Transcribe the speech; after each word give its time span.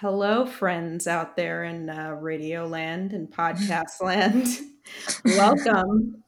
Hello, 0.00 0.46
friends 0.46 1.06
out 1.06 1.36
there 1.36 1.64
in 1.64 1.90
uh, 1.90 2.12
Radio 2.12 2.66
Land 2.66 3.12
and 3.12 3.30
Podcast 3.30 4.00
Land. 4.00 4.46
Welcome 5.26 6.24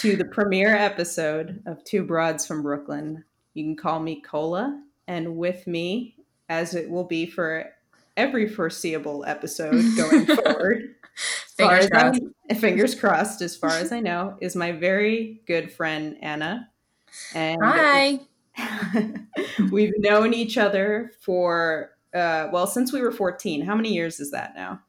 to 0.00 0.16
the 0.16 0.24
premiere 0.24 0.74
episode 0.74 1.62
of 1.66 1.84
Two 1.84 2.02
Broads 2.02 2.46
from 2.46 2.62
Brooklyn. 2.62 3.24
You 3.52 3.64
can 3.64 3.76
call 3.76 4.00
me 4.00 4.22
Cola, 4.22 4.82
and 5.06 5.36
with 5.36 5.66
me, 5.66 6.16
as 6.48 6.74
it 6.74 6.88
will 6.88 7.04
be 7.04 7.26
for 7.26 7.66
every 8.16 8.48
foreseeable 8.48 9.22
episode 9.26 9.84
going 9.94 10.24
forward, 10.42 10.94
fingers, 11.58 11.90
crossed. 11.90 12.22
fingers 12.58 12.94
crossed, 12.94 13.42
as 13.42 13.54
far 13.54 13.72
as 13.72 13.92
I 13.92 14.00
know, 14.00 14.38
is 14.40 14.56
my 14.56 14.72
very 14.72 15.42
good 15.46 15.70
friend 15.70 16.16
Anna. 16.22 16.70
And 17.34 17.60
Hi. 17.62 18.20
we've 19.70 19.92
known 19.98 20.32
each 20.32 20.56
other 20.56 21.12
for 21.20 21.90
uh, 22.14 22.48
well 22.52 22.66
since 22.66 22.92
we 22.92 23.00
were 23.02 23.12
14 23.12 23.62
how 23.62 23.74
many 23.74 23.92
years 23.92 24.20
is 24.20 24.30
that 24.30 24.54
now? 24.54 24.80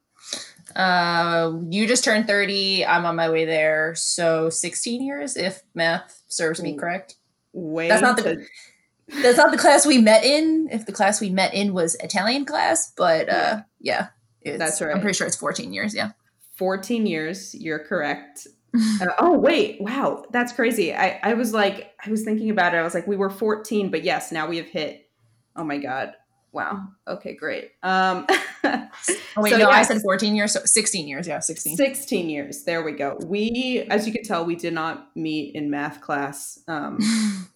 Uh, 0.76 1.54
you 1.70 1.88
just 1.88 2.04
turned 2.04 2.28
30 2.28 2.86
i'm 2.86 3.06
on 3.06 3.16
my 3.16 3.30
way 3.30 3.46
there. 3.46 3.96
So 3.96 4.50
16 4.50 5.02
years 5.02 5.36
if 5.36 5.62
math 5.74 6.22
serves 6.28 6.62
me 6.62 6.76
correct. 6.78 7.16
That's 7.90 8.02
not 8.02 8.18
the 8.18 8.24
to- 8.24 8.46
that's 9.24 9.38
not 9.38 9.50
the 9.52 9.58
class 9.58 9.88
we 9.88 9.98
met 9.98 10.24
in. 10.24 10.70
If 10.72 10.86
the 10.86 10.92
class 10.92 11.20
we 11.20 11.30
met 11.32 11.54
in 11.54 11.74
was 11.74 11.96
italian 11.96 12.46
class 12.46 12.94
but 12.96 13.30
uh 13.30 13.62
yeah, 13.80 14.08
That's 14.46 14.82
right. 14.82 14.94
i'm 14.94 15.02
pretty 15.02 15.16
sure 15.18 15.26
it's 15.28 15.36
14 15.36 15.74
years 15.74 15.96
yeah. 15.96 16.12
14 16.56 17.06
years 17.06 17.56
you're 17.56 17.80
correct. 17.80 18.48
Uh, 19.02 19.08
oh 19.18 19.36
wait 19.36 19.82
wow 19.82 20.24
that's 20.30 20.54
crazy. 20.54 20.94
I, 20.94 21.20
I 21.24 21.34
was 21.34 21.54
like 21.56 21.92
i 22.06 22.12
was 22.12 22.24
thinking 22.24 22.52
about 22.52 22.76
it. 22.76 22.78
I 22.78 22.84
was 22.84 22.94
like 22.94 23.08
we 23.08 23.18
were 23.18 23.32
14 23.32 23.90
but 23.90 24.04
yes 24.04 24.32
now 24.32 24.48
we 24.48 24.58
have 24.58 24.68
hit 24.68 25.10
oh 25.56 25.64
my 25.64 25.80
god 25.80 26.14
wow. 26.52 26.88
Okay 27.08 27.34
great. 27.36 27.72
Um 27.84 28.26
oh, 28.64 28.88
wait 29.38 29.52
so, 29.52 29.58
no 29.58 29.70
i 29.70 29.84
said 29.84 30.02
14 30.02 30.36
years 30.36 30.54
so 30.54 30.62
16 30.66 31.08
years 31.08 31.28
yeah 31.28 31.40
16 31.40 31.78
16 31.78 32.30
years. 32.30 32.64
There 32.64 32.84
we 32.84 32.92
go. 32.94 33.18
We 33.26 33.86
as 33.90 34.06
you 34.06 34.14
can 34.14 34.24
tell 34.24 34.46
we 34.46 34.56
did 34.56 34.74
not 34.74 35.16
meet 35.16 35.56
in 35.56 35.70
math 35.70 36.02
class. 36.02 36.60
Um 36.68 37.00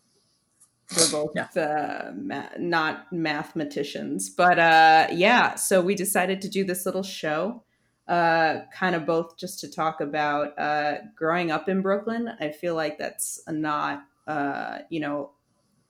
we're 0.97 1.11
both 1.11 1.31
yeah. 1.35 1.47
uh, 1.59 2.11
ma- 2.13 2.49
not 2.59 3.11
mathematicians 3.11 4.29
but 4.29 4.59
uh 4.59 5.07
yeah 5.11 5.55
so 5.55 5.81
we 5.81 5.95
decided 5.95 6.39
to 6.41 6.47
do 6.47 6.63
this 6.63 6.85
little 6.85 7.01
show 7.01 7.63
uh, 8.07 8.61
kind 8.73 8.95
of 8.95 9.05
both 9.05 9.37
just 9.37 9.59
to 9.61 9.71
talk 9.71 10.01
about 10.01 10.57
uh, 10.59 10.95
growing 11.15 11.51
up 11.51 11.69
in 11.69 11.81
Brooklyn. 11.81 12.29
I 12.39 12.49
feel 12.49 12.75
like 12.75 12.97
that's 12.97 13.41
not, 13.47 14.03
uh, 14.27 14.79
you 14.89 14.99
know, 14.99 15.31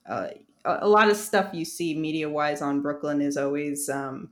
uh, 0.08 0.30
a 0.66 0.88
lot 0.88 1.10
of 1.10 1.18
stuff 1.18 1.54
you 1.54 1.66
see 1.66 1.98
media 1.98 2.30
wise 2.30 2.62
on 2.62 2.82
Brooklyn 2.82 3.22
is 3.22 3.38
always, 3.38 3.90
um, 3.90 4.30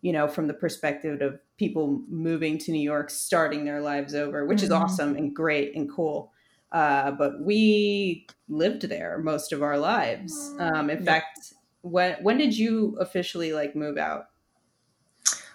you 0.00 0.12
know, 0.12 0.28
from 0.28 0.46
the 0.46 0.54
perspective 0.54 1.20
of 1.20 1.40
people 1.56 2.02
moving 2.08 2.58
to 2.58 2.72
New 2.72 2.80
York, 2.80 3.10
starting 3.10 3.64
their 3.64 3.80
lives 3.80 4.14
over, 4.14 4.46
which 4.46 4.58
mm-hmm. 4.58 4.66
is 4.66 4.70
awesome 4.70 5.16
and 5.16 5.34
great 5.34 5.74
and 5.74 5.90
cool. 5.90 6.32
Uh, 6.70 7.10
but 7.10 7.40
we 7.40 8.26
lived 8.48 8.88
there 8.88 9.18
most 9.18 9.52
of 9.52 9.62
our 9.62 9.78
lives. 9.78 10.54
Um, 10.58 10.88
in 10.88 11.04
fact, 11.04 11.52
when 11.82 12.14
when 12.22 12.38
did 12.38 12.56
you 12.56 12.96
officially 12.98 13.52
like 13.52 13.76
move 13.76 13.98
out 13.98 14.26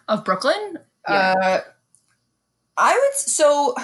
of 0.08 0.24
Brooklyn? 0.24 0.78
Yeah. 1.10 1.34
Uh, 1.38 1.62
I 2.78 2.94
would 2.94 3.18
so 3.18 3.76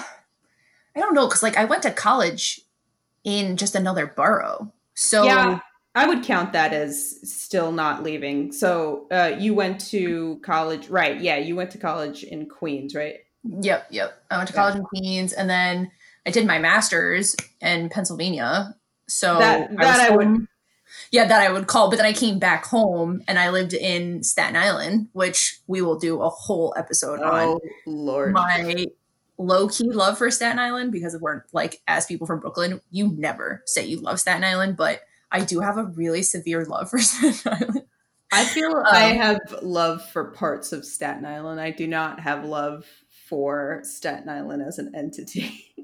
I 0.94 1.00
don't 1.00 1.14
know 1.14 1.26
because 1.26 1.42
like 1.42 1.56
I 1.56 1.64
went 1.64 1.82
to 1.82 1.90
college 1.90 2.60
in 3.24 3.56
just 3.56 3.74
another 3.74 4.06
borough. 4.06 4.72
So 4.94 5.24
yeah, 5.24 5.58
I 5.94 6.06
would 6.06 6.24
count 6.24 6.52
that 6.54 6.72
as 6.72 7.20
still 7.22 7.70
not 7.70 8.02
leaving. 8.02 8.50
So 8.50 9.06
uh, 9.10 9.36
you 9.38 9.54
went 9.54 9.80
to 9.90 10.40
college, 10.42 10.88
right? 10.88 11.20
Yeah, 11.20 11.36
you 11.36 11.54
went 11.54 11.70
to 11.72 11.78
college 11.78 12.24
in 12.24 12.46
Queens, 12.46 12.94
right? 12.94 13.18
Yep, 13.44 13.86
yep. 13.90 14.22
I 14.30 14.36
went 14.38 14.48
to 14.48 14.54
college 14.54 14.74
yeah. 14.74 14.80
in 14.80 14.86
Queens, 14.86 15.32
and 15.32 15.48
then 15.48 15.92
I 16.26 16.30
did 16.30 16.46
my 16.46 16.58
master's 16.58 17.36
in 17.60 17.90
Pennsylvania. 17.90 18.74
So 19.06 19.38
that, 19.38 19.76
that 19.76 20.00
I, 20.00 20.12
I 20.12 20.16
would 20.16 20.48
yeah, 21.10 21.26
that 21.26 21.40
I 21.40 21.52
would 21.52 21.66
call. 21.66 21.90
But 21.90 21.96
then 21.96 22.06
I 22.06 22.12
came 22.12 22.38
back 22.38 22.64
home 22.64 23.22
and 23.28 23.38
I 23.38 23.50
lived 23.50 23.74
in 23.74 24.22
Staten 24.22 24.56
Island, 24.56 25.08
which 25.12 25.60
we 25.66 25.82
will 25.82 25.98
do 25.98 26.20
a 26.20 26.28
whole 26.28 26.74
episode 26.76 27.20
oh, 27.22 27.54
on. 27.54 27.58
Lord. 27.86 28.32
My 28.32 28.86
low 29.36 29.68
key 29.68 29.90
love 29.90 30.18
for 30.18 30.30
Staten 30.30 30.58
Island 30.58 30.92
because 30.92 31.16
we're 31.20 31.44
like, 31.52 31.80
as 31.86 32.06
people 32.06 32.26
from 32.26 32.40
Brooklyn, 32.40 32.80
you 32.90 33.14
never 33.16 33.62
say 33.66 33.84
you 33.84 34.00
love 34.00 34.20
Staten 34.20 34.44
Island, 34.44 34.76
but 34.76 35.02
I 35.34 35.40
do 35.40 35.58
have 35.58 35.76
a 35.76 35.84
really 35.84 36.22
severe 36.22 36.64
love 36.64 36.90
for 36.90 36.98
Staten 37.00 37.52
Island. 37.52 37.82
I 38.32 38.44
feel 38.44 38.70
um, 38.70 38.84
I 38.86 39.00
have 39.14 39.40
love 39.62 40.08
for 40.10 40.30
parts 40.30 40.72
of 40.72 40.84
Staten 40.84 41.26
Island. 41.26 41.60
I 41.60 41.72
do 41.72 41.88
not 41.88 42.20
have 42.20 42.44
love 42.44 42.86
for 43.28 43.80
Staten 43.82 44.28
Island 44.28 44.62
as 44.62 44.78
an 44.78 44.92
entity. 44.94 45.74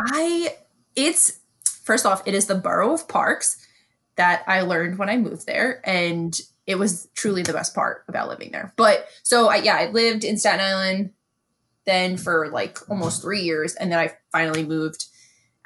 I, 0.00 0.56
it's, 0.94 1.40
first 1.82 2.06
off, 2.06 2.22
it 2.26 2.34
is 2.34 2.46
the 2.46 2.54
borough 2.54 2.94
of 2.94 3.08
parks 3.08 3.66
that 4.14 4.44
I 4.46 4.60
learned 4.60 4.98
when 4.98 5.10
I 5.10 5.16
moved 5.16 5.46
there. 5.46 5.80
And 5.84 6.40
it 6.68 6.76
was 6.76 7.08
truly 7.14 7.42
the 7.42 7.52
best 7.52 7.74
part 7.74 8.04
about 8.06 8.28
living 8.28 8.52
there. 8.52 8.72
But 8.76 9.08
so 9.24 9.48
I, 9.48 9.56
yeah, 9.56 9.76
I 9.76 9.90
lived 9.90 10.22
in 10.22 10.38
Staten 10.38 10.60
Island 10.60 11.10
then 11.84 12.16
for 12.16 12.48
like 12.48 12.78
almost 12.88 13.22
three 13.22 13.42
years. 13.42 13.74
And 13.74 13.90
then 13.90 13.98
I 13.98 14.12
finally 14.30 14.64
moved 14.64 15.06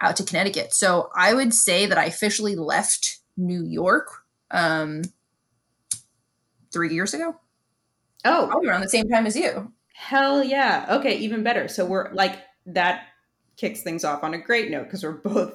out 0.00 0.16
to 0.16 0.25
Connecticut. 0.25 0.75
So 0.75 1.10
I 1.16 1.34
would 1.34 1.53
say 1.53 1.86
that 1.86 1.98
I 1.98 2.04
officially 2.06 2.56
left 2.56 3.19
New 3.36 3.64
York 3.64 4.09
um, 4.50 5.03
three 6.72 6.92
years 6.92 7.14
ago. 7.14 7.36
Oh, 8.25 8.47
probably 8.50 8.69
around 8.69 8.82
the 8.82 8.88
same 8.88 9.09
time 9.09 9.26
as 9.26 9.36
you. 9.36 9.72
Hell 9.94 10.44
yeah. 10.44 10.86
Okay, 10.91 11.16
even 11.19 11.42
better. 11.42 11.69
So 11.69 11.84
we're 11.84 12.12
like 12.12 12.38
that 12.66 13.04
kicks 13.56 13.82
things 13.82 14.04
off 14.04 14.22
on 14.22 14.34
a 14.34 14.38
great 14.38 14.70
note 14.70 14.84
because 14.84 15.03
we're 15.03 15.12
both 15.12 15.53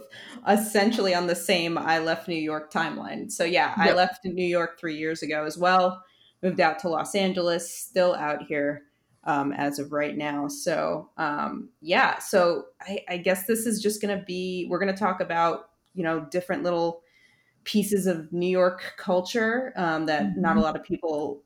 essentially 0.48 1.16
on 1.16 1.28
the 1.28 1.36
same 1.36 1.78
I 1.78 2.00
left 2.00 2.28
New 2.28 2.36
York 2.36 2.72
timeline. 2.72 3.32
So 3.32 3.44
yeah, 3.44 3.74
yep. 3.78 3.92
I 3.92 3.94
left 3.94 4.26
New 4.26 4.46
York 4.46 4.80
three 4.80 4.98
years 4.98 5.22
ago 5.22 5.46
as 5.46 5.58
well. 5.58 6.04
Moved 6.42 6.60
out 6.60 6.80
to 6.80 6.90
Los 6.90 7.16
Angeles, 7.16 7.74
still 7.74 8.14
out 8.16 8.44
here 8.44 8.84
um, 9.26 9.54
as 9.54 9.80
of 9.80 9.92
right 9.92 10.18
now. 10.18 10.48
So 10.48 11.10
um, 11.18 11.70
yeah, 11.82 12.20
so 12.20 12.66
I, 12.82 13.00
I 13.10 13.18
guess 13.18 13.46
this 13.46 13.66
is 13.66 13.82
just 13.82 14.02
going 14.02 14.18
to 14.18 14.24
be 14.26 14.68
we're 14.70 14.80
going 14.80 14.94
to 14.94 15.00
talk 15.00 15.22
about 15.22 15.70
you 15.94 16.04
know 16.04 16.22
different 16.32 16.64
little 16.64 17.02
pieces 17.64 18.08
of 18.08 18.32
New 18.34 18.50
York 18.50 18.94
culture 18.98 19.74
um, 19.76 20.06
that 20.08 20.24
mm-hmm. 20.24 20.42
not 20.42 20.58
a 20.58 20.62
lot 20.62 20.76
of 20.76 20.84
people 20.84 21.43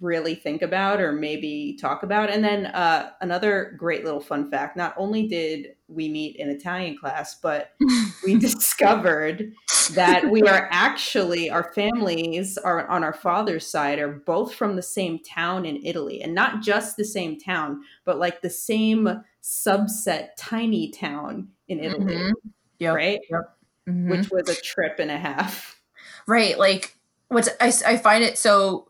really 0.00 0.34
think 0.34 0.62
about 0.62 1.00
or 1.00 1.12
maybe 1.12 1.76
talk 1.80 2.02
about. 2.02 2.30
And 2.30 2.42
then 2.42 2.66
uh, 2.66 3.10
another 3.20 3.74
great 3.78 4.04
little 4.04 4.20
fun 4.20 4.50
fact 4.50 4.76
not 4.76 4.94
only 4.96 5.26
did 5.26 5.74
we 5.88 6.08
meet 6.08 6.36
in 6.36 6.48
Italian 6.48 6.96
class, 6.96 7.34
but 7.34 7.72
we 8.24 8.36
discovered 8.36 9.52
that 9.92 10.30
we 10.30 10.42
are 10.42 10.68
actually, 10.70 11.50
our 11.50 11.72
families 11.74 12.56
are 12.58 12.88
on 12.88 13.04
our 13.04 13.12
father's 13.12 13.66
side 13.66 13.98
are 13.98 14.22
both 14.26 14.54
from 14.54 14.76
the 14.76 14.82
same 14.82 15.18
town 15.18 15.66
in 15.66 15.84
Italy. 15.84 16.22
And 16.22 16.34
not 16.34 16.62
just 16.62 16.96
the 16.96 17.04
same 17.04 17.38
town, 17.38 17.82
but 18.04 18.18
like 18.18 18.40
the 18.40 18.50
same 18.50 19.22
subset, 19.42 20.28
tiny 20.38 20.90
town 20.90 21.48
in 21.68 21.80
Italy. 21.80 22.14
Mm-hmm. 22.14 22.48
Yep. 22.78 22.94
Right? 22.94 23.20
Yep. 23.30 23.56
Mm-hmm. 23.88 24.10
Which 24.10 24.30
was 24.30 24.48
a 24.48 24.60
trip 24.60 24.98
and 24.98 25.10
a 25.10 25.18
half. 25.18 25.80
Right. 26.26 26.58
Like, 26.58 26.96
what's 27.28 27.48
I, 27.60 27.72
I 27.86 27.96
find 27.96 28.22
it 28.22 28.38
so 28.38 28.89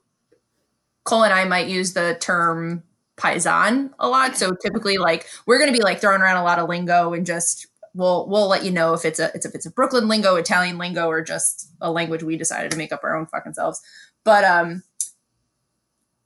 Cole 1.04 1.24
and 1.24 1.32
I 1.32 1.44
might 1.44 1.68
use 1.68 1.92
the 1.92 2.16
term 2.20 2.82
paisan 3.16 3.90
a 3.98 4.08
lot. 4.08 4.36
So 4.36 4.52
typically 4.62 4.98
like 4.98 5.26
we're 5.46 5.58
going 5.58 5.72
to 5.72 5.76
be 5.76 5.82
like 5.82 6.00
throwing 6.00 6.22
around 6.22 6.38
a 6.38 6.44
lot 6.44 6.58
of 6.58 6.68
lingo 6.68 7.12
and 7.12 7.26
just 7.26 7.66
we'll 7.94 8.28
we'll 8.28 8.48
let 8.48 8.64
you 8.64 8.70
know 8.70 8.94
if 8.94 9.04
it's 9.04 9.18
a 9.18 9.30
it's 9.34 9.46
if 9.46 9.54
it's 9.54 9.66
a 9.66 9.70
Brooklyn 9.70 10.08
lingo, 10.08 10.36
Italian 10.36 10.78
lingo 10.78 11.06
or 11.08 11.22
just 11.22 11.70
a 11.80 11.90
language 11.90 12.22
we 12.22 12.36
decided 12.36 12.70
to 12.70 12.78
make 12.78 12.92
up 12.92 13.00
our 13.04 13.16
own 13.16 13.26
fucking 13.26 13.54
selves. 13.54 13.80
But 14.24 14.44
um 14.44 14.82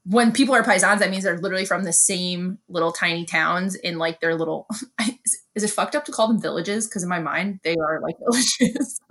when 0.07 0.33
people 0.33 0.55
are 0.55 0.63
paisans, 0.63 0.99
that 0.99 1.11
means 1.11 1.25
they're 1.25 1.39
literally 1.39 1.65
from 1.65 1.85
the 1.85 1.93
same 1.93 2.59
little 2.69 2.93
tiny 2.93 3.25
towns 3.25 3.75
in 3.75 3.99
like 3.99 4.21
their 4.21 4.35
little. 4.35 4.67
Is 5.55 5.63
it 5.63 5.71
fucked 5.71 5.95
up 5.97 6.05
to 6.05 6.13
call 6.13 6.29
them 6.29 6.41
villages? 6.41 6.87
Because 6.87 7.03
in 7.03 7.09
my 7.09 7.21
mind, 7.21 7.61
they 7.63 7.77
are 7.77 8.01
like 8.01 8.17
villages. 8.31 9.01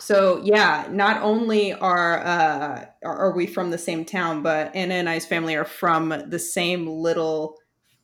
So 0.00 0.40
yeah, 0.42 0.88
not 0.90 1.22
only 1.22 1.74
are 1.74 2.20
uh, 2.20 2.86
are 3.04 3.32
we 3.32 3.46
from 3.46 3.70
the 3.70 3.78
same 3.78 4.04
town, 4.04 4.42
but 4.42 4.74
Anna 4.74 4.94
and 4.94 5.08
I's 5.08 5.26
family 5.26 5.54
are 5.56 5.64
from 5.64 6.08
the 6.26 6.38
same 6.38 6.86
little 6.86 7.56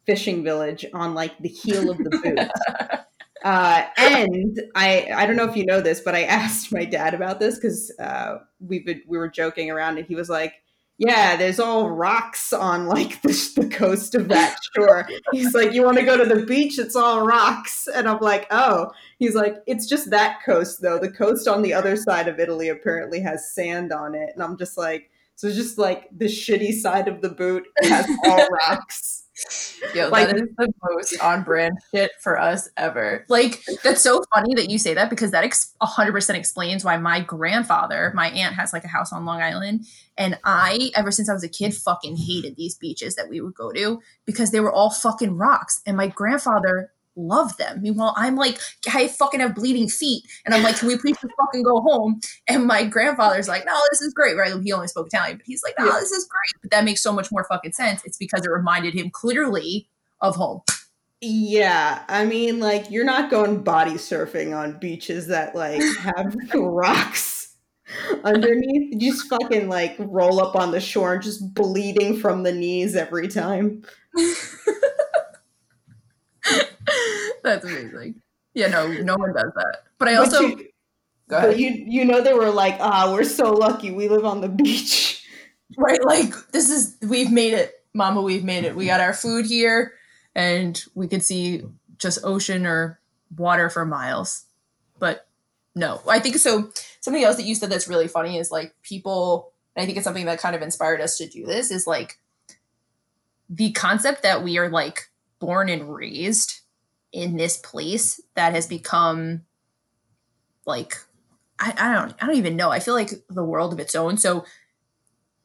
fishing 0.05 0.45
village 0.45 0.85
on 0.95 1.15
like 1.15 1.39
the 1.39 1.49
heel 1.49 1.91
of 1.91 1.99
the 1.99 2.11
boot. 2.11 2.39
uh, 3.45 3.87
and 3.97 4.61
I 4.75 5.09
I 5.15 5.27
don't 5.27 5.37
know 5.37 5.49
if 5.49 5.57
you 5.57 5.65
know 5.65 5.81
this, 5.81 6.01
but 6.01 6.15
I 6.15 6.23
asked 6.25 6.71
my 6.71 6.85
dad 6.85 7.15
about 7.15 7.41
this 7.41 7.57
because 7.57 7.91
uh, 7.99 8.39
we 8.61 9.03
we 9.09 9.17
were 9.17 9.29
joking 9.29 9.71
around, 9.71 9.97
and 9.97 10.07
he 10.07 10.15
was 10.15 10.29
like, 10.29 10.55
yeah, 10.99 11.37
there's 11.37 11.61
all 11.61 11.91
rocks 11.91 12.53
on 12.55 12.87
like 12.87 13.21
the, 13.23 13.53
the 13.57 13.69
coast 13.69 14.15
of 14.15 14.29
that 14.29 14.59
shore. 14.75 15.07
He's 15.31 15.55
like, 15.55 15.73
you 15.73 15.83
want 15.83 15.99
to 15.99 16.05
go 16.05 16.17
to 16.17 16.25
the 16.25 16.47
beach? 16.47 16.79
It's 16.79 16.97
all 16.97 17.27
rocks. 17.27 17.87
And 17.87 18.09
I'm 18.09 18.21
like, 18.21 18.47
oh. 18.51 18.91
He's 19.19 19.35
like, 19.35 19.57
it's 19.67 19.87
just 19.87 20.11
that 20.11 20.39
coast 20.45 20.81
though. 20.81 20.99
The 20.99 21.11
coast 21.11 21.49
on 21.49 21.63
the 21.63 21.75
other 21.75 21.97
side 21.97 22.29
of 22.29 22.41
Italy 22.41 22.69
apparently 22.71 23.21
has 23.21 23.53
sand 23.55 23.93
on 23.93 24.15
it. 24.15 24.31
And 24.35 24.43
I'm 24.43 24.57
just 24.57 24.79
like, 24.79 25.11
So 25.35 25.49
it's 25.49 25.57
just 25.57 25.77
like 25.77 26.09
the 26.17 26.27
shitty 26.27 26.73
side 26.73 27.09
of 27.09 27.21
the 27.21 27.31
boot 27.31 27.67
has 27.83 28.07
all 28.25 28.49
rocks. 28.69 29.26
Yo, 29.95 30.09
like, 30.09 30.29
that 30.29 30.37
is 30.37 30.49
the 30.57 30.73
most 30.83 31.21
on 31.21 31.43
brand 31.43 31.79
shit 31.95 32.13
for 32.21 32.41
us 32.41 32.69
ever. 32.77 33.25
Like, 33.29 33.63
that's 33.83 34.01
so 34.01 34.23
funny 34.35 34.55
that 34.55 34.71
you 34.71 34.79
say 34.79 34.95
that 34.95 35.11
because 35.11 35.31
that 35.33 35.45
ex- 35.45 35.75
100% 35.83 36.35
explains 36.35 36.85
why 36.85 36.97
my 36.97 37.21
grandfather, 37.21 38.13
my 38.15 38.31
aunt, 38.31 38.55
has 38.55 38.73
like 38.73 38.85
a 38.85 38.89
house 38.89 39.13
on 39.13 39.27
Long 39.27 39.43
Island. 39.43 39.85
And 40.17 40.39
I, 40.45 40.91
ever 40.95 41.11
since 41.11 41.29
I 41.29 41.35
was 41.35 41.45
a 41.45 41.49
kid, 41.49 41.75
fucking 41.75 42.17
hated 42.17 42.57
these 42.57 42.77
beaches 42.77 43.15
that 43.17 43.29
we 43.29 43.41
would 43.41 43.55
go 43.55 43.73
to 43.73 44.01
because 44.25 44.51
they 44.51 44.61
were 44.61 44.73
all 44.73 44.91
fucking 44.91 45.37
rocks. 45.37 45.83
And 45.85 45.97
my 45.97 46.09
grandfather 46.09 46.93
love 47.17 47.57
them. 47.57 47.83
Meanwhile, 47.83 48.15
I'm 48.17 48.37
like, 48.37 48.59
I 48.93 49.09
fucking 49.09 49.41
have 49.41 49.55
bleeding 49.55 49.89
feet. 49.89 50.25
And 50.45 50.55
I'm 50.55 50.63
like, 50.63 50.79
can 50.79 50.89
we 50.89 50.99
please 50.99 51.17
just 51.21 51.35
fucking 51.39 51.63
go 51.63 51.81
home? 51.81 52.21
And 52.49 52.67
my 52.67 52.85
grandfather's 52.85 53.49
like, 53.49 53.65
no, 53.67 53.79
this 53.91 54.01
is 54.01 54.15
great, 54.15 54.37
right? 54.37 54.53
He 54.63 54.73
only 54.73 54.89
spoke 54.89 55.09
Italian, 55.09 55.39
but 55.39 55.47
he's 55.47 55.63
like, 55.63 55.75
no, 55.79 55.87
yeah. 55.87 55.99
this 56.01 56.13
is 56.13 56.29
great. 56.29 56.63
But 56.63 56.71
that 56.71 56.85
makes 56.85 57.03
so 57.03 57.13
much 57.13 57.33
more 57.33 57.45
fucking 57.49 57.73
sense. 57.73 58.03
It's 58.05 58.19
because 58.19 58.45
it 58.45 58.51
reminded 58.51 58.95
him 58.95 59.11
clearly 59.11 59.89
of 60.21 60.37
home. 60.37 60.61
Yeah, 61.23 62.05
I 62.09 62.27
mean, 62.27 62.61
like, 62.61 62.91
you're 62.91 63.05
not 63.05 63.31
going 63.31 63.63
body 63.63 63.95
surfing 63.95 64.57
on 64.57 64.79
beaches 64.79 65.29
that, 65.29 65.55
like, 65.55 65.83
have 65.99 66.37
rocks 66.55 67.57
underneath. 68.23 68.93
You 68.93 69.13
just 69.13 69.29
fucking, 69.29 69.69
like, 69.69 69.97
roll 69.99 70.41
up 70.41 70.55
on 70.55 70.73
the 70.73 70.81
shore 70.81 71.15
and 71.15 71.23
just 71.23 71.55
bleeding 71.55 72.19
from 72.19 72.43
the 72.43 72.53
knees 72.53 72.95
every 72.95 73.29
time. 73.29 73.83
That's 77.43 77.65
amazing. 77.65 78.23
Yeah, 78.55 78.69
no, 78.69 78.91
no 78.91 79.17
one 79.17 79.33
does 79.33 79.53
that. 79.55 79.83
But 79.99 80.09
I 80.09 80.15
also 80.15 80.41
but 80.49 80.59
you, 80.59 80.69
but 81.29 81.59
you 81.59 81.85
you 81.87 82.05
know 82.05 82.23
they 82.23 82.35
were 82.35 82.51
like, 82.51 82.77
ah, 82.81 83.11
we're 83.13 83.25
so 83.25 83.53
lucky 83.53 83.91
we 83.91 84.09
live 84.09 84.25
on 84.25 84.41
the 84.41 84.49
beach. 84.49 85.13
Right, 85.77 86.03
like 86.05 86.33
this 86.53 86.71
is 86.71 86.97
we've 87.03 87.33
made 87.33 87.53
it, 87.53 87.85
Mama, 87.93 88.23
we've 88.23 88.45
made 88.45 88.63
it. 88.63 88.77
We 88.77 88.87
got 88.87 89.01
our 89.01 89.13
food 89.13 89.47
here 89.47 89.95
and 90.37 90.81
we 90.95 91.09
can 91.09 91.21
see 91.21 91.65
just 91.99 92.21
ocean 92.23 92.67
or 92.67 93.01
water 93.37 93.69
for 93.69 93.85
miles. 93.85 94.45
But 95.01 95.27
no. 95.75 96.01
I 96.09 96.21
think 96.21 96.37
so 96.37 96.71
something 97.01 97.25
else 97.25 97.37
that 97.37 97.47
you 97.47 97.57
said 97.57 97.71
that's 97.71 97.89
really 97.89 98.07
funny 98.07 98.39
is 98.39 98.53
like 98.53 98.75
people 98.83 99.53
I 99.77 99.85
think 99.85 99.97
it's 99.97 100.05
something 100.05 100.27
that 100.27 100.39
kind 100.39 100.55
of 100.55 100.63
inspired 100.63 101.01
us 101.01 101.19
to 101.19 101.29
do 101.29 101.45
this 101.45 101.71
is 101.71 101.87
like 101.87 102.19
the 103.49 103.73
concept 103.73 104.23
that 104.23 104.43
we 104.43 104.59
are 104.59 104.69
like 104.69 105.11
born 105.39 105.69
and 105.69 105.93
raised 105.93 106.61
in 107.17 107.37
this 107.37 107.57
place 107.57 108.21
that 108.35 108.53
has 108.53 108.67
become 108.67 109.41
like 110.67 110.95
I, 111.59 111.73
I 111.79 111.93
don't 111.95 112.15
I 112.21 112.27
don't 112.27 112.37
even 112.37 112.57
know. 112.57 112.71
I 112.71 112.79
feel 112.79 112.95
like 112.95 113.11
the 113.31 113.45
world 113.45 113.73
of 113.73 113.81
its 113.81 113.95
own. 113.95 114.19
So 114.19 114.45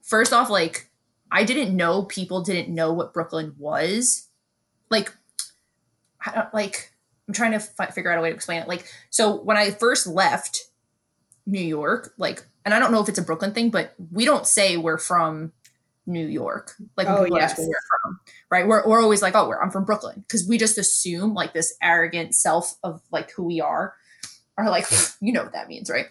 first 0.02 0.34
off, 0.34 0.50
like 0.50 0.90
I 1.32 1.46
didn't 1.46 1.76
know 1.76 2.04
people 2.04 2.42
didn't 2.42 2.76
know 2.76 2.92
what 2.92 3.14
Brooklyn 3.14 3.56
was. 3.58 4.28
Like 4.90 5.16
I 6.26 6.36
don't 6.36 6.54
like 6.54 6.92
I'm 7.28 7.34
trying 7.34 7.54
to 7.54 7.60
fi- 7.62 7.88
figure 7.88 8.12
out 8.12 8.18
a 8.18 8.22
way 8.22 8.30
to 8.30 8.36
explain 8.36 8.62
it. 8.62 8.68
Like 8.68 8.86
so 9.10 9.34
when 9.42 9.56
I 9.56 9.72
first 9.72 10.06
left 10.06 10.66
New 11.46 11.64
York, 11.64 12.14
like 12.18 12.46
and 12.66 12.74
I 12.74 12.80
don't 12.80 12.92
know 12.92 13.02
if 13.02 13.08
it's 13.08 13.18
a 13.18 13.24
Brooklyn 13.24 13.54
thing, 13.54 13.70
but 13.70 13.96
we 14.12 14.26
don't 14.26 14.46
say 14.46 14.76
we're 14.76 14.98
from 14.98 15.54
New 16.06 16.25
York. 16.25 16.75
Like 16.98 17.07
oh, 17.07 17.25
yes. 17.25 17.57
where 17.57 17.68
we're 17.68 17.74
from, 18.03 18.19
right? 18.50 18.68
We're, 18.68 18.88
we're 18.88 19.01
always 19.01 19.21
like, 19.21 19.36
oh, 19.36 19.48
we're, 19.48 19.62
I'm 19.62 19.71
from 19.71 19.86
Brooklyn. 19.86 20.24
Because 20.27 20.48
we 20.48 20.57
just 20.57 20.77
assume 20.77 21.33
like 21.33 21.53
this 21.53 21.75
arrogant 21.81 22.36
self 22.36 22.75
of 22.83 23.01
like 23.12 23.31
who 23.31 23.44
we 23.44 23.62
are, 23.62 23.94
are 24.57 24.69
like, 24.69 24.86
you 25.21 25.31
know 25.31 25.44
what 25.44 25.53
that 25.53 25.68
means, 25.68 25.89
right? 25.89 26.07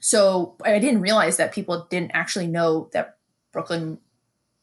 So 0.00 0.56
I 0.64 0.78
didn't 0.78 1.00
realize 1.00 1.36
that 1.36 1.52
people 1.52 1.86
didn't 1.88 2.10
actually 2.14 2.48
know 2.48 2.90
that 2.92 3.18
Brooklyn, 3.52 3.98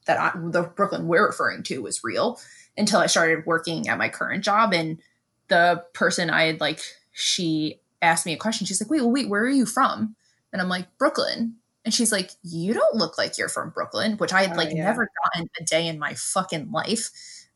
that 0.05 0.19
I, 0.19 0.31
the 0.37 0.63
Brooklyn 0.63 1.07
we're 1.07 1.27
referring 1.27 1.63
to 1.63 1.81
was 1.81 2.03
real 2.03 2.39
until 2.77 2.99
I 2.99 3.05
started 3.05 3.45
working 3.45 3.87
at 3.87 3.97
my 3.97 4.09
current 4.09 4.43
job. 4.43 4.73
And 4.73 4.99
the 5.47 5.83
person 5.93 6.29
I 6.29 6.43
had 6.43 6.59
like, 6.59 6.81
she 7.11 7.79
asked 8.01 8.25
me 8.25 8.33
a 8.33 8.37
question. 8.37 8.65
She's 8.65 8.81
like, 8.81 8.89
wait, 8.89 9.01
well, 9.01 9.11
wait, 9.11 9.29
where 9.29 9.43
are 9.43 9.49
you 9.49 9.65
from? 9.65 10.15
And 10.51 10.61
I'm 10.61 10.69
like, 10.69 10.97
Brooklyn. 10.97 11.55
And 11.89 11.93
she's 11.95 12.11
like, 12.11 12.29
You 12.43 12.75
don't 12.75 12.97
look 12.97 13.17
like 13.17 13.39
you're 13.39 13.49
from 13.49 13.71
Brooklyn, 13.71 14.17
which 14.17 14.31
I 14.31 14.43
had 14.43 14.51
oh, 14.51 14.57
like 14.57 14.69
yeah. 14.69 14.83
never 14.83 15.09
gotten 15.23 15.49
a 15.59 15.63
day 15.63 15.87
in 15.87 15.97
my 15.97 16.13
fucking 16.13 16.69
life. 16.69 17.09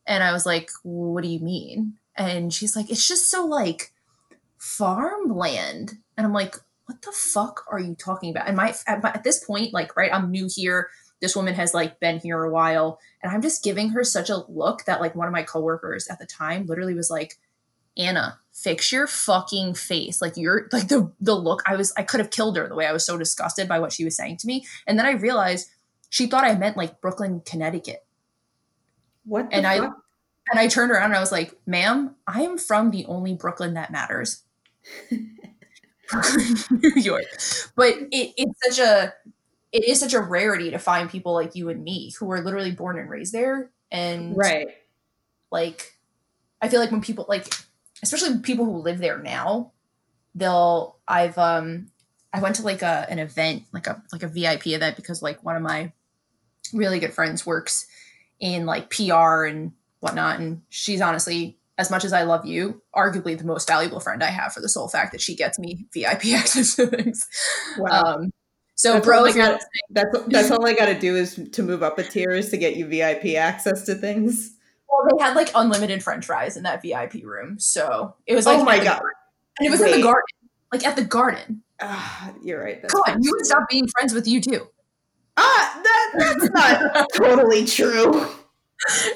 And 0.07 0.24
I 0.24 0.33
was 0.33 0.44
like, 0.44 0.71
What 0.81 1.21
do 1.21 1.30
you 1.30 1.39
mean? 1.39 1.94
And 2.15 2.51
she's 2.51 2.75
like, 2.75 2.89
It's 2.89 3.07
just 3.07 3.30
so 3.30 3.45
like 3.45 3.94
farmland. 4.57 6.00
And 6.18 6.25
I'm 6.25 6.33
like, 6.33 6.56
What 6.88 7.03
the 7.03 7.12
fuck 7.12 7.63
are 7.69 7.80
you 7.80 7.94
talking 7.94 8.31
about? 8.31 8.47
And 8.47 8.57
my 8.57 8.74
at, 8.88 9.03
my, 9.03 9.09
at 9.09 9.24
this 9.24 9.44
point, 9.44 9.71
like, 9.71 9.95
right, 9.95 10.12
I'm 10.12 10.31
new 10.31 10.50
here. 10.51 10.89
This 11.21 11.36
woman 11.36 11.53
has 11.53 11.75
like 11.75 12.00
been 12.00 12.18
here 12.18 12.44
a 12.44 12.50
while. 12.50 13.00
And 13.21 13.31
I'm 13.31 13.44
just 13.44 13.63
giving 13.63 13.89
her 13.89 14.03
such 14.03 14.31
a 14.31 14.45
look 14.50 14.86
that 14.86 15.00
like 15.00 15.13
one 15.13 15.27
of 15.27 15.31
my 15.31 15.44
coworkers 15.44 16.07
at 16.07 16.18
the 16.18 16.25
time 16.25 16.65
literally 16.65 16.95
was 16.95 17.12
like, 17.12 17.36
Anna, 17.97 18.39
fix 18.53 18.91
your 18.91 19.07
fucking 19.07 19.73
face. 19.73 20.21
Like 20.21 20.38
you're 20.38 20.69
like 20.71 20.88
the 20.88 21.11
the 21.19 21.35
look 21.35 21.63
I 21.65 21.75
was 21.75 21.91
I 21.97 22.03
could 22.03 22.19
have 22.19 22.29
killed 22.29 22.55
her 22.57 22.67
the 22.67 22.75
way 22.75 22.85
I 22.85 22.94
was 22.94 23.05
so 23.05 23.17
disgusted 23.17 23.67
by 23.67 23.79
what 23.79 23.91
she 23.91 24.05
was 24.05 24.15
saying 24.15 24.38
to 24.38 24.47
me. 24.47 24.65
And 24.88 24.97
then 24.97 25.05
I 25.05 25.11
realized 25.11 25.69
she 26.09 26.27
thought 26.27 26.45
I 26.45 26.55
meant 26.55 26.77
like 26.77 27.01
Brooklyn, 27.01 27.41
Connecticut. 27.45 28.05
What 29.25 29.50
and 29.51 29.65
fuck? 29.65 29.83
I 29.83 29.85
and 30.51 30.59
I 30.59 30.67
turned 30.67 30.91
around 30.91 31.05
and 31.05 31.15
I 31.15 31.19
was 31.19 31.31
like, 31.31 31.55
ma'am, 31.65 32.15
I 32.27 32.44
am 32.44 32.57
from 32.57 32.91
the 32.91 33.05
only 33.05 33.33
Brooklyn 33.33 33.73
that 33.73 33.91
matters. 33.91 34.44
New 36.69 36.91
York. 36.95 37.23
But 37.75 37.95
it, 38.11 38.33
it's 38.38 38.77
such 38.77 38.85
a 38.85 39.13
it 39.71 39.85
is 39.85 40.00
such 40.00 40.13
a 40.13 40.19
rarity 40.19 40.69
to 40.71 40.77
find 40.77 41.09
people 41.09 41.33
like 41.33 41.55
you 41.55 41.69
and 41.69 41.83
me 41.83 42.13
who 42.19 42.27
were 42.27 42.44
literally 42.44 42.71
born 42.71 43.00
and 43.00 43.09
raised 43.09 43.33
there. 43.33 43.71
And 43.91 44.38
right. 44.38 44.67
Like 45.51 45.94
I 46.61 46.69
feel 46.69 46.79
like 46.79 46.91
when 46.91 47.01
people 47.01 47.25
like 47.27 47.47
especially 48.03 48.38
people 48.39 48.65
who 48.65 48.77
live 48.77 49.00
there 49.00 49.17
now, 49.17 49.71
they'll 50.35 50.97
I've 51.07 51.38
um 51.38 51.88
I 52.31 52.39
went 52.39 52.55
to 52.57 52.63
like 52.63 52.81
a 52.81 53.07
an 53.09 53.19
event, 53.19 53.63
like 53.71 53.88
a 53.88 54.03
like 54.11 54.23
a 54.23 54.27
VIP 54.27 54.67
event 54.67 54.95
because 54.95 55.21
like 55.21 55.44
one 55.44 55.55
of 55.55 55.61
my 55.61 55.91
really 56.73 57.00
good 57.00 57.13
friends 57.13 57.45
works 57.45 57.88
in 58.39 58.65
like 58.65 58.89
PR 58.89 59.45
and 59.45 59.71
whatnot. 60.00 60.39
And 60.39 60.61
she's 60.69 61.01
honestly, 61.01 61.57
as 61.77 61.89
much 61.89 62.03
as 62.03 62.13
I 62.13 62.23
love 62.23 62.45
you, 62.45 62.81
arguably 62.95 63.38
the 63.38 63.45
most 63.45 63.67
valuable 63.67 64.00
friend 64.00 64.23
I 64.23 64.27
have 64.27 64.53
for 64.53 64.61
the 64.61 64.69
sole 64.69 64.88
fact 64.88 65.11
that 65.13 65.21
she 65.21 65.35
gets 65.35 65.57
me 65.57 65.88
VIP 65.94 66.25
access 66.33 66.75
to 66.75 66.88
things. 66.88 67.27
Wow. 67.77 68.03
Um, 68.03 68.31
so, 68.75 68.94
that's 68.94 69.05
bro, 69.05 69.19
all 69.19 69.33
got, 69.33 69.61
that's 69.91 70.17
that's 70.27 70.51
all 70.51 70.65
I 70.65 70.73
got 70.73 70.88
to 70.88 71.00
do 71.00 71.15
is 71.15 71.39
to 71.51 71.63
move 71.63 71.83
up 71.83 72.00
a 72.00 72.03
tier 72.03 72.31
is 72.31 72.50
to 72.50 72.57
get 72.57 72.75
you 72.75 72.88
VIP 72.88 73.36
access 73.38 73.86
to 73.86 73.95
things. 73.95 74.52
Well, 74.93 75.07
they 75.17 75.23
had 75.23 75.35
like 75.35 75.50
unlimited 75.55 76.03
French 76.03 76.25
fries 76.25 76.55
in 76.55 76.63
that 76.63 76.81
VIP 76.81 77.23
room, 77.23 77.59
so 77.59 78.15
it 78.27 78.35
was 78.35 78.45
like 78.45 78.59
oh 78.59 78.63
my 78.63 78.83
god, 78.83 79.01
and 79.59 79.67
it 79.67 79.71
was 79.71 79.79
Wait. 79.79 79.93
in 79.93 80.00
the 80.00 80.03
garden, 80.03 80.23
like 80.71 80.85
at 80.85 80.95
the 80.95 81.03
garden. 81.03 81.63
Uh, 81.79 82.31
you're 82.43 82.63
right. 82.63 82.81
Come 82.88 83.01
on, 83.07 83.23
you 83.23 83.31
would 83.31 83.45
stop 83.45 83.67
being 83.69 83.88
friends 83.88 84.13
with 84.13 84.27
you 84.27 84.39
too. 84.39 84.67
Ah, 85.38 85.81
that 85.83 86.12
that's 86.17 86.50
not 86.51 87.07
totally 87.15 87.65
true. 87.65 88.27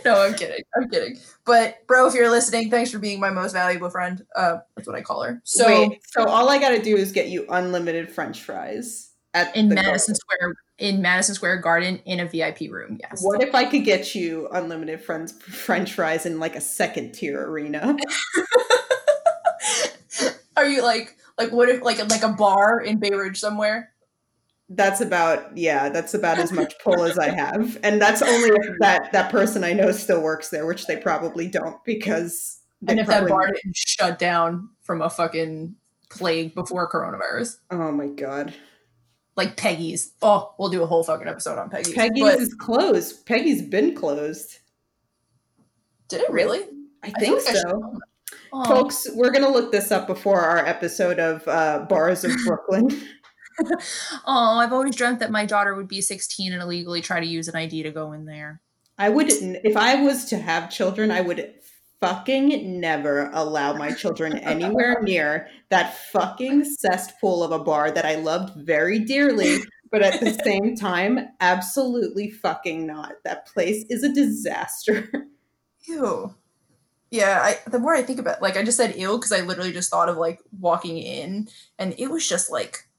No, 0.06 0.22
I'm 0.22 0.34
kidding. 0.34 0.64
I'm 0.76 0.90
kidding. 0.90 1.20
But 1.46 1.86
bro, 1.88 2.08
if 2.08 2.14
you're 2.14 2.32
listening, 2.32 2.72
thanks 2.72 2.90
for 2.90 3.00
being 3.00 3.20
my 3.20 3.30
most 3.30 3.52
valuable 3.52 3.90
friend. 3.90 4.26
Uh, 4.36 4.58
that's 4.76 4.88
what 4.88 4.96
I 4.96 5.02
call 5.02 5.24
her. 5.24 5.42
So, 5.44 5.68
Wait, 5.68 6.02
so 6.08 6.26
all 6.26 6.50
I 6.50 6.58
got 6.58 6.70
to 6.70 6.82
do 6.82 6.96
is 6.96 7.12
get 7.12 7.28
you 7.28 7.46
unlimited 7.50 8.10
French 8.10 8.42
fries 8.42 9.12
in 9.56 9.70
Madison 9.70 10.14
garden. 10.14 10.16
Square 10.16 10.56
in 10.78 11.02
Madison 11.02 11.36
Square 11.36 11.58
Garden 11.58 12.00
in 12.06 12.20
a 12.20 12.26
VIP 12.26 12.72
room. 12.72 12.98
Yes. 13.02 13.22
What 13.24 13.42
if 13.42 13.56
I 13.56 13.66
could 13.66 13.84
get 13.84 14.14
you 14.14 14.48
unlimited 14.52 15.02
friends 15.02 15.32
French 15.32 15.94
fries 15.94 16.26
in 16.26 16.40
like 16.40 16.56
a 16.56 16.62
second 16.62 17.14
tier 17.14 17.50
arena? 17.50 17.98
Are 20.58 20.68
you 20.68 20.82
like 20.84 21.16
like 21.38 21.52
what 21.52 21.70
if 21.70 21.82
like 21.82 21.98
like 22.10 22.24
a 22.24 22.30
bar 22.30 22.80
in 22.80 23.00
Bay 23.00 23.12
Ridge 23.12 23.40
somewhere? 23.40 23.92
That's 24.70 25.02
about 25.02 25.58
yeah, 25.58 25.90
that's 25.90 26.14
about 26.14 26.40
as 26.40 26.52
much 26.52 26.74
pull 26.84 27.04
as 27.04 27.18
I 27.18 27.30
have. 27.30 27.80
And 27.84 28.02
that's 28.02 28.22
only 28.22 28.50
if 28.50 28.76
that 28.80 29.12
that 29.14 29.32
person 29.32 29.64
I 29.64 29.74
know 29.74 29.92
still 29.92 30.22
works 30.22 30.50
there, 30.50 30.66
which 30.66 30.88
they 30.88 30.98
probably 30.98 31.48
don't 31.48 31.84
because 31.86 32.60
And 32.88 33.00
if 33.00 33.08
that 33.08 33.28
bar 33.28 33.48
didn't 33.48 33.76
shut 33.76 34.20
down 34.20 34.70
from 34.84 35.02
a 35.02 35.10
fucking 35.10 35.76
plague 36.10 36.54
before 36.54 36.90
coronavirus. 36.92 37.58
Oh 37.72 37.92
my 37.92 38.08
god 38.08 38.54
like 39.38 39.56
Peggy's. 39.56 40.14
Oh, 40.22 40.54
we'll 40.58 40.70
do 40.70 40.84
a 40.84 40.88
whole 40.88 41.04
fucking 41.04 41.28
episode 41.28 41.58
on 41.58 41.70
Peggy's. 41.70 41.94
Peggy's 41.94 42.24
but, 42.24 42.40
is 42.40 42.54
closed. 42.56 43.26
Peggy's 43.26 43.62
been 43.62 43.96
closed. 43.96 44.60
Did 46.10 46.22
it 46.22 46.32
really? 46.32 46.62
I, 47.04 47.14
I 47.16 47.20
think 47.20 47.42
so. 47.42 48.00
I 48.54 48.68
Folks, 48.68 49.08
we're 49.14 49.32
gonna 49.32 49.50
look 49.50 49.72
this 49.72 49.92
up 49.92 50.08
before 50.08 50.42
our 50.42 50.66
episode 50.66 51.20
of 51.20 51.48
uh, 51.48 51.86
Bars 51.88 52.24
of 52.24 52.32
Brooklyn. 52.46 52.90
oh, 54.26 54.58
I've 54.60 54.74
always 54.74 54.96
dreamt 54.96 55.20
that 55.20 55.32
my 55.32 55.46
daughter 55.46 55.76
would 55.76 55.88
be 55.88 56.02
16 56.02 56.54
and 56.54 56.62
illegally 56.62 57.02
try 57.02 57.20
to 57.20 57.26
use 57.26 57.48
an 57.48 57.56
ID 57.56 57.84
to 57.84 57.92
go 57.92 58.12
in 58.12 58.26
there. 58.26 58.62
I 59.00 59.10
would, 59.10 59.28
if 59.30 59.78
I 59.78 60.02
was 60.02 60.26
to 60.26 60.38
have 60.38 60.70
children, 60.70 61.12
I 61.12 61.22
would 61.22 61.54
fucking 62.00 62.80
never 62.80 63.32
allow 63.34 63.74
my 63.74 63.92
children 63.92 64.38
anywhere 64.38 65.02
near 65.02 65.48
that 65.70 65.98
fucking 66.12 66.64
cesspool 66.64 67.44
of 67.44 67.52
a 67.52 67.64
bar 67.64 67.90
that 67.90 68.06
I 68.06 68.16
loved 68.16 68.56
very 68.66 69.00
dearly 69.00 69.60
but 69.92 70.02
at 70.02 70.20
the 70.20 70.32
same 70.44 70.76
time, 70.76 71.30
absolutely 71.40 72.30
fucking 72.30 72.86
not. 72.86 73.14
That 73.24 73.48
place 73.48 73.86
is 73.90 74.04
a 74.04 74.14
disaster. 74.14 75.10
Ew. 75.88 76.36
Yeah, 77.10 77.40
I, 77.42 77.70
the 77.70 77.80
more 77.80 77.96
I 77.96 78.02
think 78.02 78.20
about, 78.20 78.42
like 78.42 78.58
I 78.58 78.64
just 78.64 78.78
said, 78.78 78.98
ew, 78.98 79.18
because 79.18 79.32
I 79.32 79.42
literally 79.42 79.72
just 79.72 79.90
thought 79.90 80.10
of 80.10 80.18
like 80.18 80.42
walking 80.60 80.98
in, 80.98 81.48
and 81.80 81.96
it 81.98 82.12
was 82.12 82.28
just 82.28 82.52
like, 82.52 82.90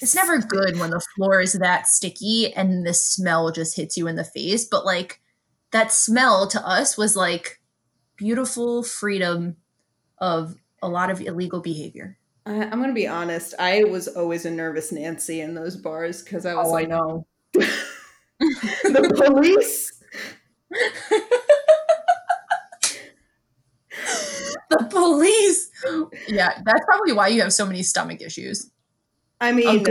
it's 0.00 0.16
never 0.16 0.38
good 0.38 0.80
when 0.80 0.90
the 0.90 1.04
floor 1.14 1.40
is 1.40 1.52
that 1.52 1.86
sticky 1.86 2.52
and 2.54 2.84
the 2.84 2.92
smell 2.92 3.52
just 3.52 3.76
hits 3.76 3.96
you 3.96 4.08
in 4.08 4.16
the 4.16 4.24
face. 4.24 4.64
But 4.64 4.84
like, 4.84 5.20
that 5.70 5.92
smell 5.92 6.48
to 6.48 6.66
us 6.66 6.98
was 6.98 7.14
like 7.14 7.60
beautiful 8.22 8.84
freedom 8.84 9.56
of 10.18 10.54
a 10.80 10.88
lot 10.88 11.10
of 11.10 11.20
illegal 11.20 11.60
behavior. 11.60 12.16
I, 12.46 12.52
I'm 12.62 12.80
gonna 12.80 12.92
be 12.92 13.08
honest. 13.08 13.52
I 13.58 13.82
was 13.82 14.06
always 14.06 14.46
a 14.46 14.50
nervous 14.50 14.92
Nancy 14.92 15.40
in 15.40 15.54
those 15.54 15.74
bars 15.74 16.22
because 16.22 16.46
I 16.46 16.54
was 16.54 16.68
Oh, 16.70 16.76
I 16.76 16.84
know. 16.84 17.26
the 17.52 19.12
police. 19.16 19.92
the 24.70 24.86
police. 24.88 25.70
Yeah, 26.28 26.60
that's 26.64 26.84
probably 26.84 27.12
why 27.12 27.26
you 27.28 27.42
have 27.42 27.52
so 27.52 27.66
many 27.66 27.82
stomach 27.82 28.20
issues. 28.20 28.70
I 29.40 29.50
mean. 29.50 29.84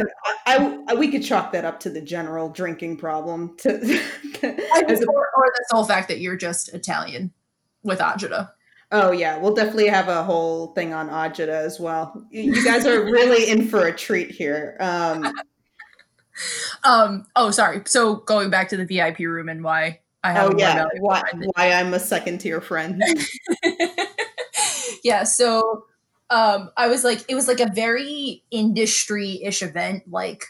I, 0.46 0.84
I- 0.88 0.94
we 0.96 1.10
could 1.12 1.24
chalk 1.24 1.52
that 1.52 1.66
up 1.66 1.82
to 1.82 1.90
the 1.90 2.00
general 2.02 2.48
drinking 2.50 2.96
problem. 2.98 3.58
To, 3.60 3.70
a- 4.44 4.48
or, 4.48 5.30
or 5.36 5.52
the 5.54 5.66
sole 5.70 5.84
fact 5.84 6.08
that 6.08 6.20
you're 6.22 6.38
just 6.38 6.74
Italian 6.74 7.34
with 7.84 8.00
agita. 8.00 8.50
oh 8.92 9.12
yeah, 9.12 9.38
we'll 9.38 9.54
definitely 9.54 9.88
have 9.88 10.08
a 10.08 10.24
whole 10.24 10.68
thing 10.74 10.94
on 10.94 11.10
agita 11.10 11.50
as 11.50 11.80
well. 11.80 12.26
You 12.32 12.64
guys 12.64 12.86
are 12.86 13.04
really 13.04 13.50
in 13.50 13.68
for 13.68 13.88
a 13.88 13.96
treat 13.96 14.32
here. 14.32 14.78
Um, 14.80 15.34
Um. 16.84 17.28
Oh, 17.36 17.52
sorry. 17.52 17.84
So 17.86 18.16
going 18.16 18.50
back 18.50 18.70
to 18.70 18.78
the 18.78 18.86
VIP 18.86 19.20
room 19.20 19.48
and 19.48 19.64
why 19.64 20.00
I 20.24 20.32
have 20.32 20.52
oh 20.52 20.58
yeah, 20.58 20.86
why, 20.98 21.22
why 21.54 21.72
I'm 21.74 21.94
a 21.94 22.00
second 22.00 22.40
tier 22.40 22.62
friend. 22.62 23.04
yeah 25.04 25.24
so 25.24 25.86
um 26.30 26.70
i 26.78 26.88
was 26.88 27.04
like 27.04 27.24
it 27.28 27.36
was 27.36 27.48
like 27.48 27.60
a 27.60 27.72
very 27.74 28.44
industry-ish 28.52 29.62
event 29.62 30.04
like 30.10 30.46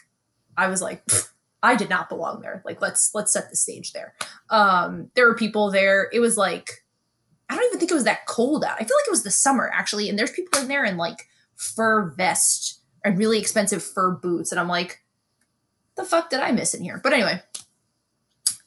i 0.56 0.68
was 0.68 0.82
like 0.82 1.04
"Pfft, 1.06 1.28
i 1.62 1.74
did 1.74 1.88
not 1.88 2.08
belong 2.08 2.40
there 2.40 2.62
like 2.64 2.80
let's 2.80 3.14
let's 3.14 3.32
set 3.32 3.50
the 3.50 3.56
stage 3.56 3.92
there 3.92 4.14
um 4.50 5.10
there 5.14 5.26
were 5.26 5.34
people 5.34 5.70
there 5.70 6.08
it 6.12 6.20
was 6.20 6.36
like 6.36 6.81
i 7.52 7.56
don't 7.56 7.66
even 7.66 7.78
think 7.78 7.90
it 7.90 7.94
was 7.94 8.04
that 8.04 8.26
cold 8.26 8.64
out. 8.64 8.76
I 8.76 8.84
feel 8.84 8.96
like 9.00 9.06
it 9.06 9.10
was 9.10 9.22
the 9.22 9.30
summer 9.30 9.70
actually 9.72 10.08
and 10.08 10.18
there's 10.18 10.30
people 10.30 10.60
in 10.60 10.68
there 10.68 10.84
in 10.84 10.96
like 10.96 11.28
fur 11.54 12.10
vest 12.16 12.80
and 13.04 13.18
really 13.18 13.38
expensive 13.38 13.82
fur 13.82 14.10
boots 14.10 14.50
and 14.50 14.60
i'm 14.60 14.68
like 14.68 15.02
the 15.96 16.04
fuck 16.04 16.30
did 16.30 16.40
i 16.40 16.52
miss 16.52 16.74
in 16.74 16.82
here? 16.82 17.00
But 17.02 17.12
anyway 17.12 17.42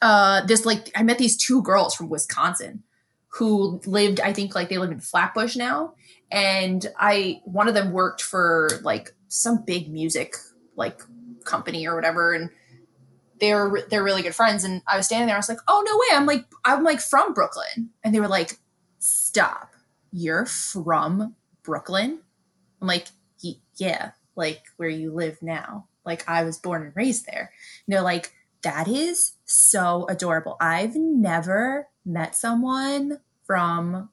uh 0.02 0.46
this 0.46 0.66
like 0.66 0.92
i 0.96 1.04
met 1.04 1.18
these 1.18 1.38
two 1.38 1.62
girls 1.62 1.96
from 1.96 2.10
wisconsin 2.10 2.84
who 3.30 3.82
lived 3.86 4.20
i 4.20 4.34
think 4.34 4.54
like 4.54 4.70
they 4.70 4.78
live 4.78 4.92
in 4.92 5.00
flatbush 5.00 5.56
now 5.56 5.94
and 6.32 6.88
i 7.00 7.42
one 7.46 7.68
of 7.68 7.74
them 7.74 7.92
worked 7.92 8.22
for 8.22 8.70
like 8.84 9.16
some 9.30 9.64
big 9.66 9.92
music 9.92 10.36
like 10.76 11.02
company 11.46 11.88
or 11.88 11.96
whatever 11.96 12.34
and 12.34 12.50
they're 13.40 13.72
they're 13.90 14.04
really 14.04 14.22
good 14.22 14.36
friends 14.36 14.64
and 14.64 14.82
i 14.88 14.98
was 14.98 15.06
standing 15.06 15.28
there 15.28 15.36
i 15.36 15.40
was 15.40 15.50
like 15.50 15.60
oh 15.68 15.84
no 15.86 15.98
way. 15.98 16.18
I'm 16.18 16.26
like 16.26 16.46
i'm 16.64 16.84
like 16.84 17.00
from 17.00 17.34
brooklyn. 17.34 17.90
And 18.04 18.14
they 18.14 18.20
were 18.20 18.28
like 18.28 18.60
stop 19.06 19.74
you're 20.12 20.46
from 20.46 21.36
brooklyn 21.64 22.20
i'm 22.82 22.88
like 22.88 23.08
yeah 23.78 24.12
like 24.36 24.64
where 24.78 24.90
you 24.90 25.14
live 25.14 25.38
now 25.42 25.86
like 26.06 26.28
i 26.30 26.44
was 26.44 26.58
born 26.58 26.82
and 26.82 26.96
raised 26.96 27.26
there 27.26 27.52
and 27.86 27.94
they're 27.94 28.02
like 28.02 28.34
that 28.64 28.88
is 28.88 29.34
so 29.46 30.06
adorable 30.10 30.58
i've 30.60 30.96
never 30.96 31.88
met 32.06 32.36
someone 32.36 33.20
from 33.46 34.10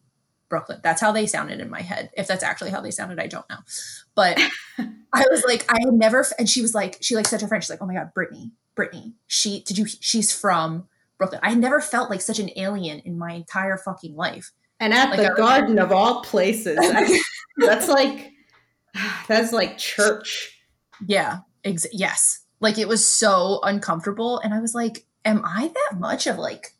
Brooklyn. 0.52 0.80
That's 0.82 1.00
how 1.00 1.12
they 1.12 1.26
sounded 1.26 1.60
in 1.60 1.70
my 1.70 1.80
head. 1.80 2.10
If 2.14 2.26
that's 2.26 2.42
actually 2.42 2.72
how 2.72 2.82
they 2.82 2.90
sounded, 2.90 3.18
I 3.18 3.26
don't 3.26 3.48
know. 3.48 3.56
But 4.14 4.38
I 4.78 5.24
was 5.30 5.42
like, 5.46 5.64
I 5.72 5.78
had 5.80 5.94
never, 5.94 6.26
and 6.38 6.46
she 6.46 6.60
was 6.60 6.74
like, 6.74 6.98
she 7.00 7.16
like 7.16 7.26
said 7.26 7.38
to 7.40 7.46
her 7.46 7.48
friend, 7.48 7.64
she's 7.64 7.70
like, 7.70 7.80
oh 7.80 7.86
my 7.86 7.94
God, 7.94 8.12
Brittany, 8.12 8.52
Brittany, 8.74 9.14
she, 9.26 9.62
did 9.62 9.78
you, 9.78 9.86
she's 9.86 10.38
from 10.38 10.88
Brooklyn. 11.16 11.40
I 11.42 11.50
had 11.50 11.58
never 11.58 11.80
felt 11.80 12.10
like 12.10 12.20
such 12.20 12.38
an 12.38 12.50
alien 12.54 12.98
in 12.98 13.18
my 13.18 13.32
entire 13.32 13.78
fucking 13.78 14.14
life. 14.14 14.52
And 14.82 14.92
at 14.92 15.10
Like, 15.10 15.20
the 15.20 15.34
garden 15.36 15.78
of 15.78 15.92
all 15.92 16.22
places, 16.22 16.76
that's, 16.76 17.24
that's 17.56 17.88
like 17.88 18.32
that's 19.28 19.52
like 19.52 19.78
church. 19.78 20.60
Yeah, 21.06 21.38
ex- 21.64 21.86
yes. 21.92 22.40
Like 22.58 22.78
it 22.78 22.88
was 22.88 23.08
so 23.08 23.60
uncomfortable. 23.62 24.40
And 24.40 24.52
I 24.52 24.60
was 24.60 24.74
like, 24.74 25.06
am 25.24 25.40
I 25.44 25.68
that 25.72 26.00
much 26.00 26.26
of 26.26 26.36
like, 26.36 26.72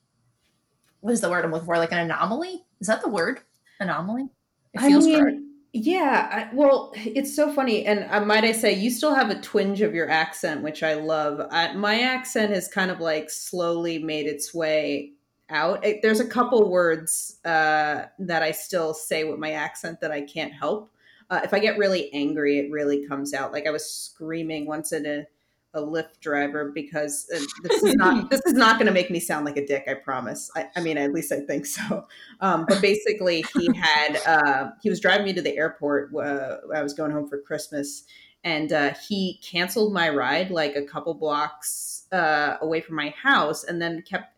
what 1.01 1.13
is 1.13 1.21
the 1.21 1.31
word 1.31 1.45
I'm 1.45 1.53
looking 1.53 1.67
for? 1.67 1.79
Like 1.79 1.93
an 1.93 1.99
anomaly? 1.99 2.65
Is 2.81 2.89
that 2.89 3.03
the 3.03 3.09
word? 3.09 3.41
Anomaly? 3.79 4.29
It 4.75 4.83
I 4.83 4.89
mean, 4.89 5.51
yeah. 5.73 6.49
I, 6.51 6.55
well, 6.57 6.93
it's 6.97 7.37
so 7.37 7.53
funny, 7.53 7.85
and 7.85 8.05
uh, 8.11 8.25
might 8.25 8.45
I 8.45 8.53
say, 8.53 8.73
you 8.73 8.91
still 8.91 9.15
have 9.15 9.31
a 9.31 9.41
twinge 9.41 9.81
of 9.81 9.95
your 9.95 10.11
accent, 10.11 10.63
which 10.63 10.83
I 10.83 10.95
love. 10.95 11.47
I, 11.53 11.73
my 11.75 12.01
accent 12.01 12.53
has 12.53 12.67
kind 12.67 12.91
of 12.91 12.99
like 12.99 13.31
slowly 13.31 14.01
made 14.01 14.27
its 14.27 14.53
way 14.53 15.13
out. 15.53 15.85
It, 15.85 16.03
there's 16.03 16.21
a 16.21 16.27
couple 16.27 16.69
words 16.71 17.39
uh, 17.45 18.07
that 18.19 18.43
I 18.43 18.51
still 18.51 18.95
say 18.95 19.25
with 19.25 19.39
my 19.39 19.53
accent 19.53 20.01
that 20.01 20.11
I 20.11 20.23
can't 20.23 20.53
help. 20.53 20.91
Uh, 21.31 21.41
if 21.45 21.55
I 21.55 21.59
get 21.61 21.79
really 21.79 22.13
angry, 22.13 22.59
it 22.59 22.71
really 22.71 23.07
comes 23.07 23.33
out. 23.33 23.53
Like 23.53 23.67
I 23.67 23.71
was 23.71 23.89
screaming 23.89 24.67
once 24.67 24.93
at 24.93 25.07
a, 25.07 25.27
a 25.75 25.81
Lyft 25.81 26.21
driver 26.21 26.71
because 26.75 27.27
uh, 27.35 27.41
this 27.63 27.83
is 27.83 27.95
not 27.95 28.31
this 28.31 28.43
is 28.45 28.53
not 28.55 28.77
going 28.77 28.87
to 28.87 28.93
make 28.93 29.11
me 29.11 29.21
sound 29.21 29.47
like 29.47 29.57
a 29.57 29.67
dick. 29.67 29.85
I 29.89 29.95
promise. 29.95 30.51
I, 30.57 30.69
I 30.77 30.81
mean, 30.81 30.99
at 30.99 31.13
least 31.13 31.33
I 31.33 31.41
think 31.41 31.67
so. 31.67 32.07
Um, 32.41 32.67
but 32.69 32.83
basically, 32.83 33.45
he 33.55 33.71
had 33.75 34.21
uh, 34.27 34.71
he 34.83 34.91
was 34.91 35.01
driving 35.01 35.25
me 35.25 35.33
to 35.33 35.43
the 35.43 35.57
airport. 35.57 36.15
Uh, 36.15 36.57
I 36.75 36.83
was 36.83 36.93
going 36.93 37.13
home 37.13 37.29
for 37.29 37.41
Christmas, 37.41 38.05
and 38.45 38.73
uh, 38.73 38.95
he 39.09 39.41
canceled 39.43 39.93
my 39.93 40.09
ride 40.11 40.51
like 40.51 40.77
a 40.77 40.83
couple 40.83 41.15
blocks 41.15 42.07
uh, 42.13 42.57
away 42.61 42.81
from 42.81 42.97
my 42.97 43.15
house, 43.23 43.65
and 43.65 43.81
then 43.81 44.03
kept 44.03 44.32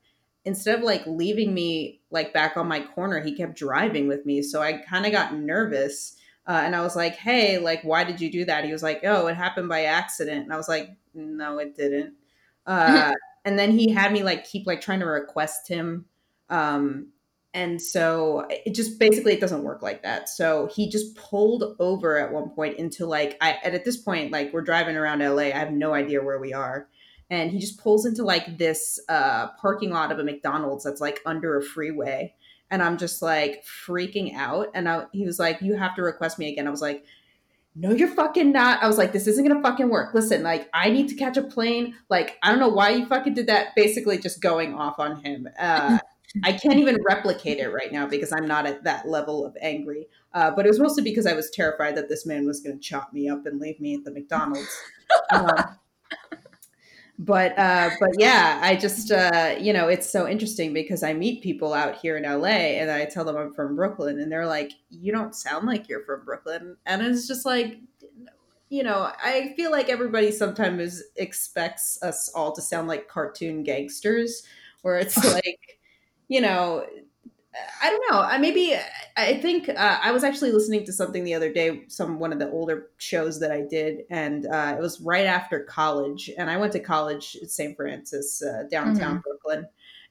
instead 0.45 0.79
of 0.79 0.85
like 0.85 1.07
leaving 1.07 1.55
me 1.55 2.01
like 2.11 2.33
back 2.33 2.57
on 2.57 2.69
my 2.69 2.81
corner, 2.81 3.21
he 3.21 3.35
kept 3.35 3.57
driving 3.57 4.09
with 4.09 4.27
me. 4.27 4.43
So 4.43 4.63
I 4.63 4.75
kind 4.79 5.07
of 5.07 5.13
got 5.13 5.35
nervous. 5.35 6.17
Uh, 6.47 6.61
and 6.63 6.77
I 6.77 6.83
was 6.83 6.95
like, 6.95 7.15
"Hey, 7.15 7.59
like, 7.59 7.83
why 7.83 8.05
did 8.05 8.21
you 8.21 8.31
do 8.31 8.45
that?" 8.45 8.65
He 8.65 8.73
was 8.73 8.83
like, 8.83 9.01
"Oh, 9.05 9.27
it 9.29 9.35
happened 9.35 9.69
by 9.69 9.85
accident." 9.85 10.45
And 10.45 10.53
I 10.53 10.57
was 10.57 10.69
like, 10.69 10.91
"No, 11.15 11.59
it 11.59 11.75
didn't." 11.75 12.15
Uh, 12.67 13.13
and 13.45 13.59
then 13.59 13.73
he 13.73 13.91
had 13.91 14.13
me 14.13 14.23
like 14.23 14.45
keep 14.45 14.67
like 14.67 14.83
trying 14.83 15.01
to 15.01 15.07
request 15.07 15.69
him, 15.69 16.05
um, 16.51 17.09
and 17.55 17.81
so 17.81 18.47
it 18.51 18.75
just 18.75 18.99
basically 18.99 19.33
it 19.33 19.41
doesn't 19.41 19.63
work 19.63 19.81
like 19.81 20.03
that. 20.03 20.29
So 20.29 20.69
he 20.75 20.91
just 20.91 21.17
pulled 21.17 21.77
over 21.79 22.19
at 22.19 22.33
one 22.33 22.51
point 22.51 22.79
into 22.79 23.07
like 23.07 23.39
I 23.41 23.57
and 23.65 23.75
at 23.75 23.85
this 23.87 23.97
point 23.97 24.33
like 24.33 24.53
we're 24.53 24.61
driving 24.61 24.97
around 24.97 25.21
LA. 25.21 25.45
I 25.45 25.53
have 25.53 25.73
no 25.73 25.95
idea 25.95 26.23
where 26.23 26.41
we 26.41 26.53
are, 26.53 26.89
and 27.31 27.51
he 27.51 27.59
just 27.59 27.79
pulls 27.79 28.07
into 28.07 28.23
like 28.23 28.59
this 28.59 29.01
uh, 29.09 29.49
parking 29.61 29.91
lot 29.91 30.13
of 30.13 30.19
a 30.19 30.25
McDonald's 30.25 30.85
that's 30.85 31.01
like 31.01 31.21
under 31.27 31.57
a 31.57 31.63
freeway 31.63 32.35
and 32.71 32.83
I'm 32.83 32.99
just 32.99 33.23
like 33.23 33.65
freaking 33.65 34.35
out. 34.35 34.69
And 34.75 34.89
I, 34.89 35.05
he 35.13 35.25
was 35.25 35.39
like, 35.39 35.61
"You 35.63 35.77
have 35.77 35.95
to 35.97 36.03
request 36.03 36.39
me 36.39 36.51
again." 36.53 36.67
I 36.67 36.71
was 36.71 36.83
like, 36.83 37.05
"No, 37.77 37.93
you're 37.93 38.09
fucking 38.09 38.53
not." 38.53 38.83
I 38.83 38.89
was 38.89 38.99
like, 38.99 39.13
"This 39.13 39.27
isn't 39.27 39.47
gonna 39.47 39.63
fucking 39.63 39.89
work." 39.89 40.15
Listen, 40.15 40.43
like, 40.43 40.69
I 40.75 40.91
need 40.91 41.09
to 41.09 41.15
catch 41.15 41.37
a 41.37 41.43
plane. 41.43 41.95
Like, 42.09 42.37
I 42.43 42.51
don't 42.51 42.61
know 42.61 42.69
why 42.69 42.91
you 42.91 43.07
fucking 43.07 43.35
did 43.35 43.47
that. 43.47 43.77
Basically, 43.77 44.19
just 44.19 44.41
going 44.41 44.75
off 44.75 44.99
on 44.99 45.23
him. 45.23 45.49
Uh, 45.59 45.99
I 46.43 46.53
can't 46.53 46.81
even 46.81 46.99
replicate 47.07 47.59
it 47.59 47.69
right 47.69 47.93
now 47.93 48.09
because 48.09 48.33
I'm 48.33 48.49
not 48.49 48.67
at 48.67 48.83
that 48.83 49.07
level 49.07 49.47
of 49.47 49.57
angry. 49.61 50.09
Uh, 50.33 50.51
but 50.51 50.67
it 50.67 50.69
was 50.69 50.81
mostly 50.81 51.05
because 51.05 51.27
I 51.27 51.35
was 51.35 51.49
terrified 51.51 51.97
that 51.97 52.09
this 52.09 52.27
man 52.27 52.45
was 52.45 52.61
going 52.61 52.77
to 52.77 52.83
chop 52.83 53.13
me 53.13 53.29
up 53.29 53.47
and 53.47 53.61
leave 53.61 53.79
me 53.79 53.95
at 53.95 54.05
the 54.05 54.11
McDonald's. 54.11 54.69
Um, 55.31 55.77
but 57.19 57.57
uh, 57.59 57.91
but 58.01 58.11
yeah, 58.19 58.59
I 58.63 58.77
just 58.77 59.11
uh, 59.11 59.57
you 59.61 59.73
know 59.73 59.89
it's 59.89 60.11
so 60.11 60.29
interesting 60.29 60.73
because 60.73 61.03
I 61.03 61.13
meet 61.13 61.43
people 61.43 61.73
out 61.73 61.97
here 61.97 62.17
in 62.17 62.25
LA 62.25 62.49
and 62.49 62.91
I 62.91 63.05
tell 63.05 63.25
them 63.25 63.37
I'm 63.37 63.53
from 63.53 63.77
Brooklyn 63.77 64.21
and 64.21 64.31
they're 64.31 64.47
like, 64.47 64.73
you 64.91 65.13
don't 65.13 65.35
sound 65.35 65.67
like 65.67 65.89
you're 65.89 66.05
from 66.05 66.25
Brooklyn, 66.25 66.77
and 66.87 67.03
it's 67.03 67.27
just 67.29 67.47
like, 67.47 67.79
you 68.69 68.83
know, 68.83 69.11
I 69.23 69.55
feel 69.57 69.71
like 69.71 69.89
everybody 69.89 70.31
sometimes 70.33 71.03
expects 71.17 72.03
us 72.03 72.29
all 72.35 72.53
to 72.53 72.63
sound 72.63 72.89
like 72.89 73.09
cartoon 73.09 73.63
gangsters, 73.63 74.43
where 74.83 74.99
it's 74.99 75.23
like, 75.35 75.79
you 76.29 76.41
know. 76.41 76.87
I 77.83 77.91
don't 77.91 78.05
know. 78.11 78.21
I 78.21 78.39
maybe 78.39 78.75
I 79.17 79.35
think 79.39 79.69
uh, 79.69 79.99
I 80.03 80.11
was 80.13 80.25
actually 80.25 80.53
listening 80.53 80.85
to 80.87 80.93
something 80.93 81.25
the 81.25 81.35
other 81.35 81.53
day, 81.53 81.85
some 81.89 82.19
one 82.19 82.33
of 82.33 82.39
the 82.39 82.51
older 82.51 82.89
shows 82.99 83.41
that 83.41 83.53
I 83.53 83.63
did, 83.63 84.05
and 84.11 84.47
uh, 84.47 84.75
it 84.77 84.81
was 84.81 85.01
right 85.01 85.27
after 85.27 85.61
college. 85.61 86.31
And 86.37 86.51
I 86.51 86.57
went 86.57 86.73
to 86.73 86.81
college 86.81 87.37
at 87.43 87.51
St. 87.51 87.77
Francis, 87.77 88.43
uh, 88.43 88.65
downtown 88.71 89.21
Brooklyn, 89.21 89.67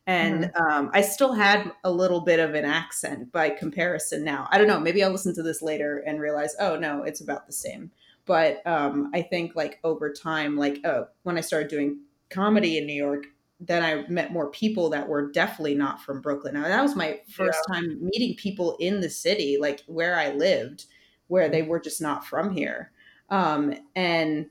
and 0.08 0.52
um, 0.56 0.90
I 0.94 1.02
still 1.02 1.34
had 1.34 1.72
a 1.84 1.92
little 1.92 2.22
bit 2.22 2.40
of 2.40 2.54
an 2.54 2.66
accent 2.66 3.32
by 3.32 3.50
comparison. 3.50 4.24
Now 4.24 4.48
I 4.52 4.58
don't 4.58 4.68
know. 4.68 4.80
Maybe 4.80 5.04
I'll 5.04 5.12
listen 5.12 5.36
to 5.36 5.44
this 5.44 5.62
later 5.62 6.04
and 6.06 6.22
realize, 6.22 6.56
oh 6.60 6.78
no, 6.78 7.04
it's 7.04 7.22
about 7.22 7.48
the 7.48 7.54
same. 7.54 7.92
But 8.26 8.66
um, 8.66 9.12
I 9.14 9.22
think 9.22 9.56
like 9.56 9.80
over 9.84 10.12
time, 10.14 10.56
like 10.56 10.80
uh, 10.86 11.04
when 11.24 11.38
I 11.38 11.42
started 11.42 11.70
doing 11.70 12.00
comedy 12.30 12.78
in 12.78 12.86
New 12.86 12.94
York, 12.94 13.26
then 13.66 13.84
I 13.84 14.10
met 14.10 14.32
more 14.32 14.50
people 14.50 14.90
that 14.90 15.08
were 15.08 15.32
definitely 15.32 15.76
not 15.76 16.02
from 16.02 16.22
Brooklyn. 16.22 16.56
Now 16.56 16.64
that 16.64 16.82
was 16.82 16.96
my 16.96 17.20
first 17.30 17.60
yeah. 17.70 17.76
time 17.76 18.00
meeting 18.02 18.36
people 18.36 18.76
in 18.80 19.00
the 19.00 19.10
city, 19.10 19.58
like 19.60 19.82
where 19.88 20.18
I 20.18 20.32
lived, 20.32 20.86
where 21.28 21.50
they 21.50 21.62
were 21.62 21.80
just 21.80 22.02
not 22.02 22.26
from 22.26 22.52
here. 22.52 22.92
Um, 23.30 23.74
and 23.96 24.48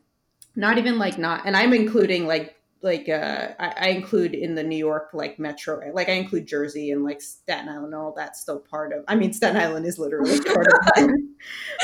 not 0.56 0.78
even 0.78 0.98
like 0.98 1.18
not, 1.18 1.46
and 1.46 1.56
I'm 1.56 1.72
including 1.72 2.26
like 2.26 2.56
like 2.82 3.08
uh, 3.08 3.54
I, 3.60 3.74
I, 3.76 3.88
include 3.90 4.34
in 4.34 4.56
the 4.56 4.62
New 4.62 4.76
York 4.76 5.10
like 5.12 5.38
metro, 5.38 5.80
like 5.94 6.08
I 6.08 6.14
include 6.14 6.46
Jersey 6.46 6.90
and 6.90 7.04
like 7.04 7.20
Staten 7.20 7.68
Island 7.68 7.94
all 7.94 8.12
that's 8.16 8.40
still 8.40 8.58
part 8.58 8.92
of. 8.92 9.04
I 9.06 9.14
mean, 9.14 9.32
Staten 9.32 9.56
Island 9.56 9.86
is 9.86 10.00
literally 10.00 10.40
part 10.44 10.66
of. 10.66 11.10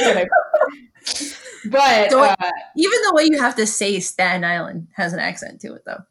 but, 0.03 0.29
but 1.71 2.13
uh, 2.13 2.37
even 2.77 3.01
the 3.03 3.13
way 3.15 3.29
you 3.31 3.41
have 3.41 3.55
to 3.57 3.67
say 3.67 4.01
Staten 4.01 4.45
Island 4.45 4.89
has 4.95 5.13
an 5.13 5.21
accent 5.21 5.61
to 5.61 5.75
it, 5.75 5.83
though. 5.87 6.03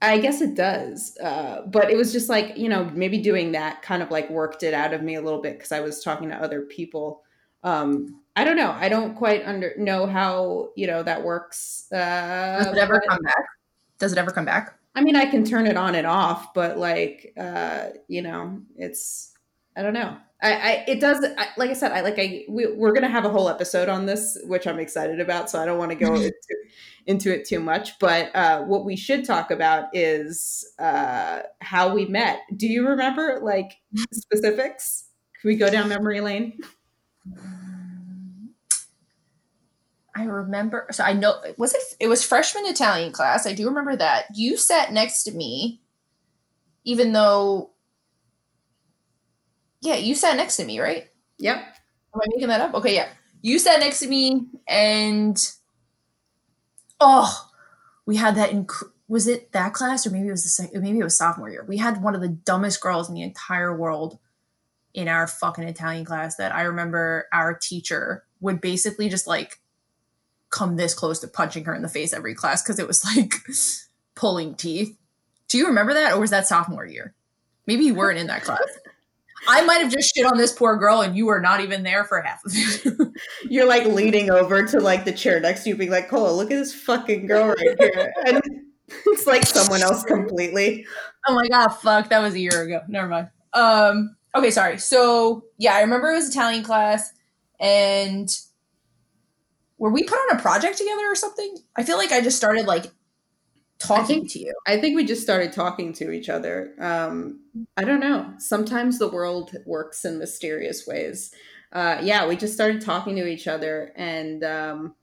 I 0.00 0.18
guess 0.18 0.40
it 0.40 0.54
does. 0.54 1.16
Uh, 1.18 1.62
but 1.66 1.90
it 1.90 1.96
was 1.96 2.12
just 2.12 2.28
like, 2.28 2.56
you 2.56 2.68
know, 2.68 2.84
maybe 2.94 3.18
doing 3.18 3.52
that 3.52 3.82
kind 3.82 4.02
of 4.02 4.10
like 4.10 4.30
worked 4.30 4.62
it 4.62 4.74
out 4.74 4.92
of 4.92 5.02
me 5.02 5.16
a 5.16 5.20
little 5.20 5.40
bit 5.40 5.58
because 5.58 5.72
I 5.72 5.80
was 5.80 6.02
talking 6.02 6.28
to 6.28 6.36
other 6.36 6.62
people. 6.62 7.22
Um, 7.64 8.20
I 8.36 8.44
don't 8.44 8.56
know. 8.56 8.70
I 8.70 8.88
don't 8.88 9.16
quite 9.16 9.44
under 9.44 9.74
know 9.76 10.06
how, 10.06 10.70
you 10.76 10.86
know, 10.86 11.02
that 11.02 11.24
works. 11.24 11.90
Uh, 11.90 12.62
Does 12.62 12.68
it 12.68 12.78
ever 12.78 13.00
but, 13.00 13.08
come 13.08 13.22
back? 13.22 13.44
Does 13.98 14.12
it 14.12 14.18
ever 14.18 14.30
come 14.30 14.44
back? 14.44 14.78
I 14.94 15.00
mean, 15.00 15.16
I 15.16 15.26
can 15.26 15.44
turn 15.44 15.66
it 15.66 15.76
on 15.76 15.96
and 15.96 16.06
off, 16.06 16.54
but 16.54 16.78
like, 16.78 17.32
uh, 17.36 17.88
you 18.06 18.22
know, 18.22 18.60
it's, 18.76 19.32
I 19.76 19.82
don't 19.82 19.92
know. 19.94 20.16
I, 20.40 20.52
I 20.52 20.84
it 20.86 21.00
does 21.00 21.24
I, 21.36 21.48
like 21.56 21.70
I 21.70 21.72
said 21.72 21.92
I 21.92 22.02
like 22.02 22.18
I 22.18 22.44
we, 22.48 22.72
we're 22.72 22.92
gonna 22.92 23.08
have 23.08 23.24
a 23.24 23.28
whole 23.28 23.48
episode 23.48 23.88
on 23.88 24.06
this 24.06 24.38
which 24.44 24.66
I'm 24.66 24.78
excited 24.78 25.18
about 25.18 25.50
so 25.50 25.60
I 25.60 25.66
don't 25.66 25.78
want 25.78 25.90
to 25.90 25.96
go 25.96 26.14
into, 26.14 26.56
into 27.06 27.34
it 27.34 27.44
too 27.44 27.58
much 27.58 27.98
but 27.98 28.34
uh, 28.36 28.62
what 28.62 28.84
we 28.84 28.94
should 28.94 29.24
talk 29.24 29.50
about 29.50 29.86
is 29.92 30.64
uh, 30.78 31.40
how 31.60 31.92
we 31.92 32.06
met. 32.06 32.40
Do 32.56 32.68
you 32.68 32.86
remember 32.86 33.40
like 33.42 33.78
specifics? 34.12 35.04
Can 35.40 35.48
we 35.48 35.56
go 35.56 35.70
down 35.70 35.88
memory 35.88 36.20
lane? 36.20 36.58
I 40.14 40.24
remember 40.24 40.86
so 40.92 41.02
I 41.02 41.14
know 41.14 41.40
was 41.56 41.74
it 41.74 41.82
it 41.98 42.06
was 42.08 42.24
freshman 42.24 42.66
Italian 42.66 43.10
class 43.10 43.46
I 43.46 43.54
do 43.54 43.66
remember 43.66 43.96
that. 43.96 44.26
You 44.34 44.56
sat 44.56 44.92
next 44.92 45.24
to 45.24 45.32
me 45.32 45.80
even 46.84 47.12
though 47.12 47.70
yeah, 49.80 49.96
you 49.96 50.14
sat 50.14 50.36
next 50.36 50.56
to 50.56 50.64
me, 50.64 50.80
right? 50.80 51.08
Yep. 51.38 51.56
Am 51.56 52.20
I 52.20 52.26
making 52.28 52.48
that 52.48 52.60
up? 52.60 52.74
Okay, 52.74 52.94
yeah. 52.94 53.08
You 53.42 53.58
sat 53.58 53.80
next 53.80 54.00
to 54.00 54.08
me, 54.08 54.46
and 54.66 55.36
oh, 57.00 57.50
we 58.06 58.16
had 58.16 58.34
that. 58.36 58.50
Inc- 58.50 58.90
was 59.06 59.26
it 59.28 59.52
that 59.52 59.72
class, 59.72 60.06
or 60.06 60.10
maybe 60.10 60.28
it 60.28 60.32
was 60.32 60.42
the 60.42 60.48
second? 60.48 60.82
Maybe 60.82 60.98
it 60.98 61.04
was 61.04 61.16
sophomore 61.16 61.48
year. 61.48 61.64
We 61.66 61.76
had 61.76 62.02
one 62.02 62.14
of 62.14 62.20
the 62.20 62.28
dumbest 62.28 62.80
girls 62.80 63.08
in 63.08 63.14
the 63.14 63.22
entire 63.22 63.76
world 63.76 64.18
in 64.94 65.06
our 65.06 65.26
fucking 65.26 65.64
Italian 65.64 66.04
class. 66.04 66.36
That 66.36 66.54
I 66.54 66.62
remember 66.62 67.26
our 67.32 67.54
teacher 67.54 68.24
would 68.40 68.60
basically 68.60 69.08
just 69.08 69.26
like 69.26 69.60
come 70.50 70.76
this 70.76 70.94
close 70.94 71.20
to 71.20 71.28
punching 71.28 71.64
her 71.64 71.74
in 71.74 71.82
the 71.82 71.88
face 71.88 72.12
every 72.12 72.34
class 72.34 72.62
because 72.62 72.78
it 72.78 72.86
was 72.86 73.04
like 73.04 73.34
pulling 74.16 74.54
teeth. 74.56 74.96
Do 75.48 75.58
you 75.58 75.68
remember 75.68 75.94
that, 75.94 76.14
or 76.14 76.20
was 76.20 76.30
that 76.30 76.48
sophomore 76.48 76.84
year? 76.84 77.14
Maybe 77.66 77.84
you 77.84 77.94
weren't 77.94 78.18
in 78.18 78.26
that 78.26 78.42
class. 78.42 78.60
I 79.48 79.62
might 79.62 79.80
have 79.80 79.90
just 79.90 80.14
shit 80.14 80.26
on 80.26 80.36
this 80.36 80.52
poor 80.52 80.76
girl 80.76 81.00
and 81.00 81.16
you 81.16 81.24
were 81.24 81.40
not 81.40 81.60
even 81.60 81.82
there 81.82 82.04
for 82.04 82.20
half 82.20 82.44
of 82.44 82.52
it. 82.54 83.12
You're 83.50 83.66
like 83.66 83.86
leaning 83.86 84.30
over 84.30 84.62
to 84.66 84.78
like 84.78 85.06
the 85.06 85.12
chair 85.12 85.40
next 85.40 85.64
to 85.64 85.70
you, 85.70 85.76
being 85.76 85.90
like, 85.90 86.08
Cola, 86.08 86.32
look 86.32 86.50
at 86.50 86.56
this 86.56 86.74
fucking 86.74 87.26
girl 87.26 87.48
right 87.48 87.76
here. 87.80 88.12
And 88.26 88.42
it's 89.06 89.26
like 89.26 89.46
someone 89.46 89.82
else 89.82 90.04
completely. 90.04 90.86
Oh 91.26 91.34
my 91.34 91.48
god, 91.48 91.68
fuck. 91.68 92.10
That 92.10 92.20
was 92.20 92.34
a 92.34 92.40
year 92.40 92.62
ago. 92.62 92.82
Never 92.88 93.08
mind. 93.08 93.28
Um, 93.54 94.16
okay, 94.34 94.50
sorry. 94.50 94.78
So 94.78 95.44
yeah, 95.56 95.74
I 95.74 95.80
remember 95.80 96.10
it 96.10 96.16
was 96.16 96.28
Italian 96.28 96.62
class 96.62 97.12
and 97.58 98.28
were 99.78 99.90
we 99.90 100.02
put 100.02 100.18
on 100.18 100.36
a 100.36 100.42
project 100.42 100.76
together 100.76 101.10
or 101.10 101.14
something? 101.14 101.56
I 101.74 101.84
feel 101.84 101.96
like 101.96 102.12
I 102.12 102.20
just 102.20 102.36
started 102.36 102.66
like 102.66 102.86
talking 103.78 104.20
think, 104.20 104.32
to 104.32 104.38
you? 104.40 104.54
I 104.66 104.80
think 104.80 104.96
we 104.96 105.04
just 105.04 105.22
started 105.22 105.52
talking 105.52 105.92
to 105.94 106.10
each 106.10 106.28
other. 106.28 106.74
Um, 106.78 107.40
I 107.76 107.84
don't 107.84 108.00
know. 108.00 108.32
Sometimes 108.38 108.98
the 108.98 109.08
world 109.08 109.54
works 109.66 110.04
in 110.04 110.18
mysterious 110.18 110.86
ways. 110.86 111.32
Uh, 111.72 111.98
yeah, 112.02 112.26
we 112.26 112.36
just 112.36 112.54
started 112.54 112.80
talking 112.80 113.16
to 113.16 113.26
each 113.26 113.46
other, 113.46 113.92
and 113.94 114.42
um, 114.42 114.94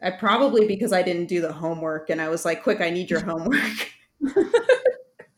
I 0.00 0.10
probably 0.12 0.66
because 0.66 0.92
I 0.92 1.02
didn't 1.02 1.26
do 1.26 1.40
the 1.40 1.52
homework, 1.52 2.08
and 2.10 2.20
I 2.20 2.28
was 2.28 2.44
like, 2.44 2.62
"Quick, 2.62 2.80
I 2.80 2.90
need 2.90 3.10
your 3.10 3.20
homework." 3.20 3.92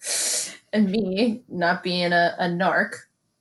and 0.72 0.90
me 0.90 1.42
not 1.48 1.82
being 1.82 2.12
a, 2.12 2.34
a 2.38 2.44
narc, 2.44 2.94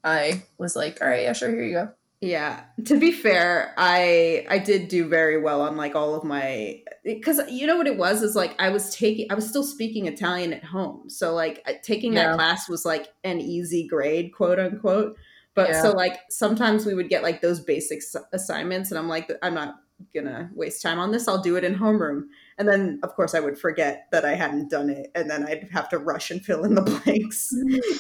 I 0.04 0.44
was 0.58 0.76
like, 0.76 1.02
"All 1.02 1.10
right, 1.10 1.24
yeah, 1.24 1.34
sure, 1.34 1.50
here 1.50 1.64
you 1.64 1.74
go." 1.74 1.92
Yeah. 2.22 2.64
To 2.86 3.00
be 3.00 3.14
fair, 3.14 3.74
I 3.78 4.46
I 4.50 4.58
did 4.60 4.90
do 4.90 5.08
very 5.08 5.42
well 5.42 5.62
on 5.62 5.78
like 5.78 5.96
all 5.96 6.16
of 6.16 6.26
my 6.26 6.82
because 7.06 7.40
you 7.50 7.66
know 7.66 7.78
what 7.78 7.88
it 7.88 7.98
was 7.98 8.22
is 8.22 8.36
like 8.36 8.60
I 8.60 8.70
was 8.70 8.94
taking 8.94 9.32
I 9.32 9.36
was 9.36 9.48
still 9.48 9.64
speaking 9.64 10.06
Italian 10.06 10.52
at 10.52 10.66
home. 10.66 11.10
So 11.10 11.34
like 11.34 11.66
taking 11.82 12.14
yeah. 12.14 12.28
that 12.28 12.36
class 12.36 12.68
was 12.68 12.84
like 12.84 13.08
an 13.24 13.40
easy 13.40 13.88
grade, 13.88 14.34
quote 14.34 14.60
unquote. 14.60 15.16
But 15.56 15.70
yeah. 15.70 15.82
so 15.82 15.92
like 15.92 16.20
sometimes 16.30 16.86
we 16.86 16.94
would 16.94 17.08
get 17.08 17.24
like 17.24 17.42
those 17.42 17.62
basic 17.62 18.02
assignments 18.34 18.92
and 18.92 19.00
I'm 19.00 19.08
like 19.08 19.32
I'm 19.42 19.54
not 19.54 19.76
going 20.14 20.26
to 20.26 20.50
waste 20.54 20.82
time 20.82 21.00
on 21.00 21.12
this. 21.12 21.28
I'll 21.28 21.42
do 21.42 21.58
it 21.58 21.64
in 21.64 21.76
homeroom. 21.76 22.24
And 22.58 22.68
then 22.68 23.00
of 23.04 23.14
course 23.16 23.34
I 23.34 23.40
would 23.40 23.58
forget 23.58 24.08
that 24.12 24.26
I 24.26 24.36
hadn't 24.36 24.70
done 24.70 24.90
it 24.90 25.12
and 25.16 25.30
then 25.30 25.46
I'd 25.46 25.70
have 25.72 25.90
to 25.90 25.98
rush 25.98 26.32
and 26.32 26.44
fill 26.44 26.66
in 26.66 26.76
the 26.76 26.82
blanks 27.06 27.50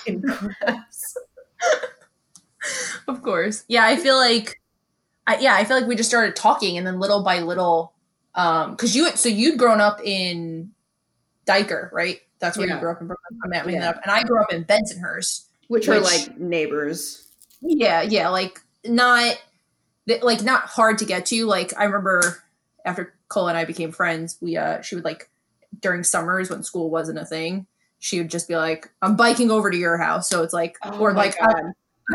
in 0.05 0.21
class 0.21 1.13
of 3.07 3.21
course. 3.21 3.63
Yeah, 3.67 3.85
I 3.85 3.97
feel 3.97 4.17
like 4.17 4.61
I, 5.27 5.39
yeah, 5.39 5.55
I 5.55 5.63
feel 5.63 5.77
like 5.77 5.87
we 5.87 5.95
just 5.95 6.09
started 6.09 6.35
talking 6.35 6.77
and 6.77 6.85
then 6.85 6.99
little 6.99 7.23
by 7.23 7.39
little 7.39 7.93
um 8.35 8.75
cuz 8.77 8.95
you 8.95 9.09
so 9.15 9.29
you'd 9.29 9.57
grown 9.57 9.81
up 9.81 9.99
in 10.03 10.71
Dyker, 11.45 11.91
right? 11.91 12.19
That's 12.39 12.57
where 12.57 12.67
yeah. 12.67 12.75
you 12.75 12.79
grew 12.79 12.91
up 12.91 13.01
in 13.01 13.07
Brooklyn. 13.07 13.39
I'm 13.43 13.49
making 13.49 13.81
yeah. 13.81 13.89
up. 13.89 13.99
And 14.03 14.11
I 14.11 14.23
grew 14.23 14.41
up 14.41 14.51
in 14.53 14.63
Bensonhurst, 14.63 15.45
which, 15.67 15.87
which 15.87 15.89
are 15.89 15.99
like 15.99 16.37
neighbors. 16.39 17.27
Yeah, 17.61 18.01
yeah, 18.01 18.29
like 18.29 18.61
not 18.85 19.41
like 20.21 20.43
not 20.43 20.63
hard 20.63 20.97
to 20.99 21.05
get 21.05 21.25
to. 21.27 21.45
Like 21.45 21.73
I 21.77 21.83
remember 21.83 22.43
after 22.85 23.13
Cole 23.27 23.47
and 23.47 23.57
I 23.57 23.65
became 23.65 23.91
friends, 23.91 24.37
we 24.41 24.57
uh 24.57 24.81
she 24.81 24.95
would 24.95 25.03
like 25.03 25.29
during 25.81 26.03
summers 26.03 26.49
when 26.49 26.63
school 26.63 26.89
wasn't 26.89 27.19
a 27.19 27.25
thing, 27.25 27.67
she 27.99 28.19
would 28.19 28.29
just 28.29 28.47
be 28.47 28.55
like, 28.55 28.89
"I'm 29.01 29.15
biking 29.15 29.51
over 29.51 29.69
to 29.69 29.77
your 29.77 29.97
house." 29.97 30.29
So 30.29 30.43
it's 30.43 30.53
like, 30.53 30.77
oh 30.83 30.97
or 30.99 31.13
like, 31.13 31.35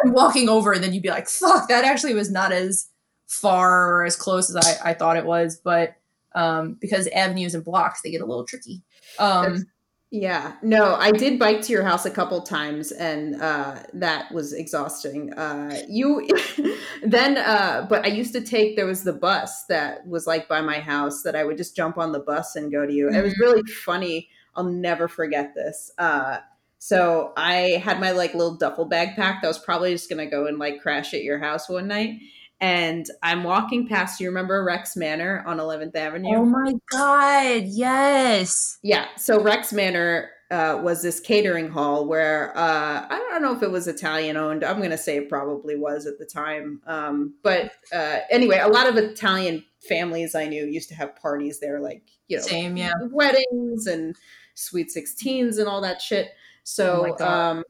I'm 0.03 0.13
walking 0.13 0.49
over, 0.49 0.73
and 0.73 0.83
then 0.83 0.93
you'd 0.93 1.03
be 1.03 1.11
like, 1.11 1.29
"Fuck, 1.29 1.69
that 1.69 1.85
actually 1.85 2.15
was 2.15 2.31
not 2.31 2.53
as 2.53 2.89
far 3.27 3.93
or 3.93 4.05
as 4.05 4.17
close 4.17 4.55
as 4.55 4.57
I, 4.57 4.91
I 4.91 4.95
thought 4.95 5.17
it 5.17 5.27
was." 5.27 5.61
But 5.63 5.97
um, 6.35 6.77
because 6.81 7.07
avenues 7.09 7.55
and 7.55 7.65
blocks, 7.65 8.03
they 8.03 8.11
get 8.11 8.21
a 8.21 8.27
little 8.27 8.45
tricky. 8.45 8.83
Um, 9.19 9.67
yeah, 10.11 10.55
no, 10.63 10.95
I 10.95 11.11
did 11.11 11.41
bike 11.41 11.61
to 11.63 11.73
your 11.73 11.83
house 11.83 12.07
a 12.07 12.11
couple 12.11 12.41
times, 12.43 12.93
and 12.93 13.41
uh, 13.43 13.81
that 13.95 14.33
was 14.33 14.53
exhausting. 14.53 15.33
Uh, 15.33 15.81
you 15.89 16.29
then, 17.03 17.37
uh, 17.37 17.87
but 17.89 18.05
I 18.05 18.09
used 18.09 18.33
to 18.35 18.41
take. 18.41 18.77
There 18.77 18.87
was 18.87 19.03
the 19.03 19.13
bus 19.13 19.65
that 19.69 20.07
was 20.07 20.27
like 20.27 20.49
by 20.49 20.61
my 20.61 20.79
house 20.79 21.23
that 21.23 21.35
I 21.35 21.43
would 21.43 21.57
just 21.57 21.75
jump 21.75 21.99
on 21.99 22.13
the 22.13 22.21
bus 22.21 22.55
and 22.55 22.71
go 22.71 22.87
to 22.87 22.93
you. 22.93 23.09
It 23.09 23.23
was 23.23 23.33
mm-hmm. 23.33 23.43
really 23.43 23.63
funny. 23.73 24.29
I'll 24.55 24.63
never 24.63 25.09
forget 25.09 25.53
this. 25.57 25.91
Uh, 25.99 26.39
so 26.85 27.33
I 27.35 27.81
had 27.83 27.99
my 27.99 28.11
like 28.11 28.35
little 28.35 28.57
duffel 28.57 28.85
bag 28.85 29.17
packed. 29.17 29.43
I 29.43 29.49
was 29.49 29.59
probably 29.59 29.93
just 29.93 30.11
gonna 30.11 30.29
go 30.29 30.47
and 30.47 30.59
like 30.59 30.83
crash 30.83 31.15
at 31.15 31.23
your 31.23 31.39
house 31.39 31.67
one 31.67 31.89
night. 31.89 32.19
And 32.61 33.07
I'm 33.23 33.43
walking 33.43 33.89
past. 33.89 34.21
You 34.21 34.29
remember 34.29 34.63
Rex 34.63 34.95
Manor 34.95 35.43
on 35.47 35.57
11th 35.57 35.97
Avenue? 35.97 36.37
Oh 36.37 36.45
my 36.45 36.75
god, 36.91 37.63
yes. 37.65 38.79
Yeah. 38.83 39.07
So 39.17 39.43
Rex 39.43 39.73
Manor 39.73 40.29
uh, 40.51 40.79
was 40.83 41.01
this 41.01 41.21
catering 41.21 41.71
hall 41.71 42.07
where 42.07 42.55
uh, 42.55 43.07
I 43.09 43.29
don't 43.31 43.41
know 43.41 43.57
if 43.57 43.63
it 43.63 43.71
was 43.71 43.89
Italian 43.89 44.37
owned. 44.37 44.63
I'm 44.63 44.77
going 44.77 44.91
to 44.91 44.99
say 44.99 45.17
it 45.17 45.31
probably 45.31 45.77
was 45.77 46.05
at 46.05 46.19
the 46.19 46.27
time. 46.27 46.83
Um, 46.87 47.35
but 47.43 47.73
uh, 47.95 48.19
anyway, 48.31 48.59
a 48.59 48.69
lot 48.69 48.87
of 48.87 48.97
Italian 48.97 49.65
families 49.89 50.35
I 50.35 50.49
knew 50.49 50.67
used 50.67 50.91
to 50.91 50.95
have 50.97 51.17
parties 51.17 51.61
there, 51.61 51.81
like 51.81 52.03
you 52.29 52.37
know, 52.37 52.43
same 52.43 52.77
yeah, 52.77 52.93
weddings 53.11 53.87
and 53.87 54.17
sweet 54.55 54.91
sixteens 54.91 55.57
and 55.57 55.67
all 55.67 55.81
that 55.81 56.03
shit. 56.03 56.29
So, 56.65 57.17
oh 57.19 57.25
um, 57.25 57.65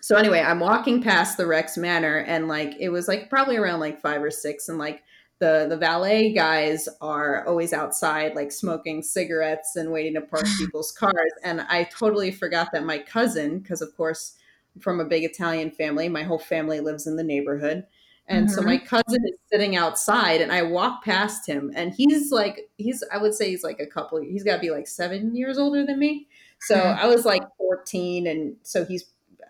so 0.00 0.16
anyway, 0.16 0.40
I'm 0.40 0.60
walking 0.60 1.02
past 1.02 1.36
the 1.36 1.46
Rex 1.46 1.76
Manor, 1.76 2.18
and 2.18 2.48
like 2.48 2.74
it 2.78 2.90
was 2.90 3.08
like 3.08 3.30
probably 3.30 3.56
around 3.56 3.80
like 3.80 4.00
five 4.00 4.22
or 4.22 4.30
six, 4.30 4.68
and 4.68 4.78
like 4.78 5.02
the 5.38 5.66
the 5.68 5.76
valet 5.76 6.32
guys 6.32 6.88
are 7.00 7.46
always 7.46 7.72
outside 7.72 8.34
like 8.34 8.50
smoking 8.50 9.02
cigarettes 9.02 9.76
and 9.76 9.92
waiting 9.92 10.14
to 10.14 10.20
park 10.20 10.44
people's 10.58 10.92
cars 10.92 11.32
and 11.44 11.60
i 11.62 11.84
totally 11.84 12.30
forgot 12.30 12.70
that 12.72 12.84
my 12.84 12.98
cousin 12.98 13.60
because 13.60 13.80
of 13.80 13.96
course 13.96 14.34
from 14.80 15.00
a 15.00 15.04
big 15.04 15.24
italian 15.24 15.70
family 15.70 16.08
my 16.08 16.22
whole 16.22 16.38
family 16.38 16.80
lives 16.80 17.06
in 17.06 17.16
the 17.16 17.22
neighborhood 17.22 17.86
And 18.28 18.46
mm-hmm. 18.46 18.54
so 18.54 18.62
my 18.62 18.78
cousin 18.78 19.24
is 19.24 19.38
sitting 19.50 19.74
outside 19.74 20.42
and 20.42 20.52
I 20.52 20.62
walk 20.62 21.02
past 21.02 21.46
him 21.46 21.72
and 21.74 21.94
he's 21.94 22.30
like, 22.30 22.68
he's, 22.76 23.02
I 23.10 23.16
would 23.16 23.34
say 23.34 23.48
he's 23.48 23.64
like 23.64 23.80
a 23.80 23.86
couple, 23.86 24.20
he's 24.20 24.44
got 24.44 24.56
to 24.56 24.60
be 24.60 24.70
like 24.70 24.86
seven 24.86 25.34
years 25.34 25.56
older 25.58 25.86
than 25.86 25.98
me. 25.98 26.27
So 26.60 26.76
mm-hmm. 26.76 27.04
I 27.04 27.06
was 27.06 27.24
like 27.24 27.42
14. 27.58 28.26
And 28.26 28.56
so 28.62 28.84
he's, 28.84 29.04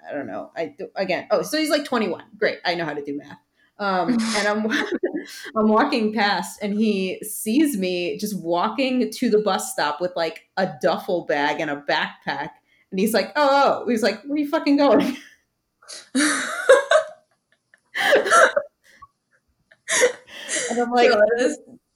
I 0.08 0.12
don't 0.12 0.26
know. 0.26 0.50
I, 0.56 0.74
again, 0.96 1.26
oh, 1.30 1.42
so 1.42 1.58
he's 1.58 1.70
like 1.70 1.84
21. 1.84 2.24
Great. 2.38 2.58
I 2.64 2.74
know 2.74 2.84
how 2.84 2.94
to 2.94 3.02
do 3.02 3.16
math. 3.16 3.38
Um, 3.78 4.10
and 4.36 4.48
I'm, 4.48 4.70
I'm 5.56 5.68
walking 5.68 6.12
past 6.12 6.60
and 6.62 6.74
he 6.74 7.20
sees 7.22 7.76
me 7.76 8.18
just 8.18 8.38
walking 8.38 9.10
to 9.10 9.30
the 9.30 9.38
bus 9.38 9.72
stop 9.72 10.00
with 10.00 10.12
like 10.16 10.48
a 10.56 10.72
duffel 10.82 11.24
bag 11.26 11.60
and 11.60 11.70
a 11.70 11.84
backpack. 11.88 12.50
And 12.90 12.98
he's 12.98 13.12
like, 13.12 13.32
oh, 13.36 13.82
oh. 13.84 13.88
he's 13.88 14.02
like, 14.02 14.22
where 14.22 14.34
are 14.34 14.38
you 14.38 14.48
fucking 14.48 14.76
going? 14.76 15.16
and 16.14 16.24
I'm 20.78 20.90
like, 20.90 21.10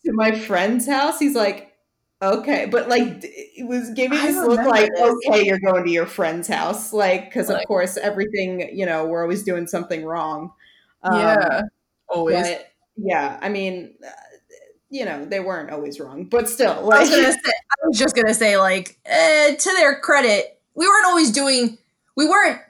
to 0.05 0.12
my 0.12 0.33
friend's 0.33 0.87
house. 0.87 1.18
He's 1.18 1.35
like, 1.35 1.71
okay, 2.22 2.66
but 2.66 2.88
like, 2.88 3.18
it 3.22 3.66
was 3.66 3.90
giving 3.90 4.18
this 4.18 4.37
look 4.37 4.64
like, 4.66 4.90
this. 4.94 5.14
okay, 5.26 5.44
you're 5.44 5.58
going 5.58 5.85
to 5.85 5.90
your 5.90 6.06
friend's 6.06 6.48
house, 6.48 6.92
like, 6.92 7.24
because 7.24 7.50
of 7.50 7.61
course 7.66 7.96
everything, 7.96 8.76
you 8.76 8.87
know, 8.87 9.06
we're 9.06 9.22
always 9.22 9.42
doing 9.42 9.66
something 9.66 10.04
wrong. 10.04 10.52
Um, 11.02 11.18
yeah, 11.18 11.62
always. 12.08 12.48
But, 12.48 12.72
yeah, 12.96 13.38
I 13.42 13.48
mean, 13.48 13.94
uh, 14.06 14.11
you 14.90 15.04
know, 15.04 15.24
they 15.24 15.40
weren't 15.40 15.70
always 15.70 15.98
wrong, 15.98 16.24
but 16.24 16.48
still, 16.48 16.82
like, 16.82 17.08
I 17.11 17.26
was, 17.26 17.35
say, 17.35 17.40
I 17.46 17.87
was 17.87 17.98
just 17.98 18.14
gonna 18.14 18.35
say, 18.35 18.56
like, 18.56 18.98
eh, 19.06 19.56
to 19.56 19.72
their 19.72 19.98
credit, 19.98 20.61
we 20.74 20.87
weren't 20.87 21.06
always 21.06 21.30
doing, 21.30 21.78
we 22.16 22.28
weren't 22.28 22.61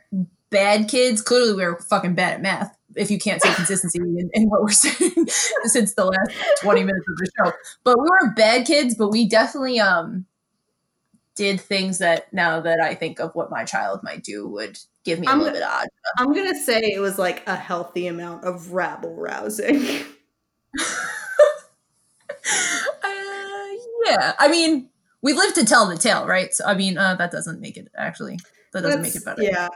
bad 0.51 0.89
kids. 0.89 1.21
Clearly, 1.21 1.55
we 1.55 1.65
were 1.65 1.81
fucking 1.81 2.15
bad 2.15 2.35
at 2.35 2.43
math 2.43 2.77
if 2.97 3.11
you 3.11 3.19
can't 3.19 3.43
see 3.43 3.53
consistency 3.55 3.99
in, 3.99 4.31
in, 4.33 4.49
what 4.49 4.63
we're 4.63 4.71
saying 4.71 5.27
since 5.65 5.95
the 5.95 6.05
last 6.05 6.61
20 6.61 6.85
minutes 6.85 7.07
of 7.09 7.17
the 7.17 7.31
show. 7.39 7.53
But 7.85 7.99
we 7.99 8.07
weren't 8.09 8.37
bad 8.37 8.67
kids, 8.67 8.95
but 8.95 9.09
we 9.09 9.29
definitely 9.29 9.81
um 9.81 10.27
did 11.35 11.61
things 11.61 11.99
that 11.99 12.33
now 12.33 12.61
that 12.61 12.81
I 12.81 12.95
think 12.95 13.19
of 13.19 13.35
what 13.35 13.51
my 13.51 13.65
child 13.65 14.01
might 14.03 14.23
do 14.23 14.47
would 14.49 14.79
give 15.05 15.19
me 15.19 15.27
a 15.27 15.31
I'm 15.31 15.39
little 15.39 15.55
bit 15.55 15.63
odd. 15.63 15.87
I'm 16.19 16.35
gonna 16.35 16.55
say 16.55 16.81
it 16.81 17.01
was 17.01 17.19
like 17.19 17.47
a 17.47 17.57
healthy 17.57 18.07
amount 18.07 18.45
of 18.45 18.73
rabble 18.73 19.15
rousing. 19.15 19.77
uh, 20.79 20.85
yeah, 24.05 24.33
I 24.39 24.49
mean, 24.51 24.89
we 25.23 25.33
live 25.33 25.55
to 25.55 25.65
tell 25.65 25.89
the 25.89 25.97
tale, 25.97 26.27
right? 26.27 26.53
So 26.53 26.65
I 26.67 26.75
mean, 26.75 26.99
uh, 26.99 27.15
that 27.17 27.31
doesn't 27.31 27.61
make 27.61 27.77
it 27.77 27.89
actually. 27.97 28.39
That 28.73 28.83
doesn't 28.83 29.03
That's, 29.03 29.15
make 29.15 29.23
it 29.23 29.25
better. 29.25 29.43
Yeah. 29.43 29.69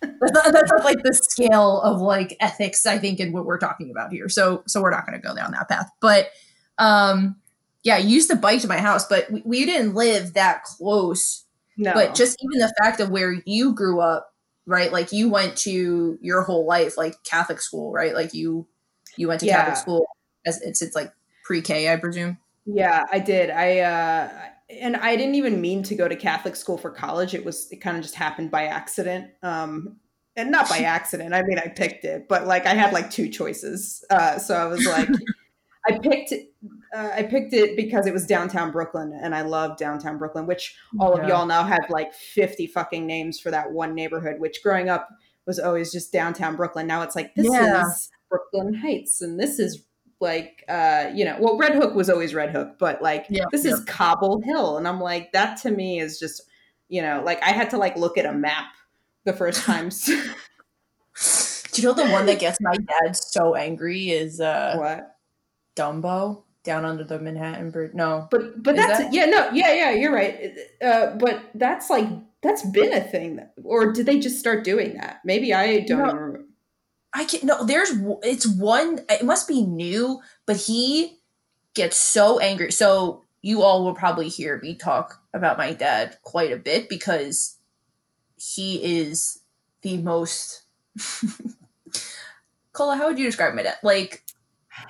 That's, 0.00 0.84
like 0.84 1.02
the 1.02 1.14
scale 1.14 1.80
of 1.80 2.00
like 2.00 2.36
ethics 2.40 2.86
i 2.86 2.98
think 2.98 3.20
in 3.20 3.32
what 3.32 3.44
we're 3.44 3.58
talking 3.58 3.90
about 3.90 4.12
here. 4.12 4.28
So 4.28 4.62
so 4.66 4.82
we're 4.82 4.90
not 4.90 5.06
going 5.06 5.20
to 5.20 5.26
go 5.26 5.34
down 5.34 5.52
that 5.52 5.68
path. 5.68 5.90
But 6.00 6.30
um 6.78 7.36
yeah 7.82 7.98
you 7.98 8.08
used 8.08 8.30
to 8.30 8.36
bike 8.36 8.60
to 8.60 8.68
my 8.68 8.78
house 8.78 9.06
but 9.06 9.30
we, 9.30 9.42
we 9.44 9.64
didn't 9.64 9.94
live 9.94 10.34
that 10.34 10.64
close. 10.64 11.44
No. 11.76 11.92
but 11.92 12.14
just 12.14 12.38
even 12.40 12.60
the 12.60 12.72
fact 12.82 13.00
of 13.00 13.10
where 13.10 13.42
you 13.44 13.74
grew 13.74 14.00
up 14.00 14.32
right 14.66 14.92
like 14.92 15.12
you 15.12 15.28
went 15.28 15.56
to 15.58 16.18
your 16.20 16.42
whole 16.42 16.66
life 16.66 16.96
like 16.96 17.22
catholic 17.24 17.60
school 17.60 17.92
right? 17.92 18.14
Like 18.14 18.34
you 18.34 18.66
you 19.16 19.28
went 19.28 19.40
to 19.40 19.46
yeah. 19.46 19.56
catholic 19.56 19.76
school 19.76 20.06
as 20.46 20.60
it's, 20.62 20.82
it's 20.82 20.94
like 20.94 21.12
pre-k 21.44 21.92
i 21.92 21.96
presume? 21.96 22.38
Yeah 22.66 23.04
i 23.10 23.18
did. 23.18 23.50
I 23.50 23.80
uh 23.80 24.30
and 24.68 24.96
I 24.96 25.16
didn't 25.16 25.34
even 25.34 25.60
mean 25.60 25.82
to 25.84 25.94
go 25.94 26.08
to 26.08 26.16
Catholic 26.16 26.56
school 26.56 26.78
for 26.78 26.90
college. 26.90 27.34
It 27.34 27.44
was 27.44 27.68
it 27.70 27.76
kind 27.76 27.96
of 27.96 28.02
just 28.02 28.14
happened 28.14 28.50
by 28.50 28.64
accident. 28.64 29.30
Um, 29.42 29.96
and 30.36 30.50
not 30.50 30.68
by 30.68 30.78
accident. 30.80 31.34
I 31.34 31.42
mean, 31.42 31.58
I 31.58 31.68
picked 31.68 32.04
it, 32.04 32.28
but 32.28 32.46
like 32.46 32.66
I 32.66 32.74
had 32.74 32.92
like 32.92 33.10
two 33.10 33.28
choices. 33.28 34.04
Uh, 34.10 34.38
so 34.38 34.54
I 34.54 34.66
was 34.66 34.84
like, 34.86 35.08
I 35.88 35.98
picked 35.98 36.32
uh, 36.94 37.10
I 37.14 37.22
picked 37.24 37.52
it 37.52 37.76
because 37.76 38.06
it 38.06 38.12
was 38.12 38.26
downtown 38.26 38.70
Brooklyn, 38.70 39.18
and 39.20 39.34
I 39.34 39.42
love 39.42 39.76
downtown 39.76 40.16
Brooklyn, 40.16 40.46
which 40.46 40.76
all 40.98 41.14
yeah. 41.16 41.22
of 41.22 41.28
y'all 41.28 41.46
now 41.46 41.64
have 41.64 41.86
like 41.90 42.14
fifty 42.14 42.66
fucking 42.66 43.06
names 43.06 43.38
for 43.38 43.50
that 43.50 43.72
one 43.72 43.94
neighborhood. 43.94 44.36
Which 44.38 44.62
growing 44.62 44.88
up 44.88 45.08
was 45.46 45.58
always 45.58 45.92
just 45.92 46.12
downtown 46.12 46.56
Brooklyn. 46.56 46.86
Now 46.86 47.02
it's 47.02 47.16
like 47.16 47.34
this 47.34 47.48
yeah. 47.50 47.82
is 47.82 48.10
Brooklyn 48.30 48.74
Heights, 48.74 49.20
and 49.20 49.38
this 49.38 49.58
is 49.58 49.84
like 50.24 50.64
uh 50.68 51.08
you 51.14 51.24
know 51.24 51.36
well 51.38 51.56
red 51.56 51.74
hook 51.74 51.94
was 51.94 52.10
always 52.10 52.34
red 52.34 52.50
hook 52.50 52.76
but 52.80 53.00
like 53.00 53.26
yeah, 53.30 53.44
this 53.52 53.64
yeah. 53.64 53.72
is 53.72 53.84
cobble 53.84 54.40
hill 54.42 54.76
and 54.78 54.88
i'm 54.88 55.00
like 55.00 55.30
that 55.30 55.56
to 55.56 55.70
me 55.70 56.00
is 56.00 56.18
just 56.18 56.42
you 56.88 57.00
know 57.00 57.22
like 57.24 57.40
i 57.44 57.50
had 57.50 57.70
to 57.70 57.76
like 57.76 57.96
look 57.96 58.18
at 58.18 58.26
a 58.26 58.32
map 58.32 58.66
the 59.24 59.32
first 59.32 59.62
times 59.64 60.10
do 61.74 61.82
you 61.82 61.88
know 61.88 61.94
the 61.94 62.08
one 62.10 62.26
that 62.26 62.38
gets 62.38 62.58
my 62.60 62.74
dad 62.74 63.16
so 63.16 63.54
angry 63.54 64.10
is 64.10 64.40
uh 64.40 64.76
what? 64.78 65.16
Dumbo 65.76 66.44
down 66.62 66.84
under 66.84 67.04
the 67.04 67.18
manhattan 67.18 67.70
bridge? 67.70 67.92
No. 67.94 68.28
But 68.30 68.62
but 68.62 68.76
that's 68.76 69.00
that- 69.00 69.12
yeah 69.12 69.26
no 69.26 69.50
yeah 69.50 69.72
yeah 69.72 69.90
you're 69.90 70.12
right. 70.12 70.56
Uh 70.82 71.16
but 71.16 71.42
that's 71.54 71.90
like 71.90 72.08
that's 72.42 72.64
been 72.70 72.92
a 72.92 73.00
thing 73.00 73.40
or 73.62 73.92
did 73.92 74.06
they 74.06 74.18
just 74.18 74.38
start 74.38 74.64
doing 74.64 74.94
that? 74.94 75.20
Maybe 75.24 75.52
i 75.52 75.80
don't 75.80 75.98
no, 75.98 76.04
remember 76.04 76.43
I 77.14 77.24
can 77.24 77.46
no. 77.46 77.64
There's 77.64 77.92
it's 78.22 78.46
one. 78.46 79.00
It 79.08 79.24
must 79.24 79.46
be 79.46 79.62
new, 79.62 80.20
but 80.46 80.56
he 80.56 81.20
gets 81.74 81.96
so 81.96 82.40
angry. 82.40 82.72
So 82.72 83.24
you 83.40 83.62
all 83.62 83.84
will 83.84 83.94
probably 83.94 84.28
hear 84.28 84.58
me 84.60 84.74
talk 84.74 85.22
about 85.32 85.58
my 85.58 85.72
dad 85.72 86.18
quite 86.22 86.50
a 86.50 86.56
bit 86.56 86.88
because 86.88 87.58
he 88.36 88.82
is 88.82 89.40
the 89.82 89.98
most. 89.98 90.64
Cola, 92.72 92.96
how 92.96 93.06
would 93.06 93.18
you 93.18 93.26
describe 93.26 93.54
my 93.54 93.62
dad? 93.62 93.76
Like 93.84 94.24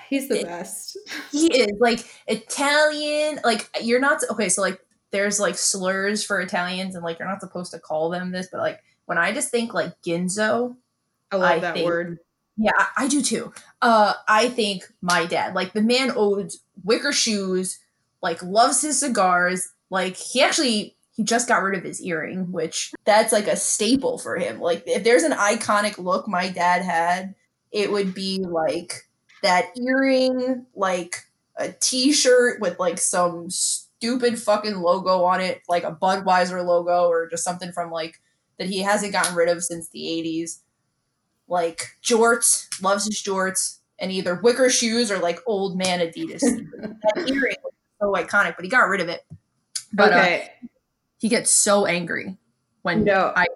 he's 0.08 0.28
the 0.28 0.40
it, 0.40 0.46
best. 0.46 0.96
he 1.30 1.46
is 1.48 1.72
like 1.78 2.06
Italian. 2.26 3.40
Like 3.44 3.68
you're 3.82 4.00
not 4.00 4.22
okay. 4.30 4.48
So 4.48 4.62
like 4.62 4.80
there's 5.10 5.38
like 5.38 5.56
slurs 5.56 6.24
for 6.24 6.40
Italians, 6.40 6.94
and 6.94 7.04
like 7.04 7.18
you're 7.18 7.28
not 7.28 7.42
supposed 7.42 7.72
to 7.72 7.78
call 7.78 8.08
them 8.08 8.30
this, 8.30 8.48
but 8.50 8.60
like 8.60 8.80
when 9.04 9.18
I 9.18 9.32
just 9.32 9.50
think 9.50 9.74
like 9.74 10.00
Ginzo 10.00 10.76
I 11.42 11.54
love 11.54 11.56
I 11.56 11.58
that 11.60 11.74
think, 11.74 11.86
word. 11.86 12.18
Yeah, 12.56 12.86
I 12.96 13.08
do 13.08 13.22
too. 13.22 13.52
Uh, 13.82 14.14
I 14.28 14.48
think 14.48 14.84
my 15.02 15.26
dad, 15.26 15.54
like 15.54 15.72
the 15.72 15.82
man 15.82 16.12
owns 16.14 16.62
wicker 16.84 17.12
shoes, 17.12 17.80
like 18.22 18.42
loves 18.42 18.82
his 18.82 19.00
cigars. 19.00 19.68
Like 19.90 20.16
he 20.16 20.40
actually 20.40 20.96
he 21.12 21.22
just 21.24 21.48
got 21.48 21.62
rid 21.62 21.78
of 21.78 21.84
his 21.84 22.02
earring, 22.02 22.50
which 22.52 22.92
that's 23.04 23.32
like 23.32 23.46
a 23.46 23.56
staple 23.56 24.18
for 24.18 24.36
him. 24.36 24.60
Like 24.60 24.84
if 24.86 25.04
there's 25.04 25.22
an 25.22 25.32
iconic 25.32 25.98
look 25.98 26.28
my 26.28 26.48
dad 26.48 26.82
had, 26.82 27.34
it 27.72 27.90
would 27.90 28.14
be 28.14 28.38
like 28.38 29.06
that 29.42 29.76
earring, 29.76 30.66
like 30.74 31.24
a 31.56 31.72
t-shirt 31.72 32.60
with 32.60 32.78
like 32.78 32.98
some 32.98 33.50
stupid 33.50 34.40
fucking 34.40 34.76
logo 34.76 35.24
on 35.24 35.40
it, 35.40 35.62
like 35.68 35.84
a 35.84 35.92
Budweiser 35.92 36.64
logo 36.64 37.08
or 37.08 37.28
just 37.28 37.44
something 37.44 37.72
from 37.72 37.90
like 37.90 38.20
that 38.58 38.68
he 38.68 38.80
hasn't 38.80 39.12
gotten 39.12 39.34
rid 39.34 39.48
of 39.48 39.62
since 39.62 39.88
the 39.88 40.00
80s 40.00 40.60
like 41.48 41.96
jorts, 42.02 42.66
loves 42.82 43.06
his 43.06 43.22
jorts, 43.22 43.78
and 43.98 44.10
either 44.10 44.34
wicker 44.34 44.70
shoes 44.70 45.10
or 45.10 45.18
like 45.18 45.38
old 45.46 45.76
man 45.76 46.00
Adidas. 46.00 46.40
that 46.40 47.28
earring 47.28 47.56
was 47.62 47.72
so 48.00 48.12
iconic, 48.12 48.56
but 48.56 48.64
he 48.64 48.68
got 48.68 48.88
rid 48.88 49.00
of 49.00 49.08
it. 49.08 49.24
But 49.92 50.12
uh, 50.12 50.16
okay. 50.16 50.50
uh, 50.62 50.66
he 51.18 51.28
gets 51.28 51.50
so 51.50 51.86
angry 51.86 52.36
when 52.82 53.04
no. 53.04 53.32
I 53.34 53.46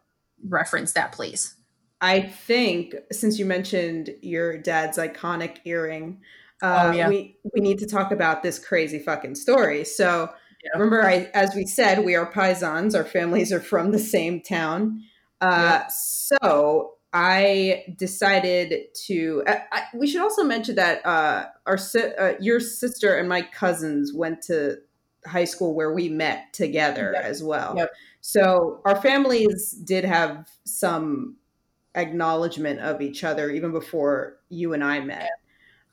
reference 0.46 0.92
that 0.92 1.12
place. 1.12 1.54
I 2.00 2.20
think 2.20 2.94
since 3.10 3.38
you 3.38 3.44
mentioned 3.44 4.10
your 4.22 4.56
dad's 4.56 4.98
iconic 4.98 5.58
earring, 5.64 6.20
uh, 6.62 6.84
oh, 6.86 6.92
yeah. 6.92 7.08
we 7.08 7.36
we 7.54 7.60
need 7.60 7.78
to 7.78 7.86
talk 7.86 8.12
about 8.12 8.42
this 8.42 8.58
crazy 8.58 8.98
fucking 8.98 9.34
story. 9.34 9.84
So 9.84 10.30
yeah. 10.62 10.70
remember, 10.74 11.04
I 11.04 11.30
as 11.34 11.54
we 11.54 11.66
said, 11.66 12.04
we 12.04 12.14
are 12.14 12.30
paisans. 12.30 12.94
Our 12.94 13.04
families 13.04 13.52
are 13.52 13.60
from 13.60 13.90
the 13.90 13.98
same 13.98 14.40
town. 14.40 15.02
Uh, 15.40 15.80
yeah. 15.82 15.86
So 15.88 16.94
I 17.12 17.84
decided 17.96 18.94
to. 19.06 19.42
I, 19.46 19.62
I, 19.72 19.82
we 19.94 20.06
should 20.06 20.20
also 20.20 20.44
mention 20.44 20.74
that 20.74 21.04
uh, 21.06 21.46
our 21.66 21.78
uh, 22.18 22.32
your 22.40 22.60
sister 22.60 23.16
and 23.16 23.28
my 23.28 23.42
cousins 23.42 24.12
went 24.12 24.42
to 24.42 24.78
high 25.26 25.44
school 25.44 25.74
where 25.74 25.92
we 25.92 26.08
met 26.08 26.52
together 26.52 27.12
yep. 27.14 27.24
as 27.24 27.42
well. 27.42 27.74
Yep. 27.76 27.90
So 28.20 28.80
our 28.84 29.00
families 29.00 29.72
did 29.72 30.04
have 30.04 30.48
some 30.64 31.36
acknowledgement 31.94 32.80
of 32.80 33.00
each 33.00 33.24
other 33.24 33.50
even 33.50 33.72
before 33.72 34.36
you 34.48 34.74
and 34.74 34.84
I 34.84 35.00
met. 35.00 35.30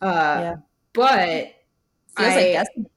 Uh, 0.01 0.37
yeah. 0.41 0.55
But 0.93 1.53
I, 2.17 2.57
like 2.57 2.87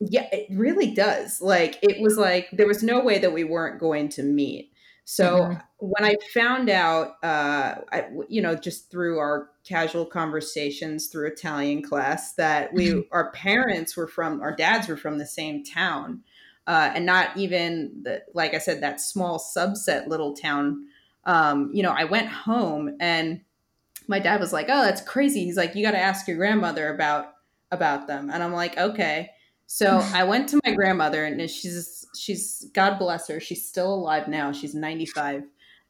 yeah, 0.00 0.28
it 0.32 0.46
really 0.50 0.92
does. 0.92 1.40
Like 1.40 1.78
it 1.82 2.00
was 2.00 2.16
like 2.16 2.48
there 2.52 2.66
was 2.66 2.82
no 2.82 3.00
way 3.00 3.18
that 3.18 3.32
we 3.32 3.44
weren't 3.44 3.80
going 3.80 4.08
to 4.10 4.22
meet. 4.22 4.72
So 5.04 5.40
mm-hmm. 5.40 5.58
when 5.78 6.04
I 6.04 6.16
found 6.32 6.70
out, 6.70 7.16
uh, 7.22 7.76
I, 7.92 8.06
you 8.28 8.40
know, 8.42 8.54
just 8.54 8.90
through 8.90 9.18
our 9.18 9.50
casual 9.64 10.06
conversations 10.06 11.08
through 11.08 11.28
Italian 11.28 11.82
class, 11.82 12.34
that 12.34 12.72
we, 12.72 12.88
mm-hmm. 12.88 13.00
our 13.12 13.32
parents 13.32 13.96
were 13.96 14.06
from, 14.06 14.40
our 14.40 14.54
dads 14.54 14.88
were 14.88 14.96
from 14.96 15.18
the 15.18 15.26
same 15.26 15.64
town, 15.64 16.22
uh, 16.66 16.92
and 16.94 17.04
not 17.04 17.36
even 17.36 18.02
the, 18.02 18.22
like 18.34 18.54
I 18.54 18.58
said, 18.58 18.82
that 18.82 19.00
small 19.00 19.38
subset 19.38 20.06
little 20.06 20.34
town. 20.34 20.86
Um, 21.24 21.70
you 21.72 21.82
know, 21.82 21.92
I 21.92 22.04
went 22.04 22.28
home 22.28 22.96
and 23.00 23.40
my 24.10 24.18
dad 24.18 24.40
was 24.40 24.52
like, 24.52 24.66
"Oh, 24.68 24.82
that's 24.82 25.00
crazy." 25.00 25.44
He's 25.44 25.56
like, 25.56 25.74
"You 25.74 25.84
got 25.84 25.92
to 25.92 26.00
ask 26.00 26.26
your 26.26 26.36
grandmother 26.36 26.92
about 26.92 27.34
about 27.70 28.08
them." 28.08 28.28
And 28.30 28.42
I'm 28.42 28.52
like, 28.52 28.76
"Okay." 28.76 29.30
So 29.72 29.98
I 30.14 30.24
went 30.24 30.48
to 30.48 30.60
my 30.66 30.74
grandmother, 30.74 31.24
and 31.24 31.48
she's 31.48 32.04
she's 32.16 32.68
God 32.74 32.98
bless 32.98 33.28
her, 33.28 33.38
she's 33.38 33.66
still 33.66 33.94
alive 33.94 34.26
now. 34.26 34.50
She's 34.50 34.74
95, 34.74 35.44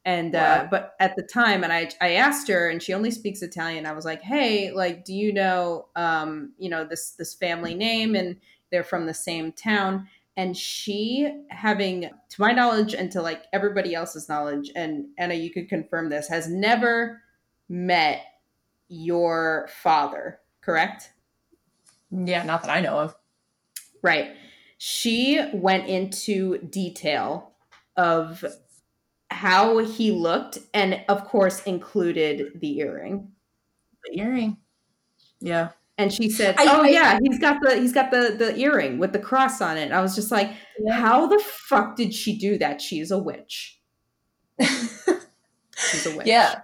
and 0.04 0.34
uh, 0.34 0.38
wow. 0.38 0.44
uh, 0.44 0.68
but 0.70 0.94
at 1.00 1.16
the 1.16 1.22
time, 1.22 1.64
and 1.64 1.72
I 1.72 1.90
I 2.00 2.12
asked 2.16 2.46
her, 2.48 2.68
and 2.68 2.82
she 2.82 2.92
only 2.92 3.10
speaks 3.10 3.40
Italian. 3.40 3.86
I 3.86 3.92
was 3.92 4.04
like, 4.04 4.20
"Hey, 4.20 4.70
like, 4.70 5.06
do 5.06 5.14
you 5.14 5.32
know, 5.32 5.86
um, 5.96 6.52
you 6.58 6.68
know 6.68 6.84
this 6.84 7.12
this 7.12 7.32
family 7.34 7.74
name?" 7.74 8.14
And 8.14 8.36
they're 8.70 8.84
from 8.84 9.06
the 9.06 9.14
same 9.14 9.50
town 9.50 10.06
and 10.36 10.56
she 10.56 11.28
having 11.48 12.02
to 12.28 12.40
my 12.40 12.52
knowledge 12.52 12.94
and 12.94 13.10
to 13.10 13.20
like 13.20 13.46
everybody 13.52 13.96
else's 13.96 14.28
knowledge 14.28 14.70
and 14.76 15.06
anna 15.18 15.34
you 15.34 15.50
could 15.50 15.68
confirm 15.68 16.08
this 16.08 16.28
has 16.28 16.48
never 16.48 17.20
met 17.68 18.22
your 18.88 19.68
father 19.82 20.38
correct 20.60 21.10
yeah 22.12 22.44
not 22.44 22.62
that 22.62 22.70
i 22.70 22.80
know 22.80 22.96
of 22.96 23.16
right 24.02 24.32
she 24.78 25.40
went 25.52 25.88
into 25.88 26.58
detail 26.58 27.52
of 27.96 28.44
how 29.30 29.78
he 29.78 30.10
looked 30.10 30.58
and 30.74 31.02
of 31.08 31.24
course 31.24 31.62
included 31.64 32.60
the 32.60 32.78
earring 32.78 33.30
the 34.04 34.18
earring 34.18 34.56
yeah 35.40 35.70
and 36.00 36.10
she 36.10 36.30
said, 36.30 36.54
I, 36.56 36.64
"Oh 36.66 36.82
I, 36.82 36.88
yeah, 36.88 37.18
he's 37.22 37.38
got 37.38 37.58
the 37.60 37.76
he's 37.76 37.92
got 37.92 38.10
the 38.10 38.34
the 38.38 38.56
earring 38.56 38.98
with 38.98 39.12
the 39.12 39.18
cross 39.18 39.60
on 39.60 39.76
it." 39.76 39.92
I 39.92 40.00
was 40.00 40.14
just 40.14 40.30
like, 40.30 40.50
yeah. 40.82 40.94
"How 40.94 41.26
the 41.26 41.38
fuck 41.38 41.94
did 41.94 42.14
she 42.14 42.38
do 42.38 42.56
that? 42.56 42.80
She's 42.80 43.10
a 43.10 43.18
witch." 43.18 43.78
She's 44.60 46.06
a 46.06 46.16
witch. 46.16 46.26
Yeah. 46.26 46.60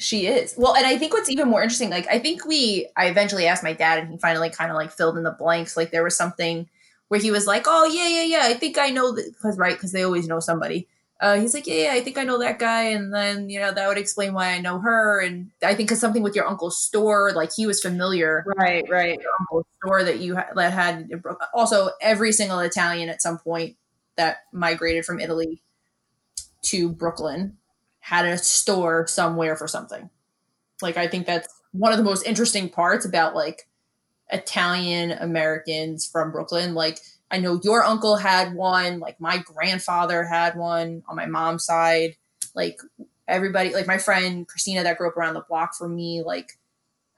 She 0.00 0.26
is. 0.26 0.54
Well, 0.56 0.74
and 0.74 0.86
I 0.86 0.96
think 0.98 1.12
what's 1.12 1.30
even 1.30 1.48
more 1.48 1.62
interesting, 1.62 1.90
like 1.90 2.06
I 2.08 2.18
think 2.18 2.44
we 2.46 2.88
I 2.96 3.06
eventually 3.06 3.46
asked 3.46 3.62
my 3.62 3.74
dad 3.74 3.98
and 3.98 4.10
he 4.10 4.18
finally 4.18 4.50
kind 4.50 4.70
of 4.70 4.76
like 4.76 4.90
filled 4.90 5.16
in 5.18 5.24
the 5.24 5.30
blanks. 5.30 5.76
Like 5.76 5.90
there 5.90 6.02
was 6.04 6.16
something 6.16 6.68
where 7.08 7.20
he 7.20 7.30
was 7.30 7.46
like, 7.46 7.64
"Oh, 7.66 7.86
yeah, 7.86 8.08
yeah, 8.08 8.24
yeah, 8.24 8.42
I 8.44 8.54
think 8.54 8.78
I 8.78 8.90
know 8.90 9.12
that 9.12 9.34
cuz 9.42 9.58
right, 9.58 9.78
cuz 9.78 9.92
they 9.92 10.02
always 10.02 10.26
know 10.28 10.40
somebody." 10.40 10.88
uh, 11.20 11.38
he's 11.38 11.52
like, 11.52 11.66
yeah, 11.66 11.74
yeah, 11.74 11.92
I 11.92 12.00
think 12.00 12.16
I 12.16 12.24
know 12.24 12.38
that 12.38 12.58
guy. 12.58 12.84
And 12.84 13.12
then, 13.12 13.50
you 13.50 13.60
know, 13.60 13.72
that 13.72 13.88
would 13.88 13.98
explain 13.98 14.32
why 14.32 14.52
I 14.52 14.60
know 14.60 14.78
her. 14.78 15.20
And 15.20 15.50
I 15.62 15.74
think 15.74 15.90
it's 15.92 16.00
something 16.00 16.22
with 16.22 16.34
your 16.34 16.46
uncle's 16.46 16.78
store, 16.80 17.32
like 17.32 17.50
he 17.54 17.66
was 17.66 17.82
familiar. 17.82 18.42
Right, 18.56 18.84
right. 18.88 19.20
Your 19.20 19.32
uncle's 19.38 19.66
store 19.82 20.02
that 20.02 20.20
you 20.20 20.36
ha- 20.36 20.48
that 20.54 20.72
had 20.72 21.10
also 21.52 21.90
every 22.00 22.32
single 22.32 22.60
Italian 22.60 23.10
at 23.10 23.20
some 23.20 23.36
point 23.38 23.76
that 24.16 24.38
migrated 24.52 25.04
from 25.04 25.20
Italy 25.20 25.62
to 26.62 26.90
Brooklyn 26.90 27.58
had 28.00 28.26
a 28.26 28.38
store 28.38 29.06
somewhere 29.06 29.56
for 29.56 29.68
something. 29.68 30.10
Like, 30.82 30.96
I 30.96 31.06
think 31.06 31.26
that's 31.26 31.48
one 31.72 31.92
of 31.92 31.98
the 31.98 32.04
most 32.04 32.26
interesting 32.26 32.68
parts 32.68 33.04
about 33.04 33.34
like 33.34 33.68
Italian 34.30 35.12
Americans 35.12 36.06
from 36.06 36.32
Brooklyn. 36.32 36.74
Like, 36.74 36.98
I 37.30 37.38
know 37.38 37.60
your 37.62 37.84
uncle 37.84 38.16
had 38.16 38.54
one, 38.54 38.98
like 38.98 39.20
my 39.20 39.38
grandfather 39.38 40.24
had 40.24 40.56
one 40.56 41.02
on 41.08 41.16
my 41.16 41.26
mom's 41.26 41.64
side. 41.64 42.16
Like 42.54 42.80
everybody, 43.28 43.72
like 43.72 43.86
my 43.86 43.98
friend 43.98 44.48
Christina 44.48 44.82
that 44.82 44.98
grew 44.98 45.08
up 45.08 45.16
around 45.16 45.34
the 45.34 45.44
block 45.48 45.74
from 45.76 45.94
me, 45.94 46.22
like 46.22 46.58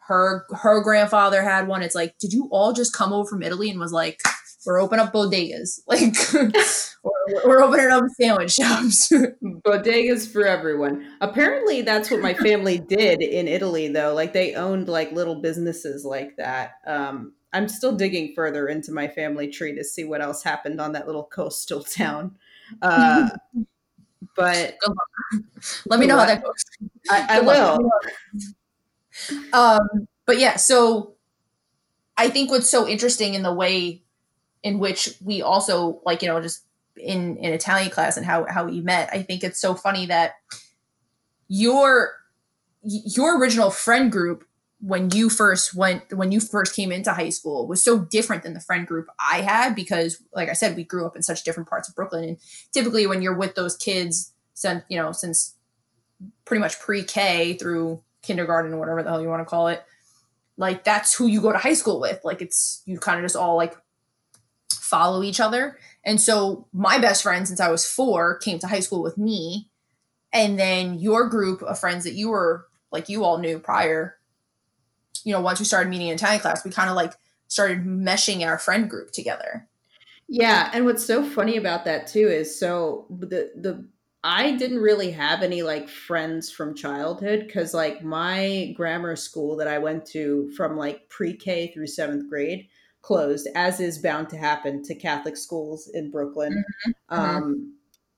her 0.07 0.45
her 0.51 0.83
grandfather 0.83 1.43
had 1.43 1.67
one. 1.67 1.83
It's 1.83 1.95
like, 1.95 2.19
did 2.19 2.33
you 2.33 2.49
all 2.51 2.73
just 2.73 2.93
come 2.93 3.13
over 3.13 3.29
from 3.29 3.43
Italy 3.43 3.71
and 3.71 3.81
was 3.81 3.93
like, 3.93 4.21
we're 4.65 4.81
opening 4.81 5.05
up 5.05 5.13
bodegas, 5.13 5.81
like 5.87 6.15
we're, 7.03 7.49
we're 7.49 7.63
opening 7.63 7.91
up 7.91 8.05
sandwich 8.21 8.53
shops. 8.53 9.13
bodegas 9.65 10.31
for 10.31 10.47
everyone. 10.47 11.07
Apparently, 11.21 11.83
that's 11.83 12.11
what 12.11 12.21
my 12.21 12.35
family 12.35 12.79
did 12.79 13.23
in 13.23 13.49
Italy, 13.49 13.89
though. 13.89 14.15
Like 14.15 14.33
they 14.33 14.55
owned 14.55 14.89
like 14.89 15.13
little 15.13 15.37
businesses 15.37 16.05
like 16.05 16.37
that. 16.37 16.73
Um, 16.87 17.33
I'm 17.53 17.69
still 17.69 17.95
digging 17.95 18.33
further 18.35 18.69
into 18.69 18.93
my 18.93 19.09
family 19.09 19.49
tree 19.49 19.75
to 19.75 19.85
see 19.85 20.05
what 20.05 20.23
else 20.23 20.43
happened 20.43 20.81
on 20.81 20.93
that 20.93 21.07
little 21.07 21.25
coastal 21.25 21.83
town. 21.85 22.37
Uh, 22.81 23.29
but 24.37 24.79
let 25.87 26.01
me 26.01 26.07
know 26.07 26.19
how 26.19 26.27
that 26.27 26.43
goes. 26.43 26.65
I, 27.11 27.39
I 27.39 27.41
will. 27.41 27.91
Um, 29.53 30.09
but 30.25 30.39
yeah, 30.39 30.57
so 30.57 31.15
I 32.17 32.31
think 32.31 32.51
what's 32.51 32.71
so 32.71 32.89
interesting 32.89 33.35
in 33.35 33.43
the 33.43 33.53
way 33.53 34.03
in 34.63 34.79
which 34.79 35.15
we 35.25 35.43
also 35.43 36.01
like, 36.05 36.23
you 36.23 36.29
know, 36.29 36.41
just 36.41 36.65
in 36.97 37.37
in 37.39 37.53
Italian 37.53 37.91
class 37.91 38.17
and 38.17 38.27
how 38.27 38.47
how 38.49 38.65
we 38.65 38.81
met, 38.81 39.09
I 39.13 39.23
think 39.23 39.45
it's 39.45 39.61
so 39.61 39.75
funny 39.75 40.07
that 40.07 40.35
your 41.49 42.15
your 42.83 43.39
original 43.39 43.71
friend 43.71 44.11
group 44.11 44.45
when 44.81 45.11
you 45.11 45.31
first 45.31 45.75
went 45.75 46.13
when 46.13 46.33
you 46.33 46.41
first 46.41 46.75
came 46.75 46.91
into 46.91 47.13
high 47.13 47.29
school 47.29 47.69
was 47.69 47.83
so 47.83 48.01
different 48.01 48.43
than 48.43 48.55
the 48.55 48.61
friend 48.61 48.87
group 48.87 49.07
I 49.19 49.41
had 49.41 49.77
because 49.77 50.21
like 50.35 50.49
I 50.49 50.55
said 50.55 50.75
we 50.75 50.83
grew 50.83 51.07
up 51.07 51.15
in 51.15 51.23
such 51.23 51.45
different 51.45 51.69
parts 51.69 51.89
of 51.89 51.95
Brooklyn. 51.95 52.25
And 52.25 52.39
typically 52.73 53.07
when 53.07 53.23
you're 53.23 53.37
with 53.37 53.55
those 53.55 53.77
kids 53.77 54.33
since 54.55 54.83
you 54.89 54.97
know 54.97 55.13
since 55.13 55.55
pretty 56.45 56.61
much 56.61 56.81
pre-K 56.81 57.55
through 57.55 58.03
kindergarten 58.23 58.73
or 58.73 58.79
whatever 58.79 59.03
the 59.03 59.11
hell 59.11 59.23
you 59.23 59.29
want 59.29 59.41
to 59.41 59.51
call 59.51 59.69
it 59.69 59.85
like 60.57 60.85
that's 60.85 61.15
who 61.15 61.27
you 61.27 61.41
go 61.41 61.53
to 61.53 61.59
high 61.59 61.75
school 61.75 62.01
with. 62.01 62.21
Like 62.25 62.43
it's 62.43 62.83
you 62.87 62.99
kind 62.99 63.19
of 63.19 63.25
just 63.25 63.37
all 63.37 63.57
like 63.57 63.75
follow 64.93 65.23
each 65.23 65.41
other 65.41 65.79
and 66.05 66.21
so 66.21 66.67
my 66.73 66.99
best 66.99 67.23
friend 67.23 67.49
since 67.49 67.61
I 67.61 67.71
was 67.71 67.89
4 67.89 68.39
came 68.39 68.59
to 68.61 68.69
high 68.69 68.81
school 68.81 69.03
with 69.03 69.19
me 69.19 69.71
and 70.33 70.59
then 70.59 70.99
your 71.01 71.29
group 71.29 71.63
of 71.63 71.79
friends 71.79 72.05
that 72.05 72.15
you 72.15 72.29
were 72.29 72.67
like 72.93 73.09
you 73.09 73.25
all 73.25 73.39
knew 73.39 73.59
prior 73.59 74.17
you 75.25 75.33
know, 75.33 75.41
once 75.41 75.59
we 75.59 75.65
started 75.65 75.91
meeting 75.91 76.09
in 76.09 76.15
Italian 76.15 76.41
class, 76.41 76.65
we 76.65 76.71
kind 76.71 76.91
of 76.91 76.97
like 76.97 77.15
started 77.49 77.85
meshing 77.85 78.47
our 78.47 78.59
friend 78.59 78.89
group 78.89 79.13
together. 79.13 79.69
Yeah, 80.29 80.71
and 80.73 80.85
what's 80.85 81.05
so 81.05 81.23
funny 81.23 81.57
about 81.57 81.85
that 81.85 82.07
too 82.07 82.29
is 82.29 82.59
so 82.59 83.07
the 83.11 83.51
the 83.57 83.87
I 84.25 84.53
didn't 84.53 84.79
really 84.79 85.11
have 85.11 85.43
any 85.43 85.63
like 85.63 85.89
friends 85.89 86.51
from 86.51 86.75
childhood 86.75 87.45
because 87.47 87.75
like 87.75 88.05
my 88.05 88.73
grammar 88.77 89.17
school 89.17 89.57
that 89.57 89.69
I 89.69 89.79
went 89.79 90.07
to 90.07 90.51
from 90.57 90.77
like 90.77 91.09
pre-K 91.09 91.73
through 91.73 91.89
seventh 91.89 92.31
grade 92.31 92.69
closed, 93.03 93.49
as 93.55 93.81
is 93.81 93.99
bound 93.99 94.29
to 94.31 94.37
happen 94.37 94.83
to 94.85 94.95
Catholic 94.95 95.37
schools 95.37 95.91
in 95.93 96.11
Brooklyn. 96.11 96.65
Mm-hmm. 96.87 97.15
mm-hmm. 97.15 97.37
Um, 97.37 97.75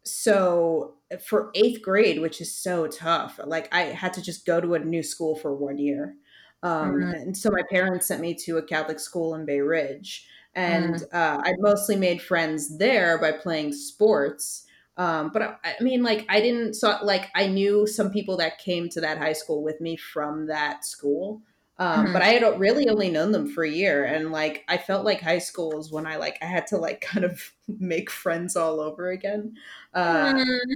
so 0.07 0.97
for 1.27 1.51
eighth 1.55 1.81
grade, 1.81 2.21
which 2.21 2.41
is 2.41 2.55
so 2.55 2.87
tough, 2.87 3.41
like 3.45 3.75
I 3.75 3.85
had 3.85 4.13
to 4.15 4.23
just 4.23 4.45
go 4.45 4.61
to 4.61 4.75
a 4.75 4.79
new 4.79 5.03
school 5.03 5.35
for 5.35 5.55
one 5.55 5.79
year. 5.79 6.15
Um, 6.63 6.95
mm-hmm. 6.95 7.15
And 7.15 7.37
so 7.37 7.51
my 7.51 7.63
parents 7.71 8.07
sent 8.07 8.21
me 8.21 8.35
to 8.45 8.59
a 8.59 8.63
Catholic 8.63 9.01
school 9.01 9.35
in 9.35 9.47
Bay 9.47 9.61
Ridge. 9.61 10.27
And 10.55 10.97
mm-hmm. 10.97 11.17
uh, 11.17 11.43
I 11.43 11.53
mostly 11.59 11.97
made 11.97 12.23
friends 12.23 12.79
there 12.79 13.19
by 13.19 13.33
playing 13.33 13.73
sports. 13.73 14.67
Um, 14.97 15.31
but 15.33 15.43
I, 15.43 15.57
I, 15.65 15.83
mean, 15.83 16.03
like, 16.03 16.27
I 16.29 16.41
didn't, 16.41 16.75
so 16.75 16.99
like, 17.03 17.31
I 17.35 17.47
knew 17.49 17.87
some 17.87 18.11
people 18.11 18.37
that 18.37 18.59
came 18.59 18.89
to 18.91 19.01
that 19.01 19.19
high 19.19 19.33
school 19.33 19.63
with 19.63 19.81
me 19.81 19.97
from 19.97 20.47
that 20.47 20.85
school. 20.85 21.43
Um, 21.79 22.05
mm-hmm. 22.05 22.13
But 22.13 22.23
I 22.23 22.29
had 22.29 22.61
really 22.61 22.89
only 22.89 23.11
known 23.11 23.33
them 23.33 23.49
for 23.49 23.65
a 23.65 23.71
year. 23.71 24.05
And 24.05 24.31
like, 24.31 24.65
I 24.69 24.77
felt 24.77 25.05
like 25.05 25.21
high 25.21 25.39
school 25.39 25.73
was 25.73 25.91
when 25.91 26.07
I 26.07 26.17
like, 26.17 26.39
I 26.41 26.47
had 26.47 26.67
to 26.69 26.77
like 26.77 27.01
kind 27.13 27.25
of 27.25 27.41
make 27.67 28.11
friends 28.11 28.57
all 28.57 28.81
over 28.81 29.11
again. 29.11 29.55
Uh, 29.93 30.35
mm-hmm. 30.35 30.73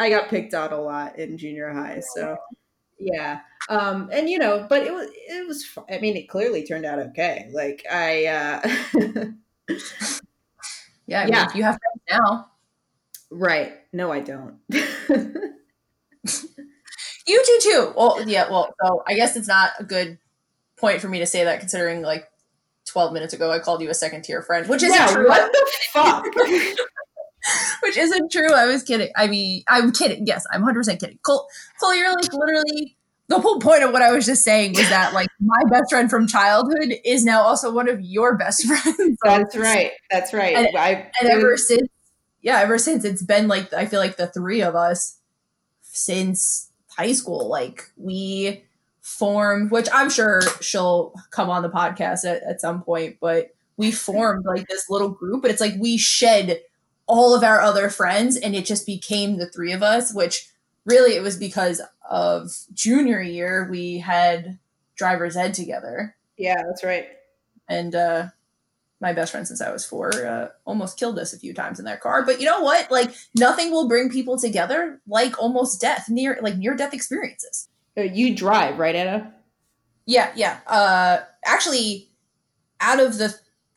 I, 0.00 0.04
I 0.06 0.10
got 0.10 0.28
picked 0.28 0.54
out 0.54 0.72
a 0.72 0.78
lot 0.78 1.18
in 1.18 1.38
junior 1.38 1.72
high. 1.72 2.00
So 2.14 2.36
yeah 2.98 3.40
um 3.68 4.08
and 4.12 4.28
you 4.28 4.38
know 4.38 4.66
but 4.68 4.82
it 4.82 4.92
was 4.92 5.08
it 5.12 5.46
was 5.46 5.66
i 5.90 5.98
mean 5.98 6.16
it 6.16 6.28
clearly 6.28 6.64
turned 6.64 6.84
out 6.84 6.98
okay 6.98 7.48
like 7.52 7.84
i 7.90 8.26
uh 8.26 8.60
yeah 11.06 11.22
I 11.22 11.26
yeah 11.26 11.46
mean, 11.46 11.56
you 11.56 11.62
have 11.64 11.78
friends 11.78 12.02
now 12.10 12.50
right 13.30 13.72
no 13.92 14.12
i 14.12 14.20
don't 14.20 14.58
you 14.68 15.42
do 17.26 17.58
too 17.62 17.92
well 17.96 18.22
yeah 18.26 18.48
well 18.50 18.74
so 18.82 19.02
i 19.06 19.14
guess 19.14 19.36
it's 19.36 19.48
not 19.48 19.72
a 19.78 19.84
good 19.84 20.18
point 20.84 21.00
for 21.00 21.08
me 21.08 21.18
to 21.18 21.26
say 21.26 21.44
that 21.44 21.60
considering 21.60 22.02
like 22.02 22.28
12 22.86 23.12
minutes 23.12 23.32
ago 23.32 23.50
i 23.50 23.58
called 23.58 23.80
you 23.80 23.90
a 23.90 23.94
second 23.94 24.22
tier 24.22 24.42
friend 24.42 24.68
which 24.68 24.82
is 24.82 24.94
yeah, 24.94 25.06
true 25.06 25.28
what 25.28 25.52
the 25.52 25.70
fuck 25.92 26.24
which 27.82 27.96
isn't 27.96 28.32
true. 28.32 28.52
I 28.52 28.66
was 28.66 28.82
kidding. 28.82 29.10
I 29.16 29.26
mean, 29.26 29.62
I'm 29.68 29.92
kidding. 29.92 30.26
Yes, 30.26 30.46
I'm 30.52 30.62
100% 30.62 30.98
kidding. 30.98 31.18
Cole, 31.22 31.46
Cole, 31.80 31.94
you're 31.94 32.14
like 32.14 32.32
literally 32.32 32.96
the 33.28 33.38
whole 33.38 33.58
point 33.58 33.82
of 33.82 33.92
what 33.92 34.02
I 34.02 34.12
was 34.12 34.26
just 34.26 34.44
saying 34.44 34.74
was 34.74 34.88
that 34.88 35.14
like 35.14 35.28
my 35.40 35.62
best 35.70 35.90
friend 35.90 36.10
from 36.10 36.26
childhood 36.26 36.94
is 37.04 37.24
now 37.24 37.42
also 37.42 37.72
one 37.72 37.88
of 37.88 38.00
your 38.00 38.36
best 38.36 38.64
friends. 38.66 39.18
That's 39.22 39.56
right. 39.56 39.92
That's 40.10 40.32
right. 40.32 40.56
And, 40.56 40.76
I, 40.76 41.10
and 41.20 41.30
ever 41.30 41.56
since, 41.56 41.88
yeah, 42.42 42.60
ever 42.60 42.78
since 42.78 43.04
it's 43.04 43.22
been 43.22 43.48
like 43.48 43.72
I 43.72 43.86
feel 43.86 44.00
like 44.00 44.16
the 44.16 44.26
three 44.26 44.62
of 44.62 44.74
us 44.74 45.18
since 45.82 46.70
high 46.88 47.12
school. 47.12 47.48
Like 47.48 47.90
we 47.96 48.64
formed, 49.04 49.70
which 49.70 49.86
I'm 49.92 50.08
sure 50.08 50.40
she'll 50.62 51.12
come 51.30 51.50
on 51.50 51.62
the 51.62 51.68
podcast 51.68 52.24
at, 52.24 52.42
at 52.42 52.62
some 52.62 52.82
point, 52.82 53.18
but 53.20 53.54
we 53.76 53.90
formed 53.92 54.46
like 54.46 54.66
this 54.66 54.88
little 54.88 55.10
group. 55.10 55.42
But 55.42 55.50
it's 55.50 55.60
like 55.60 55.74
we 55.78 55.98
shed 55.98 56.62
all 57.06 57.34
of 57.34 57.44
our 57.44 57.60
other 57.60 57.90
friends 57.90 58.36
and 58.38 58.54
it 58.56 58.64
just 58.64 58.86
became 58.86 59.36
the 59.36 59.46
three 59.46 59.72
of 59.72 59.82
us, 59.82 60.14
which 60.14 60.48
really 60.86 61.14
it 61.14 61.22
was 61.22 61.36
because 61.36 61.82
of 62.08 62.50
junior 62.72 63.20
year 63.20 63.68
we 63.70 63.98
had 63.98 64.58
driver's 64.96 65.36
ed 65.36 65.52
together. 65.52 66.16
Yeah, 66.38 66.62
that's 66.66 66.82
right. 66.82 67.08
And 67.68 67.94
uh 67.94 68.28
my 69.00 69.12
best 69.12 69.32
friend 69.32 69.46
since 69.46 69.60
I 69.60 69.70
was 69.70 69.84
four 69.84 70.14
uh, 70.26 70.48
almost 70.64 70.98
killed 70.98 71.18
us 71.18 71.34
a 71.34 71.38
few 71.38 71.52
times 71.52 71.78
in 71.78 71.84
their 71.84 71.98
car. 71.98 72.24
But 72.24 72.40
you 72.40 72.46
know 72.46 72.60
what? 72.60 72.90
Like 72.90 73.14
nothing 73.36 73.70
will 73.70 73.86
bring 73.86 74.08
people 74.08 74.38
together 74.38 74.98
like 75.06 75.38
almost 75.38 75.78
death, 75.78 76.08
near 76.08 76.38
like 76.40 76.56
near 76.56 76.74
death 76.74 76.94
experiences. 76.94 77.68
Uh, 77.96 78.02
you 78.02 78.34
drive, 78.34 78.78
right, 78.78 78.94
Anna? 78.94 79.34
Yeah, 80.06 80.32
yeah. 80.36 80.60
Uh, 80.66 81.18
actually, 81.44 82.08
out 82.80 83.00
of 83.00 83.18
the 83.18 83.34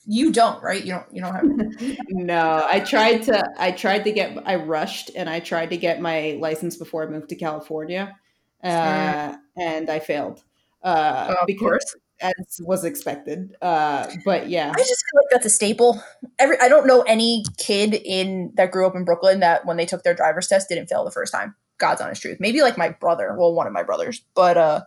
you 0.10 0.32
don't 0.32 0.64
right 0.64 0.86
you 0.86 0.94
don't 0.94 1.06
you 1.12 1.22
don't 1.22 1.36
have 1.36 1.98
no 2.10 2.66
i 2.72 2.80
tried 2.80 3.22
to 3.22 3.46
i 3.60 3.72
tried 3.72 4.06
to 4.06 4.12
get 4.12 4.38
i 4.46 4.56
rushed 4.56 5.12
and 5.16 5.30
i 5.30 5.40
tried 5.40 5.70
to 5.70 5.78
get 5.78 6.00
my 6.00 6.38
license 6.40 6.78
before 6.78 7.04
i 7.04 7.08
moved 7.08 7.28
to 7.28 7.36
california 7.36 8.16
uh, 8.64 9.36
and 9.58 9.90
i 9.90 10.00
failed 10.00 10.44
uh, 10.84 11.36
of 11.42 11.46
because 11.46 11.60
course. 11.60 11.96
as 12.22 12.62
was 12.62 12.86
expected 12.86 13.56
uh, 13.62 14.08
but 14.24 14.50
yeah 14.50 14.72
i 14.74 14.80
just 14.80 15.04
feel 15.12 15.22
like 15.22 15.30
that's 15.30 15.46
a 15.46 15.50
staple 15.50 16.02
every 16.40 16.58
i 16.62 16.70
don't 16.70 16.88
know 16.88 17.02
any 17.02 17.44
kid 17.58 17.94
in 17.94 18.52
that 18.56 18.72
grew 18.72 18.88
up 18.88 18.96
in 18.96 19.04
brooklyn 19.04 19.42
that 19.42 19.66
when 19.66 19.76
they 19.76 19.86
took 19.86 20.04
their 20.04 20.16
driver's 20.16 20.48
test 20.48 20.70
didn't 20.70 20.88
fail 20.88 21.04
the 21.04 21.12
first 21.12 21.34
time 21.34 21.54
god's 21.78 22.02
honest 22.02 22.22
truth 22.22 22.40
maybe 22.40 22.62
like 22.62 22.78
my 22.78 22.90
brother 22.90 23.36
well 23.38 23.54
one 23.54 23.68
of 23.68 23.74
my 23.74 23.84
brothers 23.84 24.24
but 24.36 24.58
uh 24.58 24.82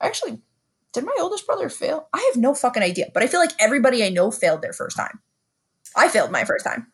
actually 0.00 0.40
did 0.92 1.04
my 1.04 1.16
oldest 1.20 1.46
brother 1.46 1.68
fail? 1.68 2.08
I 2.12 2.30
have 2.32 2.40
no 2.40 2.54
fucking 2.54 2.82
idea, 2.82 3.06
but 3.12 3.22
I 3.22 3.26
feel 3.26 3.40
like 3.40 3.52
everybody 3.58 4.04
I 4.04 4.08
know 4.08 4.30
failed 4.30 4.62
their 4.62 4.72
first 4.72 4.96
time. 4.96 5.20
I 5.96 6.08
failed 6.08 6.30
my 6.30 6.44
first 6.44 6.64
time. 6.64 6.88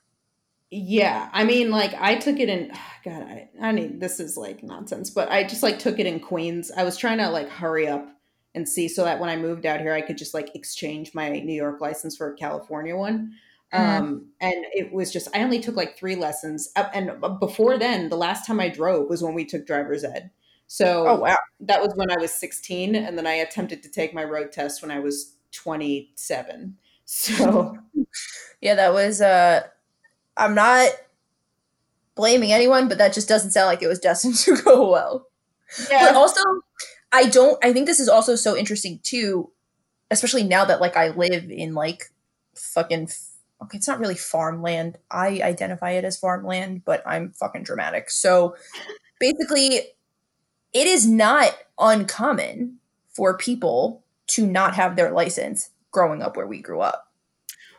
Yeah, 0.70 1.28
I 1.32 1.44
mean, 1.44 1.70
like 1.70 1.94
I 1.94 2.16
took 2.16 2.38
it 2.38 2.48
in. 2.48 2.72
God, 3.04 3.22
I, 3.22 3.48
I 3.60 3.72
mean, 3.72 3.98
this 3.98 4.18
is 4.18 4.36
like 4.36 4.62
nonsense, 4.62 5.10
but 5.10 5.30
I 5.30 5.44
just 5.44 5.62
like 5.62 5.78
took 5.78 5.98
it 5.98 6.06
in 6.06 6.20
Queens. 6.20 6.72
I 6.74 6.84
was 6.84 6.96
trying 6.96 7.18
to 7.18 7.28
like 7.28 7.48
hurry 7.48 7.86
up 7.86 8.08
and 8.54 8.68
see 8.68 8.88
so 8.88 9.04
that 9.04 9.20
when 9.20 9.28
I 9.28 9.36
moved 9.36 9.66
out 9.66 9.80
here, 9.80 9.92
I 9.92 10.00
could 10.00 10.18
just 10.18 10.34
like 10.34 10.54
exchange 10.54 11.14
my 11.14 11.28
New 11.28 11.54
York 11.54 11.80
license 11.80 12.16
for 12.16 12.32
a 12.32 12.36
California 12.36 12.96
one. 12.96 13.32
Mm-hmm. 13.74 14.04
Um, 14.04 14.26
and 14.40 14.64
it 14.72 14.92
was 14.92 15.12
just 15.12 15.28
I 15.34 15.42
only 15.42 15.60
took 15.60 15.74
like 15.74 15.96
three 15.96 16.14
lessons, 16.14 16.70
and 16.76 17.12
before 17.40 17.76
then, 17.78 18.08
the 18.08 18.16
last 18.16 18.46
time 18.46 18.60
I 18.60 18.68
drove 18.68 19.08
was 19.08 19.22
when 19.22 19.34
we 19.34 19.44
took 19.44 19.66
driver's 19.66 20.04
ed. 20.04 20.30
So 20.66 21.06
oh, 21.06 21.16
wow. 21.20 21.36
that 21.60 21.80
was 21.80 21.92
when 21.94 22.10
I 22.10 22.16
was 22.18 22.32
16. 22.32 22.94
And 22.94 23.16
then 23.16 23.26
I 23.26 23.34
attempted 23.34 23.82
to 23.82 23.90
take 23.90 24.14
my 24.14 24.24
road 24.24 24.52
test 24.52 24.82
when 24.82 24.90
I 24.90 25.00
was 25.00 25.36
27. 25.52 26.76
So 27.06 27.76
yeah, 28.62 28.76
that 28.76 28.94
was, 28.94 29.20
uh, 29.20 29.64
I'm 30.38 30.54
not 30.54 30.88
blaming 32.14 32.50
anyone, 32.50 32.88
but 32.88 32.96
that 32.96 33.12
just 33.12 33.28
doesn't 33.28 33.50
sound 33.50 33.66
like 33.66 33.82
it 33.82 33.88
was 33.88 33.98
destined 34.00 34.36
to 34.36 34.56
go 34.56 34.90
well. 34.90 35.28
Yeah. 35.90 36.06
But 36.06 36.14
also, 36.14 36.40
I 37.12 37.26
don't, 37.28 37.62
I 37.62 37.74
think 37.74 37.84
this 37.84 38.00
is 38.00 38.08
also 38.08 38.36
so 38.36 38.56
interesting 38.56 39.00
too, 39.02 39.50
especially 40.10 40.44
now 40.44 40.64
that 40.64 40.80
like 40.80 40.96
I 40.96 41.08
live 41.08 41.50
in 41.50 41.74
like 41.74 42.04
fucking 42.54 43.08
okay, 43.62 43.78
it's 43.78 43.88
not 43.88 44.00
really 44.00 44.14
farmland. 44.14 44.98
I 45.10 45.40
identify 45.42 45.92
it 45.92 46.04
as 46.04 46.18
farmland, 46.18 46.84
but 46.84 47.02
I'm 47.06 47.30
fucking 47.32 47.62
dramatic. 47.62 48.10
So 48.10 48.56
basically, 49.20 49.80
it 50.72 50.86
is 50.86 51.06
not 51.06 51.56
uncommon 51.78 52.78
for 53.14 53.36
people 53.36 54.02
to 54.26 54.46
not 54.46 54.74
have 54.74 54.96
their 54.96 55.12
license 55.12 55.70
growing 55.90 56.22
up 56.22 56.36
where 56.36 56.46
we 56.46 56.60
grew 56.60 56.80
up. 56.80 57.12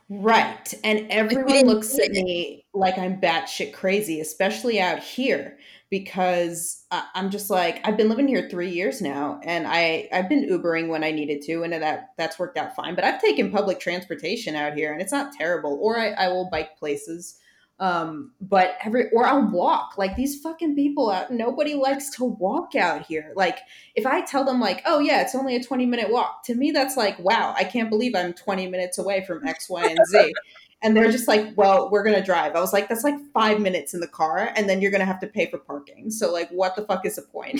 Right. 0.08 0.74
And 0.84 1.08
everyone 1.10 1.66
looks 1.66 1.98
at 1.98 2.12
me 2.12 2.66
like 2.74 2.98
I'm 2.98 3.20
batshit 3.20 3.74
crazy, 3.74 4.22
especially 4.22 4.80
out 4.80 5.00
here, 5.00 5.58
because 5.90 6.86
I'm 6.92 7.30
just 7.30 7.50
like, 7.50 7.80
I've 7.88 7.98
been 7.98 8.10
living 8.10 8.28
here 8.28 8.50
three 8.50 8.72
years 8.72 9.02
now 9.02 9.40
and 9.44 9.68
I, 9.68 10.10
I've 10.12 10.28
been 10.28 10.50
Ubering 10.50 10.90
when 10.90 11.04
I 11.04 11.12
needed 11.12 11.42
to, 11.44 11.64
and 11.64 11.74
that 11.74 12.10
that's 12.18 12.40
worked 12.40 12.58
out 12.58 12.76
fine. 12.76 12.96
But 12.96 13.04
I've 13.04 13.22
taken 13.22 13.52
public 13.52 13.80
transportation 13.80 14.56
out 14.56 14.74
here 14.74 14.92
and 14.92 15.02
it's 15.02 15.12
not 15.12 15.34
terrible. 15.34 15.78
Or 15.82 16.00
I, 16.00 16.10
I 16.10 16.28
will 16.30 16.50
bike 16.50 16.78
places 16.78 17.40
um 17.80 18.32
but 18.40 18.78
every 18.86 19.10
or 19.12 19.26
i'll 19.26 19.52
walk 19.52 19.98
like 19.98 20.16
these 20.16 20.40
fucking 20.40 20.76
people 20.76 21.12
out 21.12 21.30
nobody 21.30 21.74
likes 21.74 22.10
to 22.10 22.24
walk 22.24 22.74
out 22.74 23.06
here 23.06 23.34
like 23.36 23.60
if 23.96 24.06
i 24.06 24.22
tell 24.22 24.46
them 24.46 24.62
like 24.62 24.82
oh 24.86 25.00
yeah 25.00 25.22
it's 25.22 25.36
only 25.36 25.58
a 25.58 25.64
20 25.64 25.86
minute 25.86 26.10
walk 26.10 26.42
to 26.42 26.56
me 26.56 26.72
that's 26.72 26.96
like 26.96 27.20
wow 27.20 27.54
i 27.58 27.66
can't 27.66 27.90
believe 27.90 28.16
i'm 28.16 28.32
20 28.32 28.68
minutes 28.68 28.98
away 28.98 29.26
from 29.26 29.46
x 29.46 29.70
y 29.70 29.84
and 29.88 30.00
z 30.08 30.34
and 30.84 30.96
they're 30.96 31.12
just 31.12 31.28
like 31.28 31.54
well 31.56 31.90
we're 31.90 32.04
gonna 32.04 32.24
drive 32.24 32.56
i 32.56 32.60
was 32.60 32.74
like 32.74 32.88
that's 32.88 33.04
like 33.04 33.16
five 33.34 33.60
minutes 33.60 33.94
in 33.94 34.00
the 34.00 34.08
car 34.08 34.52
and 34.56 34.70
then 34.70 34.82
you're 34.82 34.92
gonna 34.92 35.06
have 35.06 35.20
to 35.20 35.28
pay 35.28 35.50
for 35.50 35.58
parking 35.58 36.10
so 36.12 36.32
like 36.32 36.50
what 36.50 36.76
the 36.76 36.84
fuck 36.84 37.06
is 37.06 37.16
the 37.16 37.22
point 37.22 37.60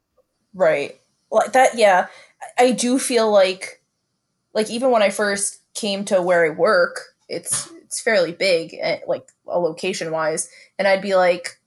right 0.54 0.98
like 1.30 1.52
that 1.52 1.76
yeah 1.76 2.06
i 2.58 2.70
do 2.70 2.98
feel 2.98 3.30
like 3.30 3.82
like 4.54 4.70
even 4.70 4.90
when 4.90 5.02
i 5.02 5.10
first 5.10 5.60
came 5.74 6.04
to 6.04 6.20
where 6.20 6.44
i 6.44 6.50
work 6.50 7.12
it's 7.28 7.70
it's 7.92 8.00
fairly 8.00 8.32
big, 8.32 8.74
eh, 8.80 9.00
like 9.06 9.28
a 9.46 9.58
location 9.58 10.10
wise, 10.12 10.48
and 10.78 10.88
I'd 10.88 11.02
be 11.02 11.14
like, 11.14 11.60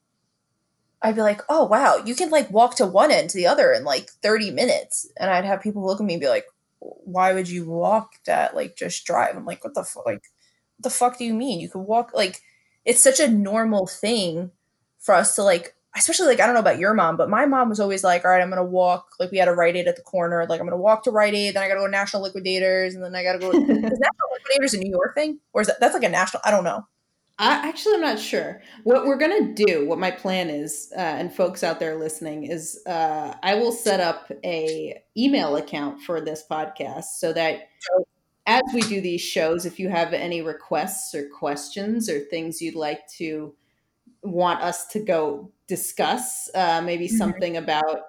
I'd 1.02 1.14
be 1.14 1.22
like, 1.22 1.42
oh 1.50 1.66
wow, 1.66 2.02
you 2.04 2.16
can 2.16 2.32
like 2.32 2.50
walk 2.50 2.76
to 2.78 2.86
one 2.88 3.12
end 3.12 3.30
to 3.30 3.38
the 3.38 3.46
other 3.46 3.72
in 3.72 3.84
like 3.84 4.10
thirty 4.24 4.50
minutes, 4.50 5.08
and 5.20 5.30
I'd 5.30 5.46
have 5.46 5.62
people 5.62 5.86
look 5.86 6.00
at 6.00 6.06
me 6.06 6.16
and 6.16 6.22
be 6.22 6.28
like, 6.28 6.46
why 6.80 7.34
would 7.34 7.48
you 7.48 7.70
walk 7.70 8.14
that? 8.26 8.56
Like 8.56 8.76
just 8.76 9.06
drive. 9.06 9.36
I'm 9.36 9.46
like, 9.46 9.64
what 9.64 9.76
the 9.76 9.84
fuck? 9.84 10.06
Like, 10.06 10.24
the 10.80 10.90
fuck 10.90 11.18
do 11.18 11.26
you 11.26 11.34
mean? 11.34 11.60
You 11.60 11.70
could 11.70 11.80
walk 11.80 12.12
like 12.14 12.42
it's 12.84 13.02
such 13.02 13.20
a 13.20 13.28
normal 13.28 13.88
thing 13.88 14.52
for 15.00 15.16
us 15.16 15.36
to 15.36 15.44
like 15.44 15.76
especially 15.96 16.28
like 16.28 16.40
I 16.40 16.46
don't 16.46 16.56
know 16.56 16.62
about 16.62 16.80
your 16.80 16.94
mom, 16.94 17.18
but 17.18 17.30
my 17.30 17.46
mom 17.46 17.70
was 17.70 17.80
always 17.80 18.04
like, 18.04 18.26
all 18.26 18.32
right, 18.32 18.42
I'm 18.42 18.50
gonna 18.50 18.64
walk. 18.64 19.16
Like 19.20 19.32
we 19.32 19.38
had 19.38 19.48
a 19.48 19.54
Rite 19.54 19.76
Aid 19.76 19.88
at 19.88 19.96
the 19.96 20.02
corner. 20.02 20.46
Like 20.48 20.60
I'm 20.60 20.68
gonna 20.68 20.78
walk 20.78 21.04
to 21.04 21.12
Rite 21.12 21.34
Aid, 21.34 21.56
then 21.56 21.64
I 21.64 21.68
gotta 21.68 21.80
go 21.80 21.86
to 21.86 21.92
National 21.92 22.24
Liquidators, 22.24 22.96
and 22.96 23.04
then 23.04 23.16
I 23.16 23.24
gotta 23.24 23.40
go. 23.40 23.50
is 23.52 23.58
National 23.60 24.30
Liquidators 24.34 24.74
a 24.74 24.80
New 24.80 24.90
York 24.90 25.16
thing, 25.16 25.40
or 25.54 25.62
is 25.62 25.68
that 25.68 25.80
that's 25.80 25.94
like 25.94 26.04
a 26.04 26.10
national? 26.10 26.42
I 26.46 26.52
don't 26.52 26.64
know. 26.64 26.86
I 27.38 27.68
actually 27.68 27.96
I'm 27.96 28.02
not 28.02 28.20
sure. 28.20 28.62
What 28.84 29.06
we're 29.06 29.18
gonna 29.18 29.54
do, 29.54 29.86
what 29.88 30.00
my 30.00 30.12
plan 30.12 30.50
is, 30.50 30.92
uh, 30.96 31.00
and 31.00 31.34
folks 31.34 31.64
out 31.64 31.80
there 31.80 31.96
listening 31.96 32.46
is, 32.46 32.82
uh, 32.86 33.34
I 33.44 33.56
will 33.56 33.74
set 33.74 34.00
up 34.00 34.32
a 34.44 35.02
email 35.18 35.56
account 35.58 36.02
for 36.02 36.22
this 36.22 36.44
podcast 36.50 37.06
so 37.18 37.34
that 37.34 37.70
as 38.48 38.64
we 38.74 38.82
do 38.82 39.02
these 39.02 39.22
shows, 39.22 39.66
if 39.66 39.80
you 39.80 39.90
have 39.90 40.14
any 40.14 40.42
requests 40.42 41.16
or 41.16 41.30
questions 41.30 42.10
or 42.10 42.20
things 42.20 42.62
you'd 42.62 42.76
like 42.76 43.08
to 43.18 43.56
want 44.26 44.62
us 44.62 44.88
to 44.88 45.00
go 45.00 45.52
discuss 45.68 46.50
uh, 46.56 46.82
maybe 46.84 47.08
mm-hmm. 47.08 47.18
something 47.18 47.58
about 47.58 48.02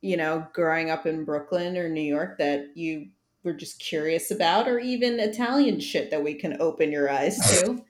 you 0.00 0.16
know 0.16 0.46
growing 0.52 0.90
up 0.90 1.06
in 1.06 1.24
brooklyn 1.24 1.76
or 1.76 1.88
new 1.88 2.00
york 2.00 2.38
that 2.38 2.76
you 2.76 3.08
were 3.42 3.52
just 3.52 3.78
curious 3.78 4.30
about 4.30 4.68
or 4.68 4.78
even 4.78 5.20
italian 5.20 5.80
shit 5.80 6.10
that 6.10 6.22
we 6.22 6.34
can 6.34 6.60
open 6.60 6.92
your 6.92 7.10
eyes 7.10 7.38
to 7.38 7.82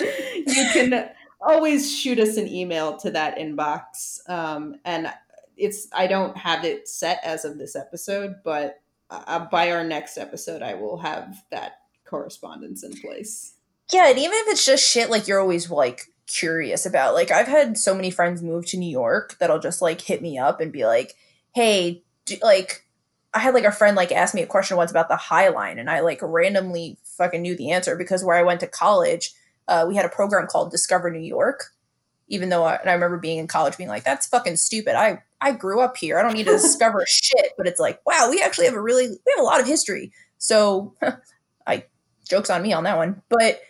you 0.46 0.68
can 0.72 1.10
always 1.40 1.94
shoot 1.94 2.18
us 2.18 2.36
an 2.36 2.48
email 2.48 2.96
to 2.96 3.10
that 3.10 3.36
inbox 3.38 4.18
um, 4.28 4.76
and 4.84 5.12
it's 5.56 5.88
i 5.92 6.06
don't 6.06 6.36
have 6.36 6.64
it 6.64 6.88
set 6.88 7.20
as 7.24 7.44
of 7.44 7.58
this 7.58 7.76
episode 7.76 8.36
but 8.44 8.80
uh, 9.26 9.46
by 9.46 9.70
our 9.70 9.84
next 9.84 10.18
episode 10.18 10.62
i 10.62 10.74
will 10.74 10.98
have 10.98 11.44
that 11.50 11.78
correspondence 12.04 12.82
in 12.82 12.92
place 13.00 13.54
yeah 13.92 14.08
and 14.08 14.18
even 14.18 14.32
if 14.32 14.48
it's 14.48 14.66
just 14.66 14.88
shit 14.88 15.10
like 15.10 15.28
you're 15.28 15.40
always 15.40 15.70
like 15.70 16.08
curious 16.26 16.86
about. 16.86 17.14
Like 17.14 17.30
I've 17.30 17.46
had 17.46 17.78
so 17.78 17.94
many 17.94 18.10
friends 18.10 18.42
move 18.42 18.66
to 18.66 18.76
New 18.76 18.90
York 18.90 19.36
that'll 19.38 19.58
just 19.58 19.82
like 19.82 20.00
hit 20.00 20.22
me 20.22 20.38
up 20.38 20.60
and 20.60 20.72
be 20.72 20.86
like, 20.86 21.14
"Hey, 21.54 22.02
do, 22.24 22.36
like 22.42 22.86
I 23.32 23.40
had 23.40 23.54
like 23.54 23.64
a 23.64 23.72
friend 23.72 23.96
like 23.96 24.12
ask 24.12 24.34
me 24.34 24.42
a 24.42 24.46
question 24.46 24.76
once 24.76 24.90
about 24.90 25.08
the 25.08 25.16
High 25.16 25.48
Line 25.48 25.78
and 25.78 25.90
I 25.90 26.00
like 26.00 26.20
randomly 26.22 26.98
fucking 27.04 27.42
knew 27.42 27.56
the 27.56 27.70
answer 27.70 27.96
because 27.96 28.24
where 28.24 28.36
I 28.36 28.42
went 28.42 28.60
to 28.60 28.66
college, 28.66 29.34
uh, 29.68 29.84
we 29.88 29.96
had 29.96 30.04
a 30.04 30.10
program 30.10 30.46
called 30.46 30.70
Discover 30.70 31.10
New 31.10 31.20
York. 31.20 31.73
Even 32.34 32.48
though 32.48 32.64
I, 32.64 32.76
and 32.76 32.90
I 32.90 32.92
remember 32.92 33.18
being 33.18 33.38
in 33.38 33.46
college 33.46 33.76
being 33.76 33.88
like, 33.88 34.04
that's 34.04 34.26
fucking 34.26 34.56
stupid. 34.56 34.94
I 34.94 35.22
I 35.40 35.52
grew 35.52 35.80
up 35.80 35.96
here. 35.96 36.18
I 36.18 36.22
don't 36.22 36.34
need 36.34 36.46
to 36.46 36.52
discover 36.52 37.04
shit. 37.08 37.52
But 37.56 37.66
it's 37.66 37.80
like, 37.80 38.00
wow, 38.04 38.28
we 38.30 38.42
actually 38.42 38.66
have 38.66 38.74
a 38.74 38.82
really 38.82 39.06
we 39.08 39.32
have 39.36 39.40
a 39.40 39.46
lot 39.46 39.60
of 39.60 39.66
history. 39.66 40.12
So 40.38 40.94
I 41.66 41.84
jokes 42.28 42.50
on 42.50 42.62
me 42.62 42.72
on 42.72 42.84
that 42.84 42.96
one. 42.96 43.22
But 43.28 43.60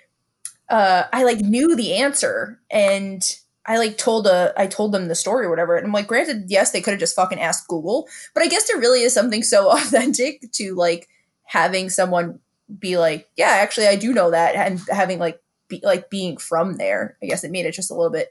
uh, 0.69 1.05
I 1.13 1.25
like 1.25 1.39
knew 1.39 1.77
the 1.77 1.95
answer 1.95 2.61
and 2.71 3.23
I 3.67 3.79
like 3.79 3.97
told 3.97 4.27
a 4.27 4.53
I 4.57 4.67
told 4.67 4.93
them 4.93 5.09
the 5.09 5.15
story 5.15 5.47
or 5.47 5.51
whatever. 5.51 5.77
And 5.77 5.87
I'm 5.87 5.93
like, 5.93 6.07
granted, 6.07 6.45
yes, 6.49 6.71
they 6.71 6.81
could 6.81 6.93
have 6.93 7.01
just 7.01 7.17
fucking 7.17 7.41
asked 7.41 7.69
Google, 7.69 8.09
but 8.35 8.43
I 8.43 8.49
guess 8.49 8.69
there 8.69 8.81
really 8.81 9.03
is 9.03 9.15
something 9.15 9.43
so 9.43 9.71
authentic 9.73 10.53
to 10.53 10.75
like 10.75 11.09
having 11.45 11.89
someone 11.89 12.41
be 12.79 12.99
like, 12.99 13.29
yeah, 13.37 13.51
actually, 13.51 13.87
I 13.87 13.97
do 13.97 14.13
know 14.13 14.31
that, 14.31 14.55
and 14.55 14.81
having 14.91 15.19
like 15.19 15.41
be 15.69 15.81
like 15.83 16.11
being 16.11 16.37
from 16.37 16.75
there. 16.75 17.17
I 17.23 17.27
guess 17.27 17.45
it 17.45 17.51
made 17.51 17.67
it 17.67 17.73
just 17.73 17.91
a 17.91 17.95
little 17.95 18.13
bit 18.13 18.29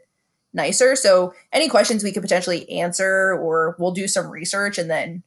nicer. 0.54 0.96
So 0.96 1.34
any 1.52 1.68
questions 1.68 2.04
we 2.04 2.12
could 2.12 2.22
potentially 2.22 2.70
answer, 2.70 3.34
or 3.34 3.76
we'll 3.80 3.92
do 3.92 4.08
some 4.08 4.30
research 4.30 4.78
and 4.78 4.90
then 4.90 5.24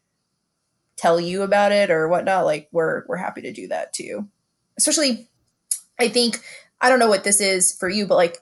tell 0.96 1.20
you 1.20 1.42
about 1.42 1.72
it 1.72 1.90
or 1.90 2.08
whatnot. 2.08 2.44
Like 2.44 2.68
we're 2.72 3.04
we're 3.06 3.16
happy 3.16 3.42
to 3.42 3.52
do 3.52 3.68
that 3.68 3.92
too. 3.92 4.28
Especially, 4.76 5.28
I 5.98 6.08
think 6.08 6.40
I 6.80 6.88
don't 6.88 6.98
know 6.98 7.08
what 7.08 7.24
this 7.24 7.40
is 7.40 7.72
for 7.72 7.88
you, 7.88 8.06
but 8.06 8.16
like 8.16 8.38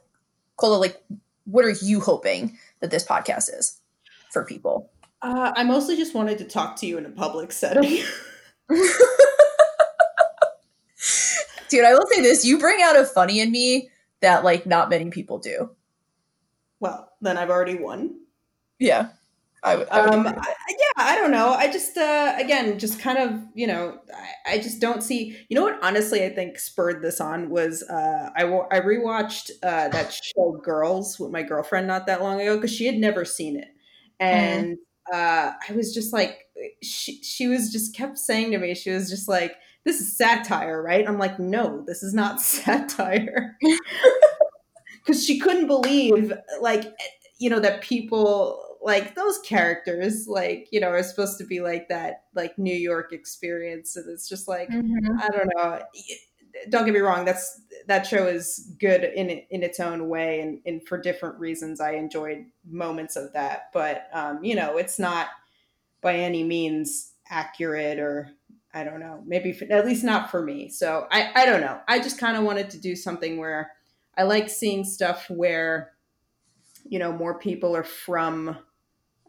Cola, 0.56 0.76
like 0.76 1.02
what 1.44 1.64
are 1.64 1.70
you 1.70 2.00
hoping 2.00 2.58
that 2.80 2.90
this 2.90 3.04
podcast 3.04 3.48
is 3.56 3.80
for 4.30 4.44
people? 4.44 4.90
Uh, 5.22 5.52
I 5.56 5.64
mostly 5.64 5.96
just 5.96 6.14
wanted 6.14 6.38
to 6.38 6.44
talk 6.44 6.76
to 6.76 6.86
you 6.86 6.98
in 6.98 7.06
a 7.06 7.10
public 7.10 7.52
setting. 7.52 7.82
Dude, 11.68 11.84
I 11.84 11.92
will 11.92 12.06
say 12.10 12.20
this: 12.20 12.44
you 12.44 12.58
bring 12.58 12.82
out 12.82 12.96
a 12.96 13.04
funny 13.04 13.40
in 13.40 13.50
me 13.50 13.90
that 14.20 14.44
like 14.44 14.66
not 14.66 14.90
many 14.90 15.10
people 15.10 15.38
do. 15.38 15.70
Well, 16.80 17.10
then 17.20 17.38
I've 17.38 17.50
already 17.50 17.76
won. 17.76 18.20
Yeah. 18.78 19.08
I 19.64 19.76
would, 19.76 19.88
I 19.88 20.00
would 20.02 20.10
um, 20.10 20.26
I, 20.26 20.32
yeah, 20.68 21.04
I 21.04 21.16
don't 21.16 21.30
know. 21.30 21.54
I 21.54 21.72
just, 21.72 21.96
uh, 21.96 22.34
again, 22.38 22.78
just 22.78 23.00
kind 23.00 23.16
of, 23.16 23.40
you 23.54 23.66
know, 23.66 23.98
I, 24.46 24.52
I, 24.52 24.58
just 24.58 24.78
don't 24.78 25.02
see. 25.02 25.38
You 25.48 25.56
know 25.56 25.62
what? 25.62 25.78
Honestly, 25.82 26.22
I 26.22 26.28
think 26.28 26.58
spurred 26.58 27.00
this 27.00 27.18
on 27.18 27.48
was 27.48 27.82
uh, 27.82 28.30
I 28.36 28.42
I 28.42 28.80
rewatched 28.80 29.52
uh, 29.62 29.88
that 29.88 30.12
show 30.12 30.60
Girls 30.62 31.18
with 31.18 31.30
my 31.30 31.42
girlfriend 31.42 31.86
not 31.86 32.06
that 32.06 32.20
long 32.20 32.42
ago 32.42 32.56
because 32.56 32.74
she 32.74 32.84
had 32.84 32.96
never 32.96 33.24
seen 33.24 33.56
it, 33.56 33.68
mm-hmm. 34.20 34.26
and 34.26 34.76
mm. 34.76 35.14
uh, 35.14 35.52
I 35.66 35.72
was 35.72 35.94
just 35.94 36.12
like, 36.12 36.46
she 36.82 37.22
she 37.22 37.46
was 37.46 37.72
just 37.72 37.96
kept 37.96 38.18
saying 38.18 38.50
to 38.50 38.58
me, 38.58 38.74
she 38.74 38.90
was 38.90 39.08
just 39.08 39.28
like, 39.28 39.54
"This 39.84 39.98
is 39.98 40.14
satire, 40.14 40.82
right?" 40.82 41.08
I'm 41.08 41.18
like, 41.18 41.38
"No, 41.38 41.82
this 41.86 42.02
is 42.02 42.12
not 42.12 42.40
satire." 42.42 43.56
because 45.04 45.24
she 45.24 45.38
couldn't 45.38 45.66
believe 45.66 46.32
like 46.60 46.84
you 47.38 47.50
know 47.50 47.60
that 47.60 47.82
people 47.82 48.60
like 48.82 49.14
those 49.14 49.38
characters 49.40 50.28
like 50.28 50.68
you 50.70 50.78
know 50.78 50.88
are 50.88 51.02
supposed 51.02 51.38
to 51.38 51.44
be 51.44 51.60
like 51.60 51.88
that 51.88 52.24
like 52.34 52.56
new 52.58 52.74
york 52.74 53.12
experience. 53.12 53.96
And 53.96 54.08
it's 54.10 54.28
just 54.28 54.48
like 54.48 54.68
mm-hmm. 54.70 55.20
i 55.20 55.28
don't 55.28 55.50
know. 55.56 55.82
Don't 56.68 56.84
get 56.84 56.94
me 56.94 57.00
wrong 57.00 57.24
that's 57.24 57.60
that 57.86 58.06
show 58.06 58.26
is 58.26 58.72
good 58.78 59.04
in 59.04 59.28
in 59.28 59.62
its 59.62 59.80
own 59.80 60.08
way 60.08 60.40
and, 60.40 60.60
and 60.66 60.86
for 60.86 60.98
different 61.00 61.38
reasons. 61.38 61.80
I 61.80 61.92
enjoyed 61.92 62.44
moments 62.68 63.16
of 63.16 63.32
that. 63.32 63.70
But 63.72 64.08
um 64.12 64.44
you 64.44 64.54
know 64.54 64.76
it's 64.76 64.98
not 64.98 65.28
by 66.00 66.14
any 66.16 66.44
means 66.44 67.12
accurate 67.30 67.98
or 67.98 68.28
i 68.74 68.84
don't 68.84 69.00
know 69.00 69.22
maybe 69.24 69.50
for, 69.50 69.64
at 69.72 69.86
least 69.86 70.04
not 70.04 70.30
for 70.30 70.42
me. 70.42 70.68
So 70.68 71.08
i 71.10 71.30
i 71.34 71.46
don't 71.46 71.62
know. 71.62 71.80
I 71.88 71.98
just 71.98 72.18
kind 72.18 72.36
of 72.36 72.44
wanted 72.44 72.70
to 72.70 72.78
do 72.78 72.94
something 72.94 73.38
where 73.38 73.72
i 74.16 74.22
like 74.22 74.48
seeing 74.48 74.84
stuff 74.84 75.26
where 75.28 75.92
you 76.84 76.98
know 76.98 77.12
more 77.12 77.38
people 77.38 77.76
are 77.76 77.84
from 77.84 78.56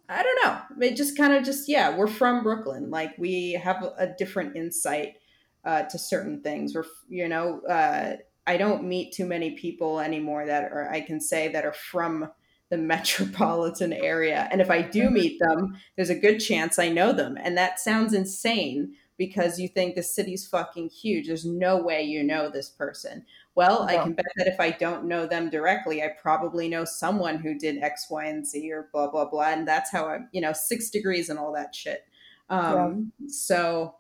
I 0.08 0.22
don't 0.22 0.44
know. 0.44 0.86
It 0.86 0.96
just 0.96 1.18
kind 1.18 1.34
of 1.34 1.44
just 1.44 1.68
yeah, 1.68 1.96
we're 1.96 2.08
from 2.08 2.44
Brooklyn. 2.44 2.92
Like 2.92 3.18
we 3.18 3.54
have 3.54 3.84
a 3.98 4.14
different 4.18 4.56
insight 4.56 5.16
uh, 5.64 5.84
to 5.84 5.98
certain 5.98 6.42
things. 6.42 6.76
We're 6.76 6.86
you 7.10 7.28
know 7.28 7.62
uh, 7.62 8.18
I 8.46 8.58
don't 8.58 8.84
meet 8.84 9.14
too 9.14 9.26
many 9.26 9.52
people 9.52 10.00
anymore 10.00 10.46
that 10.46 10.64
are 10.72 10.90
I 10.92 11.02
can 11.02 11.20
say 11.20 11.48
that 11.50 11.66
are 11.66 11.74
from 11.74 12.30
the 12.70 12.78
metropolitan 12.78 13.94
area. 13.94 14.48
And 14.52 14.62
if 14.62 14.70
I 14.70 14.82
do 14.82 15.06
mm-hmm. 15.06 15.14
meet 15.14 15.40
them, 15.40 15.76
there's 15.96 16.10
a 16.10 16.20
good 16.20 16.40
chance 16.40 16.78
I 16.78 16.90
know 16.90 17.12
them. 17.12 17.38
And 17.42 17.58
that 17.58 17.80
sounds 17.80 18.14
insane 18.14 18.96
because 19.18 19.60
you 19.60 19.68
think 19.68 19.96
the 19.96 20.04
city's 20.04 20.46
fucking 20.46 20.90
huge. 20.90 21.28
There's 21.28 21.46
no 21.46 21.82
way 21.82 22.04
you 22.04 22.24
know 22.24 22.50
this 22.50 22.70
person. 22.70 23.26
Well, 23.56 23.84
I 23.84 23.96
can 23.98 24.12
bet 24.12 24.26
that 24.36 24.48
if 24.48 24.60
I 24.60 24.72
don't 24.72 25.06
know 25.06 25.26
them 25.26 25.50
directly, 25.50 26.04
I 26.04 26.10
probably 26.22 26.68
know 26.68 26.84
someone 26.84 27.38
who 27.38 27.58
did 27.58 27.82
X, 27.82 28.08
Y, 28.10 28.26
and 28.26 28.46
Z 28.46 28.70
or 28.72 28.90
blah, 28.92 29.10
blah, 29.10 29.30
blah. 29.30 29.48
And 29.48 29.66
that's 29.66 29.90
how 29.92 30.10
I'm, 30.10 30.28
you 30.34 30.42
know, 30.42 30.52
six 30.52 30.90
degrees 30.90 31.30
and 31.30 31.40
all 31.40 31.54
that 31.54 31.74
shit. 31.74 32.04
Um, 32.50 33.14
yeah. 33.20 33.28
So, 33.30 33.96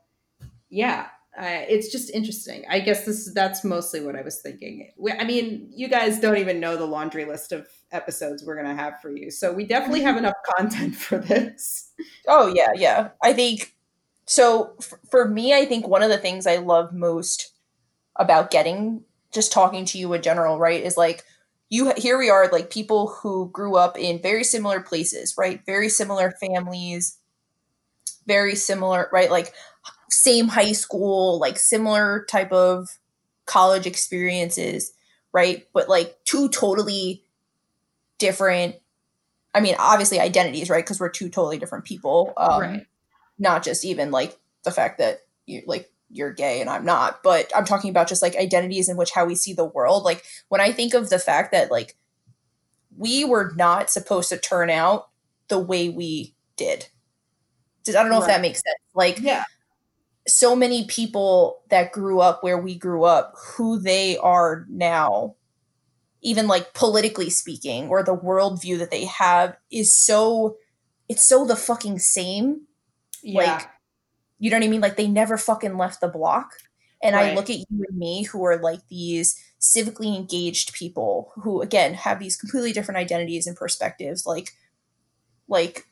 yeah, 0.70 1.08
uh, 1.38 1.64
it's 1.70 1.90
just 1.90 2.10
interesting. 2.12 2.66
I 2.70 2.82
guess 2.82 3.06
this 3.06 3.34
that's 3.34 3.64
mostly 3.64 4.02
what 4.02 4.18
I 4.18 4.22
was 4.24 4.42
thinking. 4.42 4.92
I 5.18 5.24
mean, 5.24 5.70
you 5.74 5.88
guys 5.88 6.20
don't 6.20 6.38
even 6.38 6.60
know 6.60 6.76
the 6.76 6.86
laundry 6.86 7.24
list 7.24 7.54
of 7.54 7.68
episodes 7.92 8.44
we're 8.46 8.62
going 8.62 8.76
to 8.76 8.82
have 8.82 9.02
for 9.02 9.10
you. 9.10 9.32
So 9.32 9.54
we 9.54 9.66
definitely 9.66 10.02
have 10.02 10.18
enough 10.18 10.36
content 10.58 10.96
for 10.96 11.18
this. 11.18 11.92
Oh, 12.28 12.48
yeah, 12.54 12.72
yeah. 12.76 13.10
I 13.24 13.32
think 13.32 13.74
so. 14.26 14.76
F- 14.80 14.96
for 15.10 15.30
me, 15.30 15.54
I 15.54 15.66
think 15.66 15.88
one 15.88 16.04
of 16.04 16.10
the 16.10 16.18
things 16.18 16.46
I 16.46 16.58
love 16.58 16.94
most 16.94 17.54
about 18.18 18.52
getting 18.52 19.04
just 19.36 19.52
talking 19.52 19.86
to 19.86 20.00
you 20.00 20.14
in 20.14 20.22
general, 20.24 20.58
right, 20.58 20.82
is 20.82 20.98
like 20.98 21.24
you 21.70 21.94
here 21.98 22.18
we 22.18 22.30
are 22.30 22.50
like 22.52 22.72
people 22.72 23.08
who 23.08 23.50
grew 23.52 23.76
up 23.76 24.00
in 24.00 24.22
very 24.22 24.44
similar 24.44 24.80
places, 24.80 25.36
right? 25.38 25.62
Very 25.66 25.90
similar 25.90 26.32
families, 26.32 27.18
very 28.26 28.56
similar, 28.56 29.10
right? 29.12 29.30
Like 29.30 29.54
same 30.10 30.48
high 30.48 30.72
school, 30.72 31.40
like 31.40 31.58
similar 31.58 32.26
type 32.30 32.52
of 32.52 32.90
college 33.46 33.86
experiences, 33.86 34.94
right? 35.34 35.68
But 35.74 35.90
like 35.90 36.18
two 36.26 36.50
totally 36.50 37.24
different 38.18 38.76
I 39.56 39.62
mean, 39.62 39.76
obviously 39.80 40.20
identities, 40.20 40.70
right? 40.70 40.84
Because 40.84 41.00
we're 41.00 41.10
two 41.10 41.30
totally 41.30 41.58
different 41.58 41.86
people. 41.86 42.34
Um, 42.36 42.62
right. 42.62 42.86
Not 43.40 43.64
just 43.64 43.86
even 43.86 44.12
like 44.12 44.38
the 44.64 44.72
fact 44.72 44.98
that 44.98 45.22
you 45.46 45.64
like 45.66 45.90
you're 46.10 46.34
gay 46.34 46.62
and 46.62 46.70
I'm 46.70 46.86
not, 46.86 47.24
but 47.24 47.52
I'm 47.56 47.66
talking 47.66 47.90
about 47.90 48.08
just 48.08 48.22
like 48.22 48.36
identities 48.36 48.90
in 48.90 48.98
which 48.98 49.12
how 49.12 49.26
we 49.26 49.36
see 49.36 49.54
the 49.54 49.66
world. 49.66 50.04
Like 50.04 50.24
when 50.50 50.62
I 50.62 50.72
think 50.72 50.94
of 50.94 51.10
the 51.10 51.20
fact 51.20 51.52
that 51.52 51.72
like 51.72 51.96
we 52.98 53.26
were 53.26 53.52
not 53.56 53.90
supposed 53.90 54.30
to 54.30 54.38
turn 54.38 54.70
out 54.70 55.10
the 55.48 55.60
way 55.60 55.90
we 55.90 56.36
did. 56.56 56.88
I 57.88 57.92
don't 57.92 58.10
know 58.10 58.16
right. 58.16 58.22
if 58.22 58.28
that 58.28 58.42
makes 58.42 58.60
sense. 58.60 58.80
Like 58.94 59.20
yeah. 59.20 59.44
so 60.28 60.56
many 60.56 60.86
people 60.86 61.62
that 61.70 61.92
grew 61.92 62.20
up 62.20 62.44
where 62.44 62.58
we 62.58 62.76
grew 62.76 63.04
up, 63.04 63.34
who 63.38 63.80
they 63.80 64.18
are 64.18 64.66
now, 64.70 65.36
even 66.22 66.48
like 66.48 66.74
politically 66.74 67.30
speaking, 67.30 67.90
or 67.90 68.02
the 68.02 68.18
worldview 68.18 68.80
that 68.80 68.90
they 68.90 69.06
have 69.06 69.56
is 69.70 69.94
so 69.94 70.58
it's 71.08 71.24
so 71.24 71.46
the 71.46 71.56
fucking 71.56 72.00
same. 72.00 72.62
Yeah. 73.22 73.42
Like 73.42 73.70
you 74.46 74.52
know 74.52 74.58
what 74.58 74.66
I 74.66 74.70
mean? 74.70 74.82
Like 74.82 74.96
they 74.96 75.08
never 75.08 75.40
fucking 75.40 75.76
left 75.76 76.02
the 76.02 76.08
block. 76.08 76.54
And 77.02 77.16
right. 77.16 77.32
I 77.32 77.36
look 77.36 77.50
at 77.50 77.58
you 77.58 77.66
and 77.90 77.98
me 77.98 78.22
who 78.22 78.46
are 78.46 78.58
like 78.58 78.88
these 78.90 79.44
civically 79.60 80.16
engaged 80.16 80.74
people 80.74 81.32
who 81.38 81.64
again 81.64 81.96
have 81.96 82.20
these 82.20 82.38
completely 82.38 82.72
different 82.72 83.00
identities 83.00 83.48
and 83.48 83.58
perspectives 83.58 84.28
like 84.28 84.54
like 85.48 85.88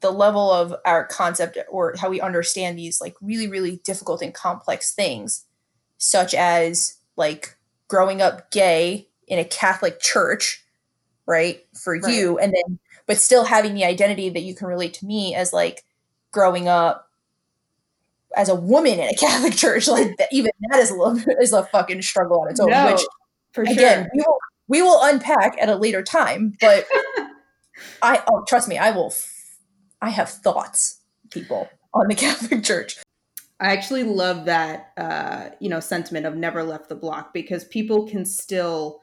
the 0.00 0.10
level 0.10 0.50
of 0.50 0.74
our 0.84 1.06
concept 1.06 1.58
or 1.70 1.94
how 2.00 2.10
we 2.10 2.20
understand 2.20 2.76
these 2.76 3.00
like 3.00 3.14
really 3.20 3.46
really 3.46 3.80
difficult 3.84 4.20
and 4.20 4.34
complex 4.34 4.92
things 4.92 5.44
such 5.98 6.34
as 6.34 6.98
like 7.16 7.56
growing 7.86 8.20
up 8.20 8.50
gay 8.50 9.06
in 9.28 9.38
a 9.38 9.44
catholic 9.44 10.00
church 10.00 10.64
right 11.26 11.64
for 11.80 12.00
right. 12.00 12.12
you 12.12 12.36
and 12.38 12.52
then 12.52 12.80
but 13.06 13.18
still 13.18 13.44
having 13.44 13.74
the 13.74 13.84
identity 13.84 14.28
that 14.28 14.42
you 14.42 14.56
can 14.56 14.66
relate 14.66 14.94
to 14.94 15.06
me 15.06 15.32
as 15.36 15.52
like 15.52 15.84
growing 16.32 16.66
up 16.66 17.05
as 18.36 18.48
a 18.48 18.54
woman 18.54 18.98
in 18.98 19.08
a 19.08 19.14
Catholic 19.18 19.54
church, 19.54 19.88
like 19.88 20.16
that, 20.18 20.28
even 20.30 20.50
that 20.68 20.80
is 20.80 20.90
a 20.90 20.94
little, 20.94 21.16
is 21.40 21.52
a 21.52 21.64
fucking 21.64 22.02
struggle 22.02 22.40
on 22.40 22.50
its 22.50 22.60
own. 22.60 22.70
No, 22.70 22.92
which, 22.92 23.02
for 23.52 23.62
again, 23.62 24.04
sure. 24.04 24.10
we 24.14 24.22
will 24.26 24.38
we 24.68 24.82
will 24.82 25.00
unpack 25.02 25.56
at 25.60 25.68
a 25.68 25.76
later 25.76 26.02
time. 26.02 26.54
But 26.60 26.86
I 28.02 28.22
oh, 28.30 28.44
trust 28.46 28.68
me, 28.68 28.78
I 28.78 28.90
will. 28.90 29.12
I 30.00 30.10
have 30.10 30.28
thoughts, 30.28 31.00
people 31.30 31.68
on 31.94 32.08
the 32.08 32.14
Catholic 32.14 32.62
Church. 32.62 32.98
I 33.58 33.72
actually 33.72 34.02
love 34.02 34.44
that 34.44 34.92
uh, 34.98 35.48
you 35.60 35.70
know 35.70 35.80
sentiment 35.80 36.26
of 36.26 36.36
never 36.36 36.62
left 36.62 36.88
the 36.88 36.94
block 36.94 37.32
because 37.32 37.64
people 37.64 38.06
can 38.06 38.24
still 38.24 39.00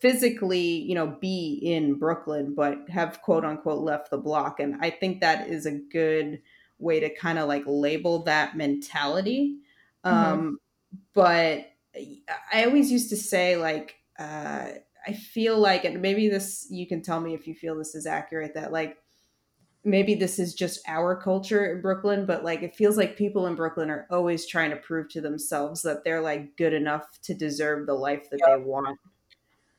physically 0.00 0.60
you 0.60 0.94
know 0.94 1.16
be 1.20 1.60
in 1.62 1.98
Brooklyn 1.98 2.54
but 2.54 2.88
have 2.88 3.20
quote 3.22 3.44
unquote 3.44 3.82
left 3.82 4.10
the 4.10 4.18
block 4.18 4.60
and 4.60 4.76
I 4.80 4.90
think 4.90 5.20
that 5.20 5.48
is 5.48 5.66
a 5.66 5.72
good 5.72 6.40
way 6.80 7.00
to 7.00 7.14
kind 7.14 7.38
of 7.38 7.48
like 7.48 7.64
label 7.66 8.24
that 8.24 8.56
mentality. 8.56 9.58
Mm-hmm. 10.04 10.16
Um, 10.16 10.58
but 11.14 11.66
I 12.52 12.64
always 12.64 12.90
used 12.90 13.10
to 13.10 13.16
say, 13.16 13.56
like, 13.56 13.96
uh, 14.18 14.68
I 15.06 15.12
feel 15.12 15.58
like, 15.58 15.84
and 15.84 16.02
maybe 16.02 16.28
this, 16.28 16.66
you 16.70 16.86
can 16.86 17.02
tell 17.02 17.20
me 17.20 17.34
if 17.34 17.46
you 17.46 17.54
feel 17.54 17.76
this 17.76 17.94
is 17.94 18.06
accurate, 18.06 18.54
that 18.54 18.72
like 18.72 18.96
maybe 19.82 20.14
this 20.14 20.38
is 20.38 20.54
just 20.54 20.80
our 20.86 21.16
culture 21.16 21.72
in 21.72 21.80
Brooklyn, 21.80 22.26
but 22.26 22.44
like 22.44 22.62
it 22.62 22.76
feels 22.76 22.96
like 22.96 23.16
people 23.16 23.46
in 23.46 23.54
Brooklyn 23.54 23.90
are 23.90 24.06
always 24.10 24.46
trying 24.46 24.70
to 24.70 24.76
prove 24.76 25.08
to 25.10 25.20
themselves 25.20 25.82
that 25.82 26.04
they're 26.04 26.20
like 26.20 26.56
good 26.56 26.74
enough 26.74 27.06
to 27.22 27.34
deserve 27.34 27.86
the 27.86 27.94
life 27.94 28.28
that 28.30 28.40
yep. 28.46 28.58
they 28.58 28.64
want. 28.64 28.98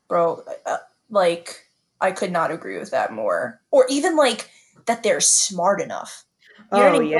Bro, 0.07 0.43
uh, 0.65 0.77
like, 1.09 1.67
I 2.01 2.11
could 2.11 2.31
not 2.31 2.51
agree 2.51 2.79
with 2.79 2.91
that 2.91 3.13
more. 3.13 3.61
Or 3.69 3.85
even 3.89 4.15
like 4.15 4.49
that 4.87 5.03
they're 5.03 5.21
smart 5.21 5.79
enough. 5.79 6.25
Oh 6.71 6.99
yeah. 6.99 7.19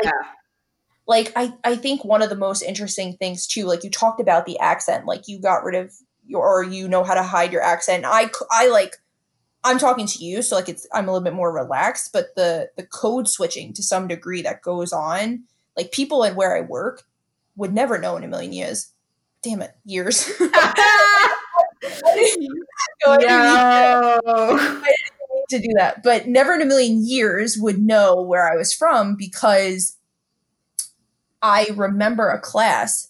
Like, 1.08 1.34
like 1.34 1.34
I, 1.36 1.54
I 1.64 1.76
think 1.76 2.06
one 2.06 2.22
of 2.22 2.30
the 2.30 2.36
most 2.36 2.62
interesting 2.62 3.18
things 3.18 3.48
too, 3.48 3.66
like 3.66 3.84
you 3.84 3.90
talked 3.90 4.22
about 4.22 4.46
the 4.46 4.60
accent, 4.60 5.06
like 5.06 5.28
you 5.28 5.40
got 5.40 5.64
rid 5.64 5.76
of 5.76 5.94
your, 6.26 6.42
or 6.42 6.64
you 6.64 6.88
know 6.88 7.04
how 7.04 7.14
to 7.14 7.24
hide 7.24 7.52
your 7.52 7.62
accent. 7.62 8.06
I, 8.08 8.30
I 8.52 8.70
like, 8.70 8.98
I'm 9.64 9.78
talking 9.78 10.08
to 10.08 10.24
you, 10.24 10.42
so 10.42 10.56
like 10.56 10.70
it's 10.70 10.88
I'm 10.94 11.08
a 11.08 11.12
little 11.12 11.24
bit 11.24 11.34
more 11.34 11.52
relaxed, 11.52 12.14
but 12.14 12.34
the 12.36 12.70
the 12.78 12.84
code 12.84 13.28
switching 13.28 13.74
to 13.74 13.84
some 13.84 14.08
degree 14.08 14.42
that 14.42 14.62
goes 14.62 14.92
on, 14.92 15.44
like 15.78 15.92
people 15.92 16.24
at 16.26 16.36
where 16.36 16.58
I 16.58 16.62
work 16.62 17.04
would 17.56 17.74
never 17.74 18.00
know 18.00 18.16
in 18.16 18.24
a 18.24 18.28
million 18.28 18.54
years. 18.54 18.92
Damn 19.44 19.62
it, 19.62 19.76
years. 19.86 20.32
no, 20.40 20.52
I 23.06 24.96
to 25.52 25.60
do 25.60 25.70
that, 25.78 26.04
but 26.04 26.28
never 26.28 26.54
in 26.54 26.62
a 26.62 26.66
million 26.66 27.06
years 27.06 27.58
would 27.58 27.80
know 27.80 28.22
where 28.22 28.52
I 28.52 28.56
was 28.56 28.74
from 28.74 29.16
because 29.16 29.98
I 31.42 31.68
remember 31.76 32.30
a 32.30 32.40
class 32.40 33.10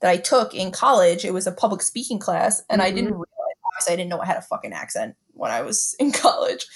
that 0.00 0.10
I 0.10 0.16
took 0.16 0.54
in 0.54 0.70
college. 0.70 1.24
It 1.24 1.34
was 1.34 1.46
a 1.46 1.52
public 1.52 1.82
speaking 1.82 2.18
class, 2.18 2.62
and 2.68 2.80
mm-hmm. 2.80 2.88
I 2.88 2.94
didn't 2.94 3.12
realize, 3.12 3.26
obviously, 3.72 3.92
I 3.92 3.96
didn't 3.96 4.10
know 4.10 4.20
I 4.20 4.26
had 4.26 4.38
a 4.38 4.42
fucking 4.42 4.72
accent 4.72 5.16
when 5.32 5.50
I 5.50 5.62
was 5.62 5.94
in 5.98 6.12
college 6.12 6.66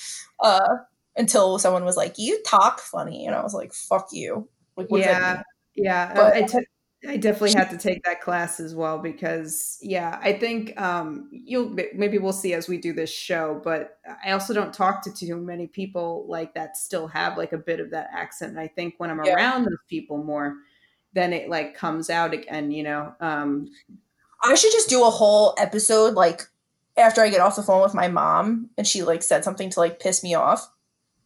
uh, 0.41 0.77
until 1.17 1.59
someone 1.59 1.85
was 1.85 1.97
like, 1.97 2.15
"You 2.19 2.43
talk 2.45 2.81
funny," 2.81 3.27
and 3.27 3.35
I 3.35 3.43
was 3.43 3.55
like, 3.55 3.73
"Fuck 3.73 4.09
you." 4.13 4.49
Like, 4.77 4.89
yeah, 4.91 5.43
yeah. 5.75 6.13
But, 6.15 6.35
I, 6.35 6.43
t- 6.43 6.67
I 7.07 7.17
definitely 7.17 7.53
had 7.53 7.71
to 7.71 7.77
take 7.77 8.03
that 8.05 8.21
class 8.21 8.61
as 8.61 8.75
well 8.75 8.99
because, 8.99 9.79
yeah, 9.83 10.19
I 10.23 10.33
think 10.33 10.81
um, 10.81 11.29
you'll 11.31 11.69
maybe 11.95 12.19
we'll 12.19 12.33
see 12.33 12.55
as 12.55 12.69
we 12.69 12.79
do 12.79 12.93
this 12.93 13.11
show. 13.13 13.61
But 13.63 13.99
I 14.25 14.33
also 14.33 14.55
don't 14.55 14.73
talk 14.73 15.03
to 15.05 15.13
too 15.13 15.37
many 15.37 15.67
people 15.67 16.25
like 16.29 16.55
that 16.55 16.77
still 16.77 17.07
have 17.09 17.37
like 17.37 17.53
a 17.53 17.59
bit 17.59 17.81
of 17.81 17.91
that 17.91 18.11
accent. 18.13 18.53
And 18.53 18.61
I 18.61 18.69
think 18.69 18.95
when 18.99 19.11
I'm 19.11 19.23
yeah. 19.25 19.35
around 19.35 19.65
those 19.65 19.79
people 19.89 20.23
more, 20.23 20.57
then 21.13 21.33
it 21.33 21.49
like 21.49 21.75
comes 21.75 22.11
out 22.11 22.33
again. 22.33 22.71
You 22.71 22.85
know. 22.85 23.15
Um, 23.21 23.69
I 24.43 24.55
should 24.55 24.73
just 24.73 24.89
do 24.89 25.05
a 25.05 25.11
whole 25.11 25.55
episode 25.59 26.15
like 26.15 26.43
after 26.97 27.23
I 27.23 27.29
get 27.29 27.41
off 27.41 27.57
the 27.57 27.63
phone 27.63 27.83
with 27.83 27.95
my 27.95 28.09
mom 28.09 28.71
and 28.77 28.87
she 28.87 29.03
like 29.03 29.23
said 29.23 29.45
something 29.45 29.71
to 29.71 29.81
like 29.81 30.01
piss 30.01 30.23
me 30.23 30.35
off, 30.35 30.71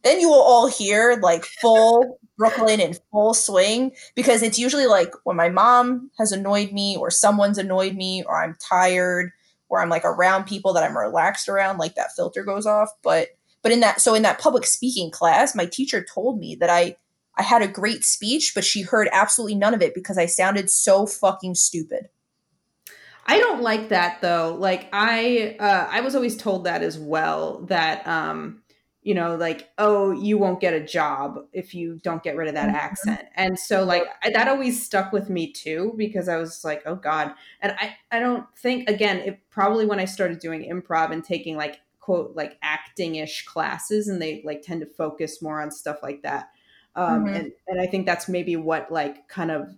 then 0.03 0.19
you 0.19 0.29
will 0.29 0.41
all 0.41 0.67
hear 0.67 1.19
like 1.21 1.45
full 1.45 2.19
Brooklyn 2.39 2.79
in 2.79 2.95
full 3.11 3.33
swing 3.33 3.91
because 4.15 4.41
it's 4.41 4.57
usually 4.57 4.87
like 4.87 5.11
when 5.25 5.35
my 5.35 5.49
mom 5.49 6.09
has 6.17 6.31
annoyed 6.31 6.71
me 6.71 6.95
or 6.95 7.11
someone's 7.11 7.57
annoyed 7.57 7.95
me 7.95 8.23
or 8.25 8.41
I'm 8.41 8.55
tired 8.59 9.31
or 9.67 9.81
I'm 9.81 9.89
like 9.89 10.05
around 10.05 10.45
people 10.45 10.73
that 10.73 10.83
I'm 10.83 10.97
relaxed 10.97 11.49
around, 11.49 11.77
like 11.77 11.95
that 11.95 12.15
filter 12.15 12.43
goes 12.43 12.65
off. 12.65 12.89
But 13.03 13.27
but 13.61 13.73
in 13.73 13.81
that 13.81 13.99
so 13.99 14.15
in 14.15 14.23
that 14.23 14.39
public 14.39 14.65
speaking 14.65 15.11
class, 15.11 15.53
my 15.53 15.65
teacher 15.65 16.03
told 16.03 16.39
me 16.39 16.55
that 16.55 16.69
I 16.69 16.95
I 17.35 17.43
had 17.43 17.61
a 17.61 17.67
great 17.67 18.05
speech, 18.05 18.53
but 18.55 18.63
she 18.63 18.81
heard 18.83 19.09
absolutely 19.11 19.55
none 19.55 19.73
of 19.73 19.81
it 19.81 19.93
because 19.93 20.17
I 20.17 20.25
sounded 20.25 20.69
so 20.69 21.05
fucking 21.05 21.55
stupid. 21.55 22.07
I 23.25 23.37
don't 23.37 23.61
like 23.61 23.89
that 23.89 24.21
though. 24.21 24.55
Like 24.57 24.87
I 24.93 25.57
uh, 25.59 25.87
I 25.91 26.01
was 26.01 26.15
always 26.15 26.37
told 26.37 26.63
that 26.63 26.83
as 26.83 26.97
well 26.97 27.65
that 27.65 28.07
um 28.07 28.63
you 29.09 29.15
know 29.15 29.35
like 29.35 29.71
oh 29.79 30.11
you 30.11 30.37
won't 30.37 30.61
get 30.61 30.75
a 30.75 30.79
job 30.79 31.39
if 31.51 31.73
you 31.73 31.99
don't 32.03 32.21
get 32.21 32.35
rid 32.35 32.47
of 32.47 32.53
that 32.53 32.67
mm-hmm. 32.67 32.75
accent 32.75 33.21
and 33.33 33.57
so 33.57 33.83
like 33.83 34.03
I, 34.21 34.29
that 34.29 34.47
always 34.47 34.85
stuck 34.85 35.11
with 35.11 35.31
me 35.31 35.51
too 35.51 35.95
because 35.97 36.29
i 36.29 36.37
was 36.37 36.63
like 36.63 36.83
oh 36.85 36.93
god 36.93 37.33
and 37.59 37.73
i 37.79 37.95
i 38.11 38.19
don't 38.19 38.45
think 38.55 38.87
again 38.87 39.17
it 39.17 39.39
probably 39.49 39.87
when 39.87 39.99
i 39.99 40.05
started 40.05 40.37
doing 40.37 40.69
improv 40.71 41.09
and 41.09 41.23
taking 41.23 41.57
like 41.57 41.79
quote 41.99 42.35
like 42.35 42.59
acting-ish 42.61 43.45
classes 43.45 44.09
and 44.09 44.21
they 44.21 44.43
like 44.45 44.61
tend 44.61 44.81
to 44.81 44.85
focus 44.85 45.41
more 45.41 45.59
on 45.59 45.71
stuff 45.71 46.03
like 46.03 46.21
that 46.21 46.51
um 46.95 47.25
mm-hmm. 47.25 47.33
and 47.33 47.51
and 47.67 47.81
i 47.81 47.87
think 47.87 48.05
that's 48.05 48.29
maybe 48.29 48.55
what 48.55 48.91
like 48.91 49.27
kind 49.27 49.49
of 49.49 49.75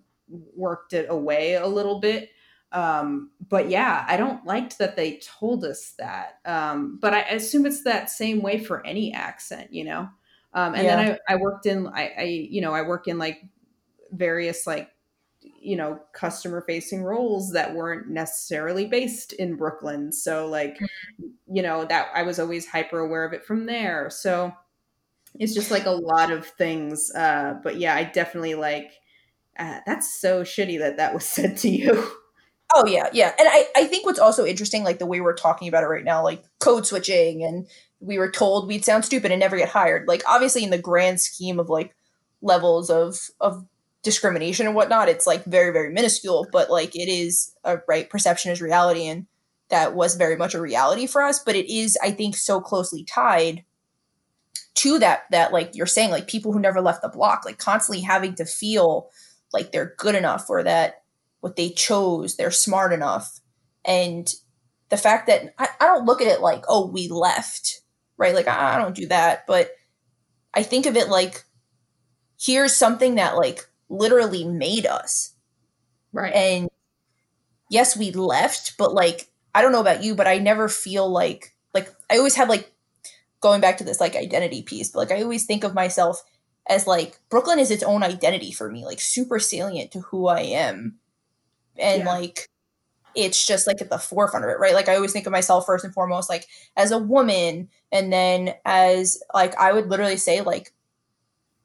worked 0.58 0.92
it 0.92 1.06
away 1.10 1.54
a 1.54 1.68
little 1.68 2.02
bit 2.02 2.32
um, 2.72 3.32
but 3.50 3.70
yeah, 3.70 4.06
I 4.08 4.18
don't 4.18 4.46
like 4.46 4.78
that 4.78 4.96
they 4.96 5.18
told 5.18 5.66
us 5.66 5.94
that. 6.00 6.40
Um, 6.46 6.98
but 7.02 7.14
I 7.14 7.22
assume 7.22 7.66
it's 7.66 7.84
that 7.84 8.10
same 8.10 8.42
way 8.42 8.64
for 8.64 8.86
any 8.86 9.14
accent, 9.14 9.74
you 9.74 9.84
know? 9.84 10.10
Um, 10.54 10.76
and 10.76 10.84
yeah. 10.84 10.96
then 10.96 11.20
I, 11.28 11.34
I 11.34 11.36
worked 11.38 11.66
in, 11.66 11.88
I, 11.88 12.12
I, 12.18 12.24
you 12.24 12.62
know, 12.62 12.74
I 12.74 12.82
work 12.84 13.08
in 13.08 13.18
like 13.18 13.44
various 14.12 14.66
like, 14.66 14.90
you 15.42 15.76
know, 15.76 16.00
customer 16.14 16.62
facing 16.62 17.04
roles 17.04 17.52
that 17.52 17.74
weren't 17.74 18.10
necessarily 18.10 18.86
based 18.86 19.34
in 19.34 19.56
Brooklyn. 19.56 20.12
So 20.12 20.48
like, 20.48 20.76
mm-hmm. 20.76 21.28
you 21.54 21.62
know, 21.62 21.86
that 21.86 22.10
I 22.14 22.24
was 22.24 22.40
always 22.40 22.68
hyper 22.68 23.00
aware 23.00 23.26
of 23.26 23.34
it 23.34 23.46
from 23.46 23.66
there. 23.66 24.10
So 24.10 24.54
it's 25.40 25.54
just 25.54 25.72
like 25.72 25.86
a 25.86 25.92
lot 25.92 26.32
of 26.32 26.46
things. 26.46 27.12
Uh, 27.14 27.56
but 27.64 27.78
yeah, 27.78 27.96
I 27.96 28.06
definitely 28.06 28.56
like, 28.56 28.94
uh, 29.58 29.80
that's 29.86 30.20
so 30.20 30.44
shitty 30.44 30.80
that 30.80 30.98
that 30.98 31.14
was 31.14 31.26
said 31.26 31.58
to 31.58 31.70
you. 31.70 32.12
Oh 32.74 32.86
yeah, 32.88 33.10
yeah. 33.12 33.34
And 33.38 33.48
I, 33.50 33.68
I 33.76 33.86
think 33.86 34.06
what's 34.06 34.20
also 34.20 34.46
interesting, 34.46 34.84
like 34.84 35.00
the 35.00 35.06
way 35.06 35.20
we're 35.20 35.36
talking 35.36 35.68
about 35.68 35.84
it 35.84 35.88
right 35.88 36.04
now, 36.06 36.24
like 36.24 36.44
code 36.60 36.86
switching 36.86 37.44
and 37.44 37.68
we 38.00 38.18
were 38.18 38.32
told 38.32 38.68
we'd 38.68 38.86
sound 38.86 39.04
stupid 39.06 39.32
and 39.32 39.40
never 39.40 39.58
get 39.58 39.70
hired. 39.70 40.08
Like 40.08 40.24
obviously 40.28 40.64
in 40.64 40.70
the 40.70 40.78
grand 40.78 41.20
scheme 41.20 41.60
of 41.60 41.70
like 41.70 41.96
levels 42.42 42.90
of 42.90 43.20
of 43.42 43.66
discrimination 44.04 44.66
and 44.68 44.76
whatnot, 44.76 45.10
it's 45.10 45.28
like 45.28 45.44
very, 45.46 45.72
very 45.74 45.92
minuscule, 45.92 46.48
but 46.52 46.70
like 46.72 46.96
it 46.96 47.10
is 47.10 47.54
a 47.64 47.80
right 47.88 48.10
perception 48.10 48.52
is 48.52 48.62
reality 48.62 49.06
and 49.08 49.26
that 49.70 49.94
was 49.96 50.16
very 50.16 50.36
much 50.38 50.54
a 50.54 50.62
reality 50.62 51.08
for 51.08 51.22
us. 51.22 51.40
But 51.44 51.56
it 51.56 51.70
is, 51.74 51.98
I 52.02 52.12
think, 52.12 52.36
so 52.36 52.62
closely 52.62 53.04
tied 53.04 53.64
to 54.76 55.00
that 55.00 55.24
that 55.32 55.52
like 55.52 55.72
you're 55.76 55.86
saying, 55.86 56.12
like 56.12 56.28
people 56.28 56.54
who 56.54 56.60
never 56.60 56.82
left 56.82 57.02
the 57.02 57.10
block, 57.10 57.44
like 57.46 57.58
constantly 57.58 58.02
having 58.02 58.36
to 58.36 58.46
feel 58.46 59.10
like 59.54 59.72
they're 59.72 59.94
good 59.98 60.16
enough 60.16 60.46
or 60.50 60.64
that 60.64 61.01
what 61.42 61.56
they 61.56 61.70
chose, 61.70 62.38
they're 62.38 62.52
smart 62.52 62.94
enough. 62.94 63.42
And 63.84 64.34
the 64.90 64.98
fact 64.98 65.28
that 65.28 65.54
I, 65.58 65.68
I 65.80 65.86
don't 65.86 66.06
look 66.06 66.22
at 66.22 66.28
it 66.28 66.42
like, 66.42 66.64
oh, 66.68 66.88
we 66.88 67.08
left, 67.08 67.82
right? 68.18 68.34
Like, 68.34 68.48
I, 68.48 68.76
I 68.76 68.78
don't 68.78 68.96
do 68.96 69.08
that. 69.08 69.46
But 69.48 69.72
I 70.54 70.64
think 70.64 70.86
of 70.86 70.96
it 70.96 71.10
like, 71.10 71.44
here's 72.40 72.76
something 72.76 73.16
that 73.16 73.36
like 73.36 73.68
literally 73.90 74.46
made 74.46 74.86
us. 74.86 75.34
Right. 76.14 76.34
And 76.34 76.70
yes, 77.70 77.98
we 77.98 78.12
left, 78.12 78.78
but 78.78 78.94
like, 78.94 79.30
I 79.56 79.62
don't 79.62 79.72
know 79.72 79.82
about 79.82 80.04
you, 80.04 80.16
but 80.16 80.28
I 80.28 80.38
never 80.38 80.68
feel 80.70 81.10
like, 81.10 81.56
like, 81.74 81.90
I 82.10 82.18
always 82.18 82.36
have 82.36 82.50
like, 82.50 82.72
going 83.40 83.60
back 83.60 83.78
to 83.78 83.84
this 83.84 84.00
like 84.00 84.16
identity 84.16 84.62
piece, 84.62 84.90
but 84.90 85.00
like, 85.00 85.12
I 85.12 85.24
always 85.24 85.46
think 85.46 85.64
of 85.64 85.74
myself 85.74 86.24
as 86.70 86.86
like, 86.86 87.20
Brooklyn 87.30 87.58
is 87.58 87.72
its 87.72 87.82
own 87.82 88.04
identity 88.04 88.52
for 88.52 88.70
me, 88.70 88.86
like, 88.86 89.02
super 89.02 89.40
salient 89.40 89.92
to 89.92 90.02
who 90.02 90.28
I 90.28 90.42
am 90.42 91.00
and 91.78 92.04
yeah. 92.04 92.10
like 92.10 92.48
it's 93.14 93.46
just 93.46 93.68
like 93.68 93.82
at 93.82 93.90
the 93.90 93.98
forefront 93.98 94.46
of 94.46 94.52
it 94.52 94.60
right? 94.60 94.74
Like 94.74 94.90
i 94.90 94.96
always 94.96 95.14
think 95.14 95.26
of 95.26 95.32
myself 95.32 95.66
first 95.66 95.84
and 95.84 95.94
foremost 95.94 96.30
like 96.30 96.48
as 96.76 96.92
a 96.92 96.98
woman 96.98 97.70
and 97.92 98.12
then 98.12 98.54
as 98.66 99.22
like 99.34 99.56
i 99.56 99.72
would 99.72 99.90
literally 99.90 100.18
say 100.18 100.42
like 100.42 100.74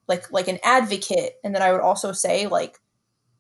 like 0.09 0.31
like 0.33 0.49
an 0.49 0.59
advocate 0.63 1.35
and 1.45 1.55
then 1.55 1.63
i 1.63 1.73
would 1.73 1.81
also 1.81 2.13
say 2.13 2.47
like 2.47 2.79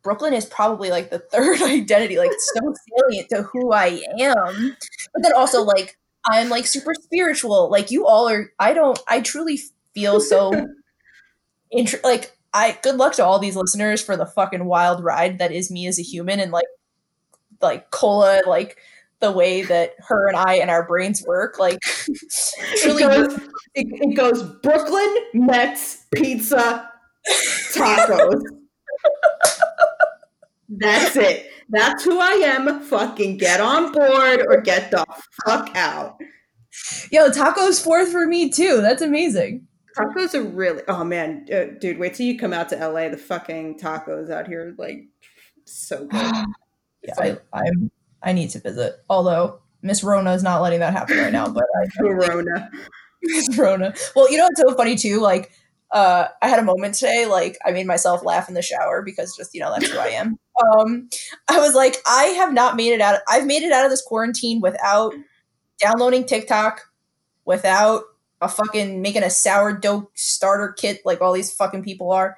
brooklyn 0.02 0.32
is 0.32 0.46
probably 0.46 0.90
like 0.90 1.10
the 1.10 1.18
third 1.32 1.60
identity 1.62 2.16
like 2.16 2.30
so 2.54 2.74
salient 2.88 3.28
to 3.28 3.42
who 3.42 3.72
i 3.72 4.00
am. 4.20 4.76
But 5.12 5.22
then 5.22 5.32
also 5.36 5.62
like 5.62 5.98
i'm 6.28 6.48
like 6.48 6.66
super 6.66 6.94
spiritual. 6.94 7.70
Like 7.70 7.90
you 7.90 8.06
all 8.06 8.28
are 8.28 8.52
i 8.58 8.72
don't 8.72 8.98
i 9.08 9.20
truly 9.20 9.58
feel 9.94 10.20
so 10.20 10.52
int- 11.70 12.04
like 12.04 12.35
I 12.56 12.78
good 12.82 12.96
luck 12.96 13.12
to 13.14 13.24
all 13.24 13.38
these 13.38 13.54
listeners 13.54 14.02
for 14.02 14.16
the 14.16 14.24
fucking 14.24 14.64
wild 14.64 15.04
ride 15.04 15.38
that 15.40 15.52
is 15.52 15.70
me 15.70 15.86
as 15.86 15.98
a 15.98 16.02
human 16.02 16.40
and 16.40 16.52
like 16.52 16.64
like 17.60 17.90
cola 17.90 18.40
like 18.46 18.78
the 19.20 19.30
way 19.30 19.62
that 19.62 19.94
her 19.98 20.26
and 20.26 20.36
I 20.36 20.54
and 20.54 20.70
our 20.70 20.86
brains 20.86 21.22
work. 21.26 21.58
Like 21.58 21.78
really 22.84 23.02
it 23.02 23.08
goes, 23.08 23.34
it, 23.74 23.86
it 23.90 24.16
goes 24.16 24.42
Brooklyn, 24.42 25.16
Mets, 25.34 26.06
pizza, 26.14 26.90
tacos. 27.72 28.40
That's 30.70 31.14
it. 31.16 31.50
That's 31.68 32.04
who 32.04 32.18
I 32.18 32.40
am. 32.44 32.80
Fucking 32.80 33.36
get 33.36 33.60
on 33.60 33.92
board 33.92 34.46
or 34.48 34.62
get 34.62 34.90
the 34.90 35.04
fuck 35.44 35.70
out. 35.76 36.16
Yo, 37.10 37.28
tacos 37.30 37.82
fourth 37.82 38.10
for 38.10 38.26
me 38.26 38.48
too. 38.50 38.80
That's 38.80 39.02
amazing. 39.02 39.66
Tacos 39.96 40.34
are 40.34 40.42
really. 40.42 40.82
Oh 40.88 41.04
man, 41.04 41.46
uh, 41.52 41.78
dude, 41.80 41.98
wait 41.98 42.14
till 42.14 42.26
you 42.26 42.38
come 42.38 42.52
out 42.52 42.68
to 42.70 42.76
LA. 42.76 43.08
The 43.08 43.16
fucking 43.16 43.78
tacos 43.78 44.30
out 44.30 44.46
here, 44.46 44.74
like, 44.78 45.06
so 45.64 46.04
good. 46.10 46.46
yeah, 47.02 47.14
I, 47.18 47.38
I, 47.52 47.64
I 48.22 48.32
need 48.32 48.50
to 48.50 48.60
visit. 48.60 48.96
Although 49.08 49.60
Miss 49.82 50.04
Rona 50.04 50.32
is 50.34 50.42
not 50.42 50.60
letting 50.60 50.80
that 50.80 50.92
happen 50.92 51.16
right 51.18 51.32
now. 51.32 51.48
But 51.48 51.64
I 51.80 52.02
Rona, 52.02 52.70
Miss 53.22 53.56
Rona. 53.56 53.94
Well, 54.14 54.30
you 54.30 54.36
know 54.36 54.44
what's 54.44 54.60
so 54.60 54.74
funny 54.74 54.96
too? 54.96 55.20
Like, 55.20 55.52
uh, 55.92 56.28
I 56.42 56.48
had 56.48 56.58
a 56.58 56.64
moment 56.64 56.94
today. 56.94 57.26
Like, 57.26 57.56
I 57.64 57.70
made 57.70 57.86
myself 57.86 58.24
laugh 58.24 58.48
in 58.48 58.54
the 58.54 58.62
shower 58.62 59.02
because 59.02 59.34
just 59.36 59.54
you 59.54 59.60
know 59.60 59.72
that's 59.72 59.90
who 59.90 59.98
I 59.98 60.08
am. 60.08 60.38
Um, 60.78 61.10
I 61.50 61.58
was 61.58 61.74
like, 61.74 61.96
I 62.06 62.28
have 62.38 62.50
not 62.50 62.76
made 62.76 62.94
it 62.94 63.02
out. 63.02 63.20
I've 63.28 63.44
made 63.44 63.62
it 63.62 63.72
out 63.72 63.84
of 63.84 63.90
this 63.90 64.00
quarantine 64.00 64.62
without 64.62 65.12
downloading 65.78 66.24
TikTok, 66.24 66.80
without 67.44 68.04
a 68.40 68.48
fucking 68.48 69.02
making 69.02 69.22
a 69.22 69.30
sourdough 69.30 70.10
starter 70.14 70.72
kit 70.72 71.00
like 71.04 71.20
all 71.20 71.32
these 71.32 71.52
fucking 71.52 71.82
people 71.82 72.12
are. 72.12 72.36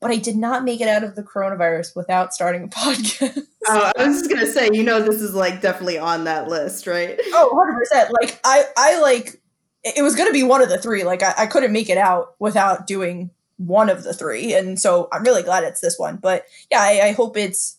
But 0.00 0.10
I 0.10 0.16
did 0.16 0.36
not 0.36 0.64
make 0.64 0.80
it 0.80 0.88
out 0.88 1.04
of 1.04 1.14
the 1.16 1.22
coronavirus 1.22 1.96
without 1.96 2.34
starting 2.34 2.64
a 2.64 2.68
podcast. 2.68 3.42
Oh, 3.66 3.92
I 3.96 4.06
was 4.06 4.18
just 4.18 4.30
gonna 4.30 4.46
say, 4.46 4.68
you 4.72 4.82
know, 4.82 5.00
this 5.00 5.20
is 5.20 5.34
like 5.34 5.60
definitely 5.60 5.98
on 5.98 6.24
that 6.24 6.48
list, 6.48 6.86
right? 6.86 7.18
Oh, 7.26 7.54
100 7.54 7.78
percent. 7.78 8.12
Like 8.20 8.40
I, 8.44 8.64
I 8.76 9.00
like 9.00 9.40
it 9.82 10.02
was 10.02 10.16
gonna 10.16 10.32
be 10.32 10.42
one 10.42 10.62
of 10.62 10.68
the 10.68 10.78
three. 10.78 11.04
Like 11.04 11.22
I, 11.22 11.34
I 11.38 11.46
couldn't 11.46 11.72
make 11.72 11.88
it 11.88 11.98
out 11.98 12.34
without 12.38 12.86
doing 12.86 13.30
one 13.56 13.88
of 13.88 14.04
the 14.04 14.12
three, 14.12 14.54
and 14.54 14.78
so 14.80 15.08
I'm 15.12 15.22
really 15.22 15.42
glad 15.42 15.64
it's 15.64 15.80
this 15.80 15.98
one. 15.98 16.16
But 16.16 16.44
yeah, 16.70 16.80
I, 16.80 17.08
I 17.08 17.12
hope 17.12 17.36
it's. 17.36 17.78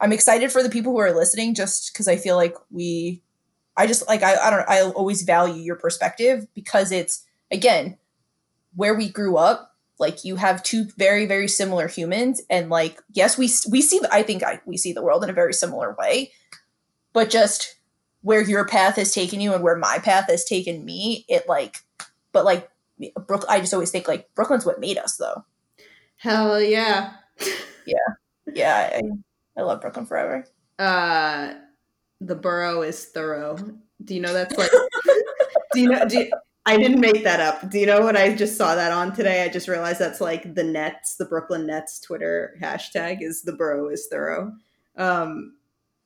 I'm 0.00 0.12
excited 0.12 0.50
for 0.50 0.62
the 0.62 0.70
people 0.70 0.92
who 0.92 0.98
are 0.98 1.14
listening, 1.14 1.54
just 1.54 1.92
because 1.92 2.08
I 2.08 2.16
feel 2.16 2.36
like 2.36 2.54
we 2.70 3.22
I 3.76 3.86
just 3.86 4.06
like 4.08 4.22
I 4.22 4.36
I 4.36 4.50
don't 4.50 4.68
I 4.68 4.82
always 4.82 5.22
value 5.22 5.62
your 5.62 5.76
perspective 5.76 6.46
because 6.54 6.92
it's 6.92 7.24
again 7.50 7.98
where 8.74 8.94
we 8.94 9.08
grew 9.08 9.36
up. 9.36 9.70
Like 9.98 10.24
you 10.24 10.36
have 10.36 10.62
two 10.62 10.86
very 10.96 11.24
very 11.26 11.46
similar 11.48 11.86
humans, 11.86 12.42
and 12.50 12.68
like 12.68 13.00
yes, 13.12 13.38
we 13.38 13.48
we 13.70 13.80
see 13.80 14.00
I 14.10 14.22
think 14.22 14.42
I, 14.42 14.60
we 14.66 14.76
see 14.76 14.92
the 14.92 15.02
world 15.02 15.22
in 15.22 15.30
a 15.30 15.34
very 15.34 15.54
similar 15.54 15.94
way, 15.98 16.32
but 17.12 17.30
just 17.30 17.76
where 18.24 18.42
your 18.42 18.66
path 18.66 18.96
has 18.96 19.12
taken 19.12 19.38
you 19.38 19.52
and 19.52 19.62
where 19.62 19.76
my 19.76 19.98
path 19.98 20.28
has 20.28 20.46
taken 20.46 20.82
me, 20.82 21.26
it 21.28 21.46
like, 21.46 21.76
but 22.32 22.42
like 22.42 22.70
Brooklyn, 23.26 23.50
I 23.50 23.60
just 23.60 23.74
always 23.74 23.90
think 23.90 24.08
like 24.08 24.34
Brooklyn's 24.34 24.64
what 24.64 24.80
made 24.80 24.96
us 24.96 25.18
though. 25.18 25.44
Hell 26.16 26.58
yeah. 26.58 27.12
yeah. 27.86 27.96
Yeah. 28.50 28.90
I, 28.94 29.02
I 29.60 29.62
love 29.62 29.82
Brooklyn 29.82 30.06
forever. 30.06 30.46
Uh, 30.78 31.52
the 32.26 32.34
borough 32.34 32.82
is 32.82 33.06
thorough. 33.06 33.56
Do 34.04 34.14
you 34.14 34.20
know 34.20 34.32
that's 34.32 34.56
like, 34.58 34.70
do 35.72 35.80
you 35.80 35.88
know, 35.88 36.06
do 36.06 36.18
you, 36.18 36.32
I 36.66 36.78
didn't 36.78 37.00
make 37.00 37.24
that 37.24 37.40
up. 37.40 37.70
Do 37.70 37.78
you 37.78 37.86
know 37.86 38.00
what 38.00 38.16
I 38.16 38.34
just 38.34 38.56
saw 38.56 38.74
that 38.74 38.92
on 38.92 39.14
today? 39.14 39.44
I 39.44 39.48
just 39.48 39.68
realized 39.68 39.98
that's 39.98 40.20
like 40.20 40.54
the 40.54 40.64
Nets, 40.64 41.16
the 41.16 41.26
Brooklyn 41.26 41.66
Nets 41.66 42.00
Twitter 42.00 42.56
hashtag 42.60 43.18
is 43.20 43.42
the 43.42 43.52
borough 43.52 43.88
is 43.90 44.08
thorough. 44.10 44.52
Um, 44.96 45.56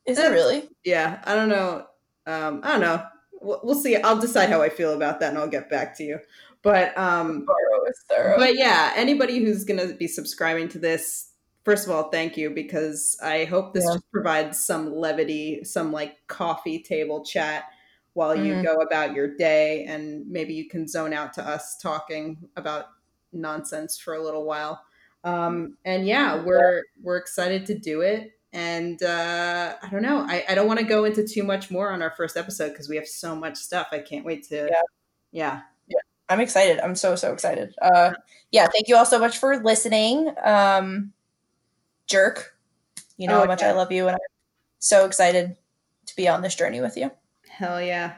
is 0.05 0.19
it 0.19 0.31
really? 0.31 0.69
Yeah. 0.83 1.21
I 1.25 1.35
don't 1.35 1.49
know. 1.49 1.85
Um, 2.25 2.59
I 2.63 2.71
don't 2.71 2.81
know. 2.81 3.05
We'll, 3.41 3.61
we'll 3.63 3.81
see. 3.81 3.95
I'll 3.95 4.19
decide 4.19 4.49
how 4.49 4.61
I 4.61 4.67
feel 4.69 4.93
about 4.93 5.21
that 5.21 5.29
and 5.29 5.37
I'll 5.37 5.47
get 5.47 5.69
back 5.69 5.95
to 5.97 6.03
you. 6.03 6.19
But 6.61 6.97
um, 6.97 7.45
but 8.37 8.55
yeah, 8.55 8.91
anybody 8.95 9.39
who's 9.39 9.63
going 9.63 9.79
to 9.79 9.95
be 9.95 10.09
subscribing 10.09 10.67
to 10.69 10.79
this, 10.79 11.28
first 11.69 11.85
of 11.85 11.93
all, 11.93 12.09
thank 12.09 12.35
you 12.35 12.49
because 12.49 13.15
I 13.21 13.45
hope 13.45 13.75
this 13.75 13.83
yeah. 13.85 13.93
just 13.93 14.11
provides 14.11 14.65
some 14.65 14.95
levity, 14.95 15.63
some 15.63 15.91
like 15.91 16.15
coffee 16.25 16.81
table 16.81 17.23
chat 17.23 17.65
while 18.13 18.35
mm-hmm. 18.35 18.45
you 18.45 18.63
go 18.63 18.77
about 18.77 19.13
your 19.13 19.35
day, 19.35 19.85
and 19.85 20.27
maybe 20.27 20.55
you 20.55 20.67
can 20.67 20.87
zone 20.87 21.13
out 21.13 21.31
to 21.33 21.47
us 21.47 21.77
talking 21.77 22.37
about 22.55 22.85
nonsense 23.31 23.99
for 23.99 24.15
a 24.15 24.23
little 24.23 24.45
while. 24.45 24.81
Um, 25.23 25.77
and 25.85 26.07
yeah, 26.07 26.43
we're 26.43 26.85
we're 27.03 27.17
excited 27.17 27.67
to 27.67 27.77
do 27.77 28.01
it. 28.01 28.31
And 28.51 29.03
uh, 29.03 29.75
I 29.79 29.89
don't 29.91 30.01
know. 30.01 30.25
I, 30.27 30.43
I 30.49 30.55
don't 30.55 30.65
want 30.65 30.79
to 30.79 30.85
go 30.85 31.05
into 31.05 31.23
too 31.23 31.43
much 31.43 31.69
more 31.69 31.91
on 31.91 32.01
our 32.01 32.15
first 32.17 32.35
episode 32.35 32.69
because 32.69 32.89
we 32.89 32.95
have 32.95 33.07
so 33.07 33.35
much 33.35 33.57
stuff. 33.57 33.89
I 33.91 33.99
can't 33.99 34.25
wait 34.25 34.47
to 34.49 34.71
yeah. 35.31 35.61
yeah 35.87 35.99
I'm 36.29 36.39
excited. 36.39 36.79
I'm 36.79 36.95
so 36.95 37.15
so 37.15 37.31
excited. 37.31 37.75
Uh, 37.79 38.13
yeah, 38.51 38.65
thank 38.73 38.87
you 38.87 38.95
all 38.95 39.05
so 39.05 39.19
much 39.19 39.37
for 39.37 39.61
listening. 39.63 40.33
Um, 40.43 41.13
jerk, 42.09 42.55
you 43.17 43.27
know 43.27 43.37
oh, 43.37 43.39
how 43.41 43.45
much 43.45 43.63
I 43.63 43.71
love 43.71 43.91
you, 43.91 44.07
and 44.07 44.15
I'm 44.15 44.21
so 44.79 45.05
excited 45.05 45.55
to 46.07 46.15
be 46.15 46.27
on 46.27 46.41
this 46.41 46.55
journey 46.55 46.81
with 46.81 46.97
you. 46.97 47.11
Hell 47.47 47.81
yeah! 47.81 48.15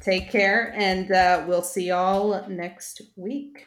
Take 0.00 0.30
care, 0.30 0.74
and 0.76 1.10
uh, 1.12 1.44
we'll 1.46 1.62
see 1.62 1.88
y'all 1.88 2.46
next 2.48 3.02
week. 3.16 3.66